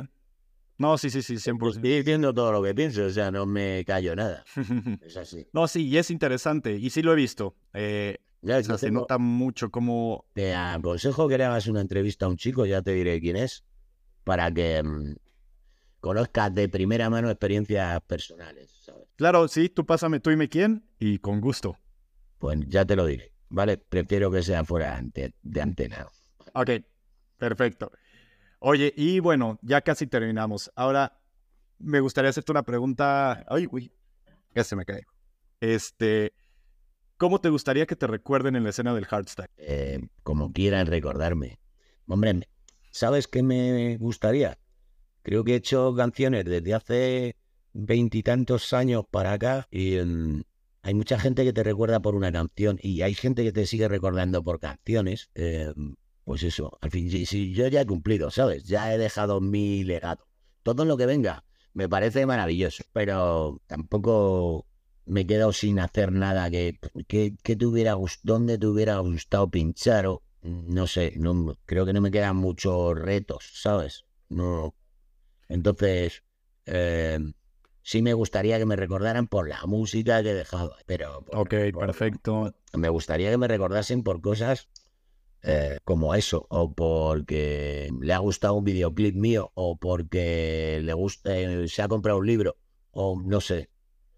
no, 0.80 0.98
sí, 0.98 1.10
sí, 1.10 1.22
sí, 1.22 1.36
100%. 1.36 1.76
Estoy 1.76 1.98
diciendo 1.98 2.34
todo 2.34 2.54
lo 2.54 2.64
que 2.64 2.74
pienso, 2.74 3.04
o 3.04 3.10
sea, 3.10 3.32
no 3.32 3.46
me 3.46 3.84
callo 3.86 4.16
nada. 4.16 4.46
es 5.02 5.18
así. 5.18 5.46
No, 5.52 5.68
sí, 5.68 5.86
y 5.86 5.98
es 5.98 6.10
interesante, 6.10 6.78
y 6.78 6.90
sí 6.90 7.02
lo 7.02 7.12
he 7.12 7.18
visto. 7.18 7.54
Eh, 7.74 8.18
ya, 8.42 8.64
se 8.64 8.90
nota 8.90 9.18
mucho 9.18 9.72
como... 9.72 10.26
Te 10.32 10.56
aconsejo 10.56 11.28
que 11.28 11.38
le 11.38 11.44
hagas 11.44 11.68
una 11.68 11.82
entrevista 11.82 12.28
a 12.28 12.30
un 12.30 12.38
chico, 12.38 12.66
ya 12.66 12.82
te 12.82 12.94
diré 12.94 13.20
quién 13.20 13.36
es, 13.36 13.66
para 14.24 14.50
que 14.54 14.82
mm, 14.82 15.16
conozcas 16.00 16.56
de 16.56 16.70
primera 16.70 17.10
mano 17.10 17.30
experiencias 17.30 18.00
personales, 18.08 18.72
¿sabes? 18.82 19.10
Claro, 19.18 19.50
sí, 19.50 19.68
tú 19.68 19.86
pásame 19.86 20.22
tú 20.22 20.32
y 20.32 20.38
me 20.38 20.48
quién, 20.48 20.88
y 20.98 21.18
con 21.18 21.42
gusto. 21.42 21.78
Pues 22.38 22.58
ya 22.70 22.86
te 22.86 22.96
lo 22.96 23.06
diré, 23.06 23.34
¿vale? 23.50 23.76
Prefiero 23.76 24.32
que 24.32 24.44
sea 24.44 24.64
fuera 24.64 25.02
de 25.04 25.62
antena. 25.62 26.08
Ok, 26.54 26.70
perfecto. 27.38 27.92
Oye, 28.60 28.94
y 28.96 29.20
bueno, 29.20 29.58
ya 29.62 29.82
casi 29.82 30.06
terminamos. 30.06 30.72
Ahora, 30.76 31.18
me 31.80 32.02
gustaría 32.02 32.30
hacerte 32.30 32.52
una 32.52 32.64
pregunta. 32.64 33.46
Ay, 33.48 33.68
uy, 33.72 33.92
ya 34.54 34.64
se 34.64 34.76
me 34.76 34.86
cae. 34.86 35.06
Este, 35.62 36.34
¿cómo 37.18 37.40
te 37.40 37.50
gustaría 37.50 37.86
que 37.86 37.96
te 37.96 38.08
recuerden 38.08 38.56
en 38.56 38.64
la 38.64 38.70
escena 38.70 38.94
del 38.94 39.06
hardstyle? 39.06 39.50
Eh, 39.58 40.00
como 40.24 40.52
quieran 40.52 40.88
recordarme. 40.88 41.60
Hombre, 42.08 42.48
¿sabes 42.92 43.28
qué 43.28 43.44
me 43.44 43.98
gustaría? 43.98 44.58
Creo 45.22 45.44
que 45.44 45.54
he 45.54 45.58
hecho 45.58 45.94
canciones 45.96 46.46
desde 46.46 46.74
hace 46.74 47.36
veintitantos 47.74 48.74
años 48.74 49.06
para 49.10 49.34
acá 49.34 49.68
y 49.70 49.98
mm, 49.98 50.42
hay 50.82 50.94
mucha 50.94 51.20
gente 51.20 51.44
que 51.44 51.54
te 51.54 51.64
recuerda 51.64 52.02
por 52.02 52.16
una 52.16 52.32
canción 52.32 52.80
y 52.82 53.02
hay 53.04 53.14
gente 53.14 53.44
que 53.44 53.52
te 53.52 53.66
sigue 53.66 53.88
recordando 53.88 54.44
por 54.44 54.60
canciones. 54.60 55.30
Eh, 55.36 55.74
pues 56.30 56.44
eso, 56.44 56.78
al 56.82 56.92
fin, 56.92 57.10
si, 57.10 57.54
yo 57.54 57.68
ya 57.70 57.82
he 57.82 57.86
cumplido, 57.88 58.30
¿sabes? 58.30 58.64
Ya 58.66 58.94
he 58.94 59.00
dejado 59.00 59.42
mi 59.42 59.84
legado. 59.84 60.28
Todo 60.62 60.86
lo 60.86 60.96
que 60.96 61.08
venga 61.08 61.44
me 61.74 61.90
parece 61.90 62.28
maravilloso, 62.28 62.84
pero 62.94 63.60
tampoco 63.66 64.68
me 65.08 65.22
he 65.22 65.26
quedado 65.26 65.52
sin 65.54 65.80
hacer 65.80 66.12
nada 66.12 66.52
que, 66.52 66.78
que, 67.08 67.36
que 67.42 67.56
te 67.56 67.66
hubiera 67.66 67.96
¿dónde 68.22 68.60
te 68.60 68.68
hubiera 68.68 69.00
gustado 69.00 69.50
pinchar 69.50 70.06
o 70.06 70.22
no 70.44 70.86
sé, 70.86 71.14
no, 71.18 71.58
creo 71.66 71.88
que 71.88 71.94
no 71.94 72.02
me 72.02 72.12
quedan 72.12 72.36
muchos 72.36 72.96
retos, 72.96 73.50
¿sabes? 73.56 74.06
No. 74.30 74.76
Entonces, 75.48 76.22
eh, 76.68 77.18
sí 77.82 78.04
me 78.04 78.14
gustaría 78.14 78.60
que 78.60 78.68
me 78.68 78.76
recordaran 78.76 79.28
por 79.28 79.50
la 79.50 79.66
música 79.66 80.22
que 80.22 80.30
he 80.30 80.36
dejado, 80.36 80.76
pero... 80.86 81.26
ok, 81.34 81.56
perfecto. 81.74 82.54
Me 82.74 82.90
gustaría 82.90 83.32
que 83.32 83.38
me 83.40 83.48
recordasen 83.48 84.04
por 84.04 84.22
cosas 84.22 84.70
eh, 85.42 85.78
como 85.86 86.16
eso, 86.16 86.46
o 86.50 86.74
porque 86.74 87.90
le 88.02 88.14
ha 88.14 88.18
gustado 88.20 88.56
un 88.56 88.66
videoclip 88.66 89.16
mío, 89.16 89.52
o 89.54 89.78
porque 89.78 90.82
le 90.84 90.94
gusta, 90.94 91.38
eh, 91.38 91.68
se 91.68 91.82
ha 91.82 91.88
comprado 91.88 92.20
un 92.20 92.28
libro, 92.28 92.58
o 92.92 93.22
no 93.22 93.40
sé, 93.40 93.70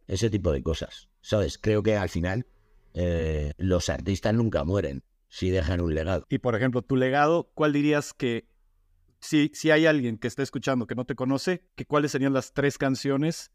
ese 0.08 0.30
tipo 0.30 0.52
de 0.52 0.64
cosas. 0.64 1.10
¿Sabes? 1.22 1.60
Creo 1.60 1.84
que 1.84 1.96
al 1.96 2.10
final 2.10 2.48
eh, 2.94 3.54
los 3.58 3.90
artistas 3.90 4.34
nunca 4.34 4.64
mueren 4.64 5.04
si 5.28 5.50
dejan 5.50 5.80
un 5.82 5.94
legado. 5.94 6.26
Y 6.30 6.40
por 6.40 6.56
ejemplo, 6.56 6.82
tu 6.82 6.96
legado, 6.96 7.52
¿cuál 7.54 7.74
dirías 7.74 8.14
que 8.14 8.48
si, 9.20 9.52
si 9.54 9.70
hay 9.70 9.86
alguien 9.86 10.18
que 10.18 10.28
está 10.28 10.42
escuchando 10.42 10.88
que 10.88 10.96
no 10.96 11.06
te 11.06 11.16
conoce, 11.16 11.64
que 11.76 11.86
cuáles 11.86 12.12
serían 12.12 12.34
las 12.34 12.54
tres 12.54 12.80
canciones 12.80 13.52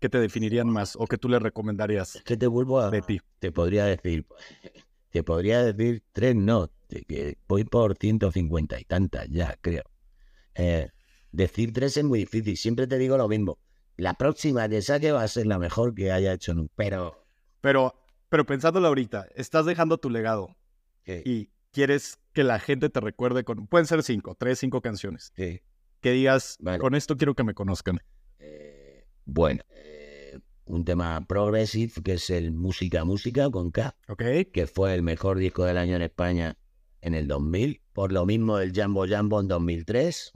que 0.00 0.08
te 0.08 0.18
definirían 0.18 0.68
más 0.70 0.96
o 0.96 1.06
que 1.06 1.18
tú 1.18 1.28
le 1.28 1.38
recomendarías? 1.38 2.22
Que 2.24 2.38
te 2.38 2.46
vuelvo 2.46 2.80
a... 2.80 2.90
De 2.90 3.02
ti. 3.02 3.20
Te 3.38 3.52
podría 3.52 3.84
decir 3.84 4.26
te 5.10 5.22
podría 5.22 5.62
decir 5.62 6.02
tres 6.12 6.34
no, 6.36 6.70
que 6.88 7.38
voy 7.46 7.64
por 7.64 7.96
150 7.96 8.80
y 8.80 8.84
tantas 8.84 9.28
ya, 9.28 9.56
creo. 9.60 9.84
Eh, 10.54 10.88
decir 11.32 11.72
tres 11.72 11.96
es 11.96 12.04
muy 12.04 12.20
difícil, 12.20 12.56
siempre 12.56 12.86
te 12.86 12.98
digo 12.98 13.16
lo 13.16 13.28
mismo. 13.28 13.58
La 13.96 14.14
próxima 14.14 14.68
que 14.68 14.80
saque 14.82 15.12
va 15.12 15.22
a 15.22 15.28
ser 15.28 15.46
la 15.46 15.58
mejor 15.58 15.94
que 15.94 16.12
haya 16.12 16.32
hecho 16.32 16.54
nunca, 16.54 16.72
pero... 16.76 17.26
Pero, 17.60 17.94
pero 18.28 18.46
pensándolo 18.46 18.86
ahorita, 18.88 19.26
estás 19.34 19.66
dejando 19.66 19.98
tu 19.98 20.10
legado 20.10 20.56
y 21.24 21.50
quieres 21.72 22.18
que 22.32 22.44
la 22.44 22.58
gente 22.60 22.90
te 22.90 23.00
recuerde 23.00 23.44
con... 23.44 23.66
Pueden 23.66 23.86
ser 23.86 24.02
cinco, 24.02 24.36
tres, 24.38 24.58
cinco 24.58 24.80
canciones. 24.80 25.32
Sí. 25.36 25.60
Que 26.00 26.12
digas, 26.12 26.58
con 26.78 26.94
esto 26.94 27.16
quiero 27.16 27.34
que 27.34 27.42
me 27.42 27.54
conozcan. 27.54 27.98
Eh, 28.38 29.06
bueno, 29.24 29.62
eh, 29.70 30.07
un 30.68 30.84
tema 30.84 31.24
progressive 31.26 31.92
que 32.04 32.14
es 32.14 32.30
el 32.30 32.52
Música 32.52 33.04
Música 33.04 33.50
con 33.50 33.70
K. 33.70 33.96
Que 34.52 34.66
fue 34.66 34.94
el 34.94 35.02
mejor 35.02 35.38
disco 35.38 35.64
del 35.64 35.78
año 35.78 35.96
en 35.96 36.02
España 36.02 36.56
en 37.00 37.14
el 37.14 37.26
2000. 37.26 37.82
Por 37.92 38.12
lo 38.12 38.26
mismo 38.26 38.58
el 38.58 38.72
Jambo 38.72 39.06
Jambo 39.08 39.40
en 39.40 39.48
2003. 39.48 40.32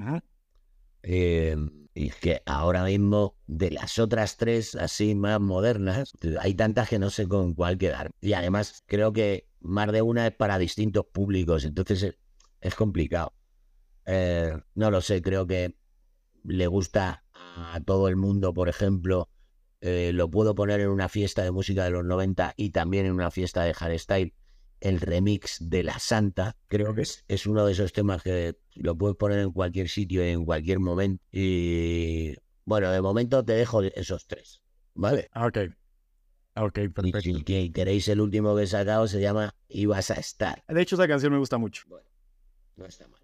Eh, 1.05 1.57
y 1.95 2.11
que 2.11 2.43
ahora 2.47 2.85
mismo, 2.85 3.37
de 3.47 3.70
las 3.70 3.99
otras 3.99 4.39
tres 4.39 4.74
así 4.74 5.14
más 5.14 5.41
modernas, 5.41 6.12
hay 6.41 6.55
tantas 6.55 6.89
que 6.89 6.99
no 6.99 7.11
sé 7.11 7.28
con 7.28 7.55
cuál 7.55 7.76
quedar. 7.76 8.11
Y 8.20 8.33
además 8.33 8.83
creo 8.87 9.12
que 9.12 9.47
más 9.61 9.93
de 9.93 10.01
una 10.01 10.26
es 10.26 10.35
para 10.35 10.59
distintos 10.59 11.05
públicos, 11.12 11.64
entonces 11.64 12.16
es, 12.61 12.74
complicado. 12.74 13.35
Eh, 14.07 14.57
no 14.74 14.91
lo 14.91 15.03
sé, 15.03 15.20
creo 15.20 15.47
que 15.47 15.76
le 16.45 16.66
gusta 16.66 17.24
a 17.33 17.80
todo 17.85 18.09
el 18.09 18.16
mundo, 18.16 18.55
por 18.55 18.70
ejemplo, 18.70 19.28
eh, 19.83 20.12
lo 20.14 20.30
puedo 20.30 20.55
poner 20.55 20.80
en 20.80 20.89
una 20.89 21.09
fiesta 21.09 21.43
de 21.43 21.51
música 21.51 21.83
de 21.83 21.91
los 21.91 22.05
90 22.05 22.55
y 22.57 22.70
también 22.70 23.05
en 23.05 23.12
una 23.12 23.33
fiesta 23.33 23.64
de 23.64 23.74
hardstyle 23.74 24.33
el 24.78 25.01
remix 25.01 25.59
de 25.61 25.83
La 25.83 25.99
Santa. 25.99 26.57
Creo 26.68 26.95
que 26.95 27.03
es, 27.03 27.24
es 27.26 27.47
uno 27.47 27.66
de 27.66 27.72
esos 27.72 27.93
temas 27.93 28.22
que 28.22 28.57
lo 28.74 28.97
puedes 28.97 29.16
poner 29.16 29.41
en 29.41 29.51
cualquier 29.51 29.89
sitio, 29.89 30.22
en 30.22 30.45
cualquier 30.45 30.78
momento. 30.78 31.24
Y 31.33 32.35
bueno, 32.64 32.93
de 32.93 33.03
momento 33.03 33.45
te 33.45 33.55
dejo 33.55 33.83
esos 33.83 34.26
tres, 34.28 34.62
¿vale? 34.95 35.28
Ah, 35.33 35.47
ok. 35.47 35.59
Ah, 36.55 36.64
ok, 36.64 36.74
perfecto. 36.95 37.18
Y 37.18 37.45
si 37.45 37.72
queréis 37.72 38.07
el 38.07 38.20
último 38.20 38.55
que 38.55 38.62
he 38.62 38.66
sacado, 38.68 39.09
se 39.09 39.20
llama 39.20 39.55
Ibas 39.68 40.12
a 40.12 40.14
estar. 40.14 40.62
De 40.68 40.80
hecho, 40.80 40.95
esa 40.95 41.09
canción 41.09 41.33
me 41.33 41.39
gusta 41.39 41.59
mucho. 41.59 41.83
Bueno, 41.89 42.07
no 42.76 42.87
está 42.87 43.09
mal. 43.09 43.20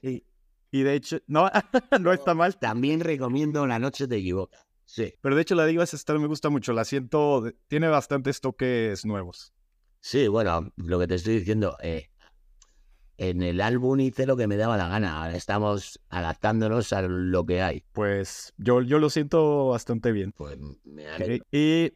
Y, 0.00 0.24
y 0.70 0.82
de 0.82 0.94
hecho, 0.94 1.18
no, 1.26 1.50
no 2.00 2.12
está 2.12 2.34
mal. 2.34 2.56
También 2.56 3.00
recomiendo 3.00 3.66
La 3.66 3.80
Noche 3.80 4.06
te 4.06 4.16
equivoca. 4.16 4.67
Sí. 4.88 5.12
Pero 5.20 5.36
de 5.36 5.42
hecho, 5.42 5.54
la 5.54 5.66
de 5.66 5.74
Ibas 5.74 5.92
a 5.92 5.96
estar 5.96 6.18
me 6.18 6.26
gusta 6.26 6.48
mucho. 6.48 6.72
La 6.72 6.86
siento, 6.86 7.44
tiene 7.66 7.88
bastantes 7.88 8.40
toques 8.40 9.04
nuevos. 9.04 9.52
Sí, 10.00 10.28
bueno, 10.28 10.72
lo 10.76 10.98
que 10.98 11.06
te 11.06 11.16
estoy 11.16 11.40
diciendo, 11.40 11.76
eh, 11.82 12.08
en 13.18 13.42
el 13.42 13.60
álbum 13.60 14.00
hice 14.00 14.24
lo 14.24 14.34
que 14.34 14.46
me 14.46 14.56
daba 14.56 14.78
la 14.78 14.88
gana. 14.88 15.22
Ahora 15.22 15.36
estamos 15.36 16.00
adaptándonos 16.08 16.94
a 16.94 17.02
lo 17.02 17.44
que 17.44 17.60
hay. 17.60 17.84
Pues 17.92 18.54
yo, 18.56 18.80
yo 18.80 18.98
lo 18.98 19.10
siento 19.10 19.68
bastante 19.68 20.10
bien. 20.10 20.32
Pues 20.32 20.58
me 20.84 21.42
Y 21.52 21.92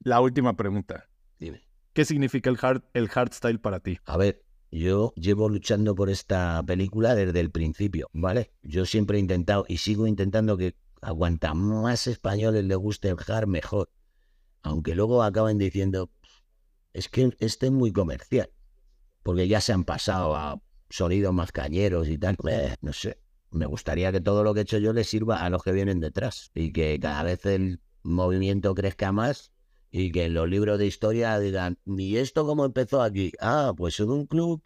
la 0.00 0.20
última 0.20 0.54
pregunta. 0.56 1.08
Dime. 1.38 1.62
¿Qué 1.94 2.04
significa 2.04 2.50
el 2.50 2.58
hard, 2.60 2.82
el 2.92 3.08
hardstyle 3.08 3.60
para 3.60 3.80
ti? 3.80 3.98
A 4.04 4.18
ver, 4.18 4.44
yo 4.70 5.14
llevo 5.16 5.48
luchando 5.48 5.94
por 5.94 6.10
esta 6.10 6.62
película 6.66 7.14
desde 7.14 7.40
el 7.40 7.50
principio, 7.50 8.10
¿vale? 8.12 8.50
Yo 8.62 8.84
siempre 8.84 9.16
he 9.16 9.20
intentado 9.20 9.64
y 9.68 9.78
sigo 9.78 10.06
intentando 10.06 10.58
que 10.58 10.76
a 11.00 11.54
más 11.54 12.06
españoles 12.06 12.64
le 12.64 12.74
guste 12.74 13.08
el 13.08 13.16
hard, 13.26 13.46
mejor. 13.46 13.90
Aunque 14.62 14.94
luego 14.94 15.22
acaben 15.22 15.58
diciendo, 15.58 16.10
es 16.92 17.08
que 17.08 17.34
este 17.38 17.66
es 17.66 17.72
muy 17.72 17.92
comercial, 17.92 18.50
porque 19.22 19.48
ya 19.48 19.60
se 19.60 19.72
han 19.72 19.84
pasado 19.84 20.36
a 20.36 20.60
sonidos 20.90 21.32
más 21.32 21.52
cañeros 21.52 22.08
y 22.08 22.18
tal. 22.18 22.36
Eh, 22.48 22.74
no 22.80 22.92
sé, 22.92 23.20
me 23.50 23.66
gustaría 23.66 24.12
que 24.12 24.20
todo 24.20 24.44
lo 24.44 24.54
que 24.54 24.60
he 24.60 24.62
hecho 24.62 24.78
yo 24.78 24.92
le 24.92 25.04
sirva 25.04 25.42
a 25.42 25.50
los 25.50 25.62
que 25.62 25.72
vienen 25.72 26.00
detrás 26.00 26.50
y 26.54 26.72
que 26.72 26.98
cada 27.00 27.22
vez 27.22 27.44
el 27.46 27.80
movimiento 28.02 28.74
crezca 28.74 29.12
más 29.12 29.52
y 29.90 30.12
que 30.12 30.24
en 30.24 30.34
los 30.34 30.48
libros 30.48 30.78
de 30.78 30.86
historia 30.86 31.38
digan, 31.38 31.78
¿y 31.84 32.16
esto 32.16 32.46
cómo 32.46 32.64
empezó 32.64 33.02
aquí? 33.02 33.32
Ah, 33.40 33.72
pues 33.76 33.98
en 34.00 34.10
un 34.10 34.26
club, 34.26 34.62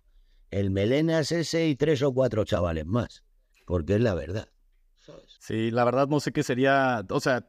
el 0.51 0.71
Melenas 0.71 1.33
ese 1.33 1.69
y 1.69 1.77
tres 1.77 2.03
o 2.03 2.13
cuatro 2.13 2.45
chavales 2.45 2.87
más, 2.87 3.25
porque 3.67 3.95
es 3.95 4.01
la 4.01 4.15
verdad. 4.15 4.49
Sí, 5.39 5.71
la 5.71 5.85
verdad 5.85 6.09
no 6.09 6.21
sé 6.21 6.33
qué 6.33 6.43
sería, 6.43 7.05
o 7.09 7.21
sea, 7.21 7.49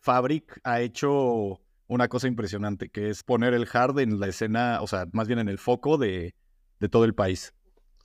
Fabric 0.00 0.60
ha 0.64 0.80
hecho 0.80 1.60
una 1.86 2.08
cosa 2.08 2.28
impresionante, 2.28 2.90
que 2.90 3.10
es 3.10 3.22
poner 3.22 3.54
el 3.54 3.68
hard 3.70 3.98
en 4.00 4.20
la 4.20 4.28
escena, 4.28 4.80
o 4.80 4.86
sea, 4.86 5.06
más 5.12 5.26
bien 5.26 5.38
en 5.38 5.48
el 5.48 5.58
foco 5.58 5.98
de, 5.98 6.34
de 6.80 6.88
todo 6.88 7.04
el 7.04 7.14
país, 7.14 7.54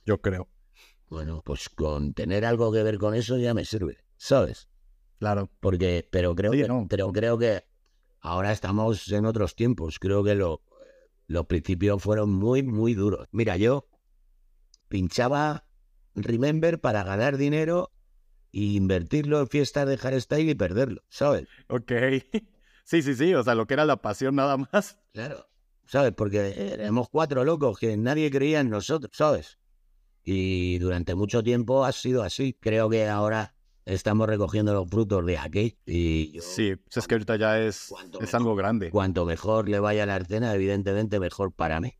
yo 0.04 0.20
creo. 0.20 0.48
Bueno, 1.08 1.42
pues 1.44 1.68
con 1.68 2.14
tener 2.14 2.44
algo 2.44 2.72
que 2.72 2.82
ver 2.84 2.98
con 2.98 3.14
eso 3.14 3.36
ya 3.36 3.52
me 3.52 3.64
sirve, 3.64 3.98
¿sabes? 4.16 4.68
Claro. 5.18 5.50
Porque, 5.60 6.08
pero 6.10 6.34
creo 6.34 6.52
que, 6.52 6.66
pero 6.88 7.12
creo 7.12 7.36
que 7.36 7.64
ahora 8.20 8.52
estamos 8.52 9.10
en 9.10 9.26
otros 9.26 9.54
tiempos. 9.54 9.98
Creo 9.98 10.22
que 10.24 10.34
lo, 10.34 10.62
los 11.26 11.46
principios 11.46 12.02
fueron 12.02 12.32
muy, 12.32 12.62
muy 12.62 12.94
duros. 12.94 13.28
Mira, 13.32 13.56
yo 13.56 13.88
pinchaba 14.88 15.66
Remember 16.14 16.80
para 16.80 17.04
ganar 17.04 17.36
dinero 17.36 17.92
e 18.52 18.60
invertirlo 18.60 19.40
en 19.40 19.48
fiestas 19.48 19.86
de 19.88 19.96
hardstyle 19.96 20.50
y 20.50 20.54
perderlo, 20.54 21.02
¿sabes? 21.08 21.46
Ok. 21.68 21.92
Sí, 22.82 23.02
sí, 23.02 23.14
sí, 23.14 23.32
o 23.34 23.44
sea, 23.44 23.54
lo 23.54 23.68
que 23.68 23.74
era 23.74 23.84
la 23.84 24.02
pasión 24.02 24.34
nada 24.34 24.56
más. 24.56 24.98
Claro, 25.12 25.46
¿sabes? 25.86 26.12
Porque 26.12 26.72
éramos 26.72 27.08
cuatro 27.08 27.44
locos 27.44 27.78
que 27.78 27.96
nadie 27.96 28.32
creía 28.32 28.58
en 28.58 28.68
nosotros, 28.68 29.12
¿sabes? 29.14 29.60
Y 30.24 30.78
durante 30.78 31.14
mucho 31.14 31.44
tiempo 31.44 31.84
ha 31.84 31.92
sido 31.92 32.24
así. 32.24 32.56
Creo 32.58 32.90
que 32.90 33.06
ahora 33.06 33.54
estamos 33.84 34.28
recogiendo 34.28 34.74
los 34.74 34.88
frutos 34.88 35.24
de 35.24 35.38
aquí. 35.38 35.78
Y 35.86 36.38
sí, 36.40 36.74
pues 36.76 36.96
es 36.96 37.06
que 37.06 37.14
ahorita 37.14 37.36
ya 37.36 37.60
es, 37.60 37.94
es 38.20 38.34
algo 38.34 38.56
grande. 38.56 38.90
Cuanto 38.90 39.24
mejor 39.24 39.68
le 39.68 39.78
vaya 39.78 40.04
la 40.04 40.16
artena, 40.16 40.52
evidentemente 40.54 41.20
mejor 41.20 41.52
para 41.52 41.80
mí. 41.80 41.92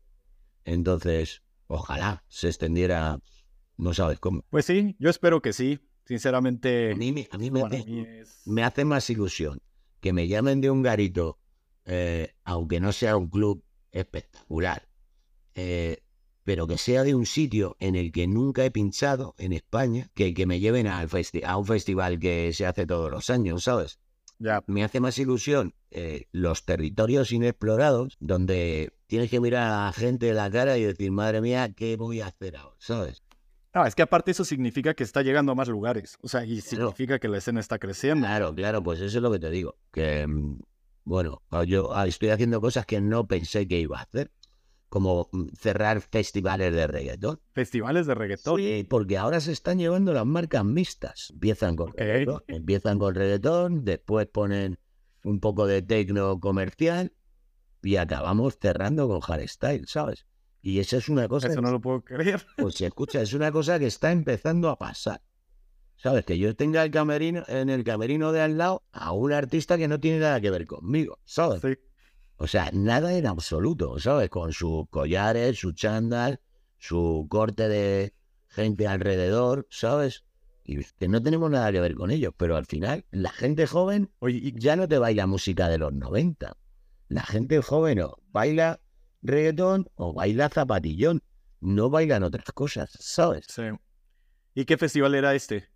Entonces, 0.65 1.41
ojalá 1.67 2.23
se 2.27 2.47
extendiera, 2.47 3.19
no 3.77 3.93
sabes 3.93 4.19
cómo. 4.19 4.43
Pues 4.49 4.65
sí, 4.65 4.95
yo 4.99 5.09
espero 5.09 5.41
que 5.41 5.53
sí. 5.53 5.79
Sinceramente, 6.11 6.91
a 6.91 6.95
mí, 6.97 7.13
me, 7.13 7.23
me 8.43 8.63
hace 8.65 8.83
más 8.83 9.09
ilusión 9.09 9.61
que 10.01 10.11
me 10.11 10.27
llamen 10.27 10.59
de 10.59 10.69
un 10.69 10.81
garito, 10.81 11.39
eh, 11.85 12.33
aunque 12.43 12.81
no 12.81 12.91
sea 12.91 13.15
un 13.15 13.29
club 13.29 13.63
espectacular, 13.93 14.89
eh, 15.55 16.03
pero 16.43 16.67
que 16.67 16.77
sea 16.77 17.03
de 17.03 17.15
un 17.15 17.25
sitio 17.25 17.77
en 17.79 17.95
el 17.95 18.11
que 18.11 18.27
nunca 18.27 18.65
he 18.65 18.71
pinchado 18.71 19.35
en 19.37 19.53
España, 19.53 20.09
que, 20.13 20.33
que 20.33 20.45
me 20.45 20.59
lleven 20.59 20.85
al 20.87 21.07
a 21.45 21.57
un 21.57 21.65
festival 21.65 22.19
que 22.19 22.51
se 22.51 22.65
hace 22.65 22.85
todos 22.85 23.09
los 23.09 23.29
años, 23.29 23.63
¿sabes? 23.63 23.97
Ya. 24.37 24.65
Me 24.67 24.83
hace 24.83 24.99
más 24.99 25.17
ilusión 25.17 25.75
eh, 25.91 26.27
los 26.33 26.65
territorios 26.65 27.31
inexplorados, 27.31 28.17
donde 28.19 28.91
tienes 29.07 29.29
que 29.29 29.39
mirar 29.39 29.71
a 29.71 29.85
la 29.85 29.93
gente 29.93 30.25
de 30.25 30.33
la 30.33 30.51
cara 30.51 30.77
y 30.77 30.83
decir, 30.83 31.09
madre 31.11 31.39
mía, 31.39 31.71
¿qué 31.73 31.95
voy 31.95 32.19
a 32.19 32.27
hacer 32.27 32.57
ahora? 32.57 32.75
¿Sabes? 32.79 33.23
No, 33.73 33.85
es 33.85 33.95
que 33.95 34.01
aparte 34.01 34.31
eso 34.31 34.43
significa 34.43 34.93
que 34.93 35.03
está 35.03 35.21
llegando 35.21 35.53
a 35.53 35.55
más 35.55 35.69
lugares. 35.69 36.17
O 36.21 36.27
sea, 36.27 36.43
y 36.43 36.59
significa 36.59 37.19
que 37.19 37.29
la 37.29 37.37
escena 37.37 37.59
está 37.59 37.79
creciendo. 37.79 38.27
Claro, 38.27 38.53
claro, 38.53 38.83
pues 38.83 38.99
eso 38.99 39.17
es 39.17 39.23
lo 39.23 39.31
que 39.31 39.39
te 39.39 39.49
digo. 39.49 39.77
Que, 39.91 40.27
mm, 40.27 40.59
bueno, 41.05 41.41
ah, 41.49 41.63
yo 41.63 41.95
ah, 41.95 42.05
estoy 42.05 42.29
haciendo 42.29 42.59
cosas 42.59 42.85
que 42.85 42.99
no 42.99 43.27
pensé 43.27 43.67
que 43.67 43.79
iba 43.79 43.99
a 43.99 44.03
hacer. 44.03 44.31
Como 44.89 45.29
mm, 45.31 45.47
cerrar 45.57 46.01
festivales 46.01 46.73
de 46.73 46.85
reggaetón. 46.85 47.39
¿Festivales 47.53 48.07
de 48.07 48.15
reggaetón? 48.15 48.59
Sí, 48.59 48.85
porque 48.89 49.17
ahora 49.17 49.39
se 49.39 49.53
están 49.53 49.79
llevando 49.79 50.11
las 50.11 50.25
marcas 50.25 50.65
mixtas. 50.65 51.29
Empiezan 51.31 51.77
con, 51.77 51.93
reggaetón, 51.93 52.43
empiezan 52.47 52.99
con 52.99 53.15
reggaetón, 53.15 53.85
después 53.85 54.27
ponen 54.27 54.79
un 55.23 55.39
poco 55.39 55.65
de 55.65 55.81
tecno 55.81 56.41
comercial 56.41 57.13
y 57.81 57.95
acabamos 57.95 58.57
cerrando 58.59 59.07
con 59.07 59.21
hardstyle, 59.21 59.87
¿sabes? 59.87 60.25
Y 60.61 60.79
eso 60.79 60.97
es 60.97 61.09
una 61.09 61.27
cosa... 61.27 61.47
Eso 61.47 61.61
no 61.61 61.71
lo 61.71 61.81
puedo 61.81 62.01
creer. 62.01 62.45
Pues 62.57 62.75
se 62.75 62.85
escucha, 62.85 63.21
es 63.21 63.33
una 63.33 63.51
cosa 63.51 63.79
que 63.79 63.87
está 63.87 64.11
empezando 64.11 64.69
a 64.69 64.77
pasar. 64.77 65.21
¿Sabes? 65.95 66.25
Que 66.25 66.37
yo 66.37 66.55
tenga 66.55 66.83
el 66.83 66.91
camerino, 66.91 67.43
en 67.47 67.69
el 67.69 67.83
camerino 67.83 68.31
de 68.31 68.41
al 68.41 68.57
lado 68.57 68.83
a 68.91 69.11
un 69.11 69.33
artista 69.33 69.77
que 69.77 69.87
no 69.87 69.99
tiene 69.99 70.19
nada 70.19 70.41
que 70.41 70.49
ver 70.49 70.65
conmigo, 70.65 71.19
¿sabes? 71.25 71.61
Sí. 71.61 71.77
O 72.37 72.47
sea, 72.47 72.71
nada 72.73 73.15
en 73.15 73.27
absoluto, 73.27 73.99
¿sabes? 73.99 74.29
Con 74.31 74.51
sus 74.51 74.89
collares, 74.89 75.59
su 75.59 75.73
chándal, 75.73 76.39
su 76.79 77.27
corte 77.29 77.69
de 77.69 78.15
gente 78.47 78.87
alrededor, 78.87 79.67
¿sabes? 79.69 80.25
Y 80.63 80.83
que 80.83 81.07
no 81.07 81.21
tenemos 81.21 81.51
nada 81.51 81.71
que 81.71 81.81
ver 81.81 81.93
con 81.93 82.09
ellos, 82.09 82.33
pero 82.35 82.55
al 82.55 82.65
final 82.65 83.05
la 83.11 83.29
gente 83.29 83.67
joven 83.67 84.11
Oye, 84.19 84.53
ya 84.55 84.75
no 84.75 84.87
te 84.87 84.97
baila 84.97 85.27
música 85.27 85.69
de 85.69 85.77
los 85.77 85.93
90. 85.93 86.57
La 87.09 87.21
gente 87.21 87.61
joven 87.61 87.99
no, 87.99 88.17
baila 88.31 88.79
reggaetón 89.21 89.89
o 89.95 90.13
baila 90.13 90.49
zapatillón. 90.49 91.23
No 91.59 91.89
bailan 91.89 92.23
otras 92.23 92.45
cosas, 92.53 92.91
¿sabes? 92.99 93.45
Sí. 93.47 93.63
¿Y 94.55 94.65
qué 94.65 94.77
festival 94.77 95.15
era 95.15 95.35
este? 95.35 95.71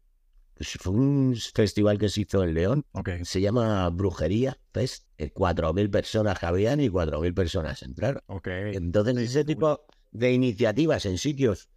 pues, 0.56 0.78
fue 0.80 0.94
un 0.94 1.36
festival 1.54 1.98
que 1.98 2.10
se 2.10 2.22
hizo 2.22 2.44
en 2.44 2.54
León. 2.54 2.86
Okay. 2.94 3.26
Se 3.26 3.42
llama 3.42 3.90
Brujería 3.90 4.58
Fest. 4.74 5.06
4.000 5.18 5.90
personas 5.92 6.40
cabían 6.40 6.80
y 6.80 6.90
4.000 6.90 7.34
personas 7.34 7.84
entraron. 7.84 8.22
Okay. 8.28 8.76
Entonces, 8.76 9.18
ese 9.18 9.44
tipo 9.44 9.86
de 10.12 10.32
iniciativas 10.32 11.06
en 11.06 11.18
sitios 11.18 11.70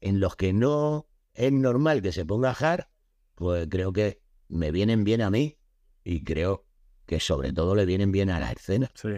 en 0.00 0.20
los 0.20 0.36
que 0.36 0.52
no 0.52 1.08
es 1.34 1.52
normal 1.52 2.02
que 2.02 2.12
se 2.12 2.24
ponga 2.24 2.50
hard, 2.50 2.86
pues 3.34 3.68
creo 3.70 3.92
que 3.92 4.20
me 4.48 4.70
vienen 4.70 5.04
bien 5.04 5.22
a 5.22 5.30
mí 5.30 5.58
y 6.04 6.24
creo 6.24 6.66
que 7.06 7.20
sobre 7.20 7.52
todo 7.52 7.74
le 7.74 7.86
vienen 7.86 8.10
bien 8.10 8.30
a 8.30 8.40
la 8.40 8.50
escena. 8.50 8.90
Sí. 8.94 9.10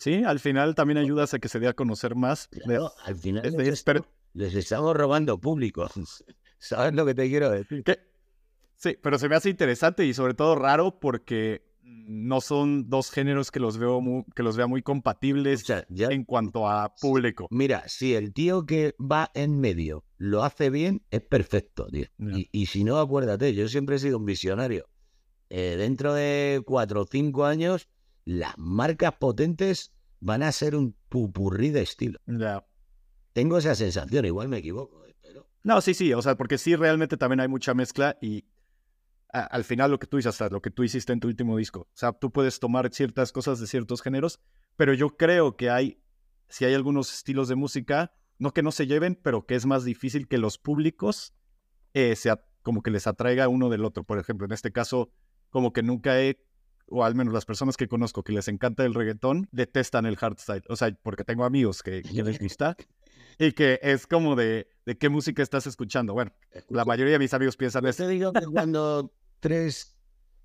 Sí, 0.00 0.24
al 0.24 0.40
final 0.40 0.74
también 0.74 0.96
ayudas 0.96 1.34
a 1.34 1.38
que 1.38 1.48
se 1.48 1.60
dé 1.60 1.68
a 1.68 1.74
conocer 1.74 2.14
más. 2.14 2.48
Claro, 2.48 2.90
al 3.04 3.16
final 3.16 3.54
les, 3.56 3.82
pero- 3.82 4.06
les 4.32 4.54
estamos 4.54 4.96
robando 4.96 5.38
público. 5.38 5.86
¿Sabes 6.58 6.94
lo 6.94 7.04
que 7.04 7.14
te 7.14 7.28
quiero 7.28 7.50
decir? 7.50 7.84
que- 7.84 7.98
sí, 8.76 8.96
pero 9.02 9.18
se 9.18 9.28
me 9.28 9.36
hace 9.36 9.50
interesante 9.50 10.06
y 10.06 10.14
sobre 10.14 10.32
todo 10.32 10.56
raro 10.56 10.98
porque 10.98 11.68
no 11.82 12.40
son 12.40 12.88
dos 12.88 13.10
géneros 13.10 13.50
que 13.50 13.60
los 13.60 13.76
veo 13.76 14.00
muy, 14.00 14.24
que 14.34 14.42
los 14.42 14.56
vea 14.56 14.66
muy 14.66 14.80
O 14.80 14.84
compatibles 14.84 15.60
sea, 15.60 15.84
ya- 15.90 16.08
en 16.08 16.24
cuanto 16.24 16.66
a 16.66 16.94
público. 16.94 17.46
Mira, 17.50 17.82
si 17.86 18.14
el 18.14 18.32
tío 18.32 18.64
que 18.64 18.94
va 18.98 19.30
en 19.34 19.60
medio 19.60 20.04
lo 20.16 20.44
hace 20.44 20.70
bien, 20.70 21.02
es 21.10 21.20
perfecto, 21.20 21.86
tío. 21.88 22.06
Ya. 22.16 22.38
Y, 22.38 22.48
y 22.52 22.66
si 22.66 22.84
no, 22.84 22.98
acuérdate, 22.98 23.52
yo 23.54 23.68
siempre 23.68 23.96
he 23.96 23.98
sido 23.98 24.16
un 24.16 24.24
visionario. 24.24 24.88
Eh, 25.50 25.74
dentro 25.76 26.14
de 26.14 26.62
cuatro 26.64 27.02
o 27.02 27.06
cinco 27.10 27.44
años, 27.44 27.88
las 28.24 28.56
marcas 28.58 29.14
potentes 29.18 29.92
van 30.20 30.42
a 30.42 30.52
ser 30.52 30.76
un 30.76 30.94
pupurrí 31.08 31.70
de 31.70 31.82
estilo. 31.82 32.18
Ya. 32.26 32.64
Tengo 33.32 33.58
esa 33.58 33.74
sensación, 33.74 34.24
igual 34.24 34.48
me 34.48 34.58
equivoco, 34.58 35.06
eh, 35.06 35.14
pero 35.22 35.48
No, 35.62 35.80
sí, 35.80 35.94
sí, 35.94 36.12
o 36.12 36.22
sea, 36.22 36.36
porque 36.36 36.58
sí, 36.58 36.74
realmente 36.76 37.16
también 37.16 37.40
hay 37.40 37.48
mucha 37.48 37.74
mezcla 37.74 38.16
y 38.20 38.44
a- 39.32 39.44
al 39.44 39.64
final 39.64 39.90
lo 39.90 39.98
que 39.98 40.06
tú 40.06 40.16
dices, 40.16 40.30
hasta 40.30 40.48
lo 40.48 40.60
que 40.60 40.70
tú 40.70 40.82
hiciste 40.82 41.12
en 41.12 41.20
tu 41.20 41.28
último 41.28 41.56
disco, 41.56 41.80
o 41.82 41.88
sea, 41.96 42.12
tú 42.12 42.32
puedes 42.32 42.58
tomar 42.58 42.92
ciertas 42.92 43.30
cosas 43.32 43.60
de 43.60 43.66
ciertos 43.66 44.02
géneros, 44.02 44.40
pero 44.76 44.92
yo 44.94 45.16
creo 45.16 45.56
que 45.56 45.70
hay, 45.70 46.02
si 46.48 46.64
hay 46.64 46.74
algunos 46.74 47.12
estilos 47.12 47.48
de 47.48 47.54
música, 47.54 48.12
no 48.38 48.52
que 48.52 48.62
no 48.62 48.72
se 48.72 48.86
lleven, 48.86 49.14
pero 49.22 49.46
que 49.46 49.54
es 49.54 49.66
más 49.66 49.84
difícil 49.84 50.26
que 50.26 50.38
los 50.38 50.58
públicos 50.58 51.34
eh, 51.94 52.16
se 52.16 52.32
como 52.62 52.82
que 52.82 52.90
les 52.90 53.06
atraiga 53.06 53.48
uno 53.48 53.68
del 53.68 53.84
otro. 53.84 54.04
Por 54.04 54.18
ejemplo, 54.18 54.46
en 54.46 54.52
este 54.52 54.72
caso, 54.72 55.12
como 55.50 55.72
que 55.72 55.82
nunca 55.82 56.20
he, 56.20 56.42
o 56.90 57.04
al 57.04 57.14
menos 57.14 57.32
las 57.32 57.44
personas 57.44 57.76
que 57.76 57.88
conozco 57.88 58.22
que 58.22 58.32
les 58.32 58.48
encanta 58.48 58.84
el 58.84 58.94
reggaetón, 58.94 59.48
detestan 59.52 60.06
el 60.06 60.16
hardstyle. 60.16 60.64
O 60.68 60.76
sea, 60.76 60.92
porque 61.02 61.24
tengo 61.24 61.44
amigos 61.44 61.82
que, 61.82 62.02
que 62.02 62.22
les 62.22 62.38
gusta. 62.38 62.76
Y 63.38 63.52
que 63.52 63.78
es 63.82 64.06
como 64.06 64.36
de, 64.36 64.68
de 64.84 64.98
qué 64.98 65.08
música 65.08 65.42
estás 65.42 65.66
escuchando. 65.66 66.12
Bueno, 66.12 66.32
la 66.68 66.84
mayoría 66.84 67.14
de 67.14 67.18
mis 67.18 67.32
amigos 67.32 67.56
piensan 67.56 67.86
eso. 67.86 68.04
te 68.04 68.08
digo 68.10 68.32
que 68.32 68.44
cuando 68.44 69.14
tres, 69.38 69.96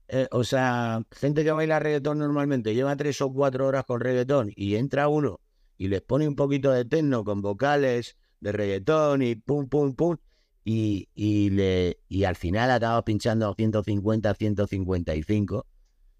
eh, 0.07 0.27
o 0.31 0.43
sea, 0.43 1.03
gente 1.11 1.43
que 1.43 1.51
baila 1.51 1.79
reggaetón 1.79 2.19
normalmente 2.19 2.73
lleva 2.73 2.95
tres 2.95 3.19
o 3.21 3.33
cuatro 3.33 3.67
horas 3.67 3.83
con 3.85 3.99
reggaetón 3.99 4.51
y 4.55 4.75
entra 4.75 5.09
uno 5.09 5.41
y 5.77 5.87
les 5.87 6.01
pone 6.01 6.27
un 6.27 6.35
poquito 6.35 6.71
de 6.71 6.85
techno 6.85 7.23
con 7.23 7.41
vocales 7.41 8.15
de 8.39 8.51
reggaetón 8.51 9.21
y 9.21 9.35
pum, 9.35 9.67
pum, 9.67 9.93
pum, 9.95 10.17
y, 10.63 11.09
y, 11.13 11.49
le, 11.49 11.99
y 12.07 12.23
al 12.23 12.35
final 12.35 12.71
acaba 12.71 13.03
pinchando 13.03 13.53
150, 13.53 14.33
155, 14.33 15.65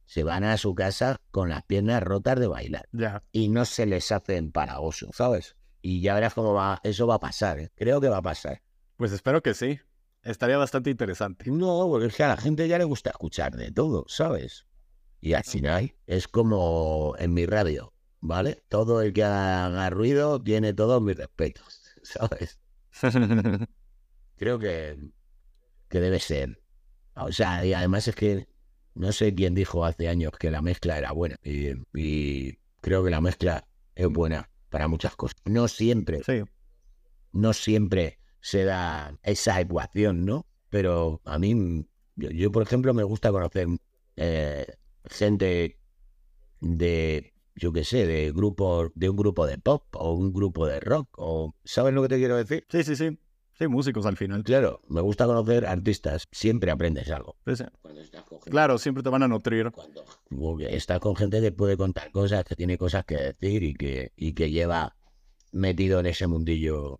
se 0.06 0.24
van 0.24 0.44
a 0.44 0.58
su 0.58 0.76
casa 0.76 1.18
con 1.32 1.50
las 1.50 1.64
piernas 1.64 2.02
rotas 2.04 2.40
de 2.40 2.48
bailar 2.48 2.88
Ya. 2.92 3.24
y 3.32 3.50
no 3.50 3.66
se 3.66 3.86
les 3.86 4.12
hace 4.12 4.38
empalagoso, 4.38 5.10
¿sabes? 5.14 5.56
Y 5.82 6.02
ya 6.02 6.14
verás 6.16 6.34
cómo 6.34 6.54
va, 6.54 6.80
eso 6.84 7.06
va 7.08 7.16
a 7.16 7.20
pasar, 7.20 7.60
¿eh? 7.60 7.72
creo 7.76 8.02
que 8.02 8.10
va 8.10 8.18
a 8.18 8.22
pasar. 8.22 8.62
Pues 8.98 9.12
espero 9.12 9.42
que 9.44 9.54
sí. 9.54 9.80
Estaría 10.24 10.58
bastante 10.58 10.90
interesante. 10.90 11.50
No, 11.52 11.86
porque 11.88 12.08
es 12.08 12.16
que 12.16 12.24
a 12.24 12.30
la 12.30 12.38
gente 12.38 12.68
ya 12.68 12.78
le 12.80 12.84
gusta 12.86 13.12
escuchar 13.12 13.56
de 13.56 13.72
todo, 13.72 14.06
¿sabes? 14.08 14.66
Y 15.22 15.34
al 15.34 15.44
final 15.44 15.94
es 16.08 16.28
como 16.28 17.14
en 17.20 17.34
mi 17.34 17.46
radio, 17.46 17.94
¿vale? 18.22 18.64
Todo 18.70 19.02
el 19.02 19.14
que 19.14 19.24
haga 19.24 19.90
ruido 19.92 20.42
tiene 20.42 20.74
todos 20.74 21.02
mis 21.02 21.16
respetos, 21.18 21.82
¿sabes? 22.04 22.60
Creo 24.38 24.60
que, 24.60 24.98
que 25.90 26.00
debe 26.00 26.20
ser. 26.20 26.62
O 27.16 27.32
sea, 27.32 27.64
y 27.66 27.74
además 27.74 28.08
es 28.08 28.16
que 28.16 28.48
no 28.96 29.12
sé 29.12 29.36
quién 29.36 29.54
dijo 29.56 29.86
hace 29.86 30.08
años 30.08 30.32
que 30.40 30.52
la 30.52 30.62
mezcla 30.62 30.98
era 30.98 31.12
buena. 31.12 31.38
Y, 31.44 31.72
y 31.94 32.58
creo 32.82 33.04
que 33.04 33.10
la 33.10 33.22
mezcla 33.22 33.68
es 33.96 34.08
buena 34.08 34.50
para 34.70 34.88
muchas 34.88 35.16
cosas. 35.16 35.38
No 35.46 35.68
siempre, 35.68 36.24
sí. 36.24 36.44
no 37.32 37.54
siempre 37.54 38.20
se 38.42 38.64
da 38.64 39.18
esa 39.24 39.60
ecuación, 39.62 40.26
¿no? 40.26 40.46
Pero 40.70 41.22
a 41.26 41.40
mí, 41.40 41.86
yo, 42.16 42.30
yo, 42.30 42.52
por 42.52 42.64
ejemplo, 42.64 42.94
me 42.94 43.04
gusta 43.04 43.32
conocer 43.32 43.68
eh, 44.18 44.66
gente 45.06 45.80
de, 46.62 47.34
yo 47.56 47.72
qué 47.74 47.84
sé, 47.84 48.06
de 48.08 48.32
grupos, 48.32 48.92
de 48.96 49.10
un 49.10 49.18
grupo 49.18 49.46
de 49.48 49.58
pop 49.58 49.84
o 49.96 50.14
un 50.14 50.34
grupo 50.34 50.68
de 50.68 50.80
rock, 50.80 51.10
o 51.18 51.56
¿sabes 51.64 51.94
lo 51.94 52.02
que 52.04 52.10
te 52.10 52.18
quiero 52.18 52.38
decir? 52.38 52.66
Sí, 52.70 52.84
sí, 52.84 52.96
sí. 52.96 53.18
Sí, 53.58 53.68
músicos 53.68 54.06
al 54.06 54.18
final. 54.18 54.44
Claro, 54.44 54.82
me 54.90 55.00
gusta 55.02 55.26
conocer 55.26 55.66
artistas, 55.66 56.28
siempre 56.32 56.72
aprendes 56.72 57.10
algo. 57.10 57.38
Sí, 57.48 57.56
sí. 57.56 57.64
Cuando 57.82 58.02
estás 58.02 58.24
con 58.24 58.38
gente, 58.40 58.52
Claro, 58.52 58.78
siempre 58.78 59.02
te 59.02 59.10
van 59.10 59.24
a 59.24 59.28
nutrir. 59.30 59.72
cuando 59.72 60.04
estás 60.68 61.00
con 61.00 61.16
gente 61.16 61.40
que 61.42 61.52
puede 61.54 61.78
contar 61.78 62.12
cosas, 62.12 62.44
que 62.44 62.56
tiene 62.56 62.78
cosas 62.78 63.06
que 63.06 63.16
decir 63.16 63.64
y 63.64 63.74
que, 63.74 64.12
y 64.18 64.34
que 64.34 64.52
lleva 64.52 64.96
metido 65.54 66.02
en 66.02 66.08
ese 66.08 66.28
mundillo 66.28 67.00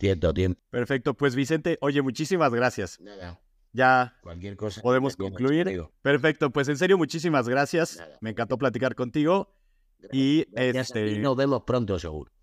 cierto 0.00 0.34
tiempo. 0.34 0.60
Perfecto. 0.70 1.14
Pues 1.14 1.36
Vicente, 1.36 1.78
oye, 1.80 2.02
muchísimas 2.02 2.52
gracias. 2.52 2.98
Nada, 3.00 3.40
Ya 3.72 4.16
cualquier 4.22 4.56
cosa. 4.56 4.80
podemos 4.82 5.14
concluir. 5.16 5.84
Perfecto. 6.02 6.50
Pues 6.50 6.68
en 6.68 6.76
serio, 6.76 6.98
muchísimas 6.98 7.48
gracias. 7.48 7.98
Nada. 7.98 8.18
Me 8.20 8.30
encantó 8.30 8.58
platicar 8.58 8.96
contigo. 8.96 9.54
Y 10.12 10.44
Gracias 10.52 10.92
ti, 10.92 10.98
este. 11.00 11.18
Nos 11.20 11.36
vemos 11.36 11.62
pronto, 11.64 11.98
seguro. 12.00 12.30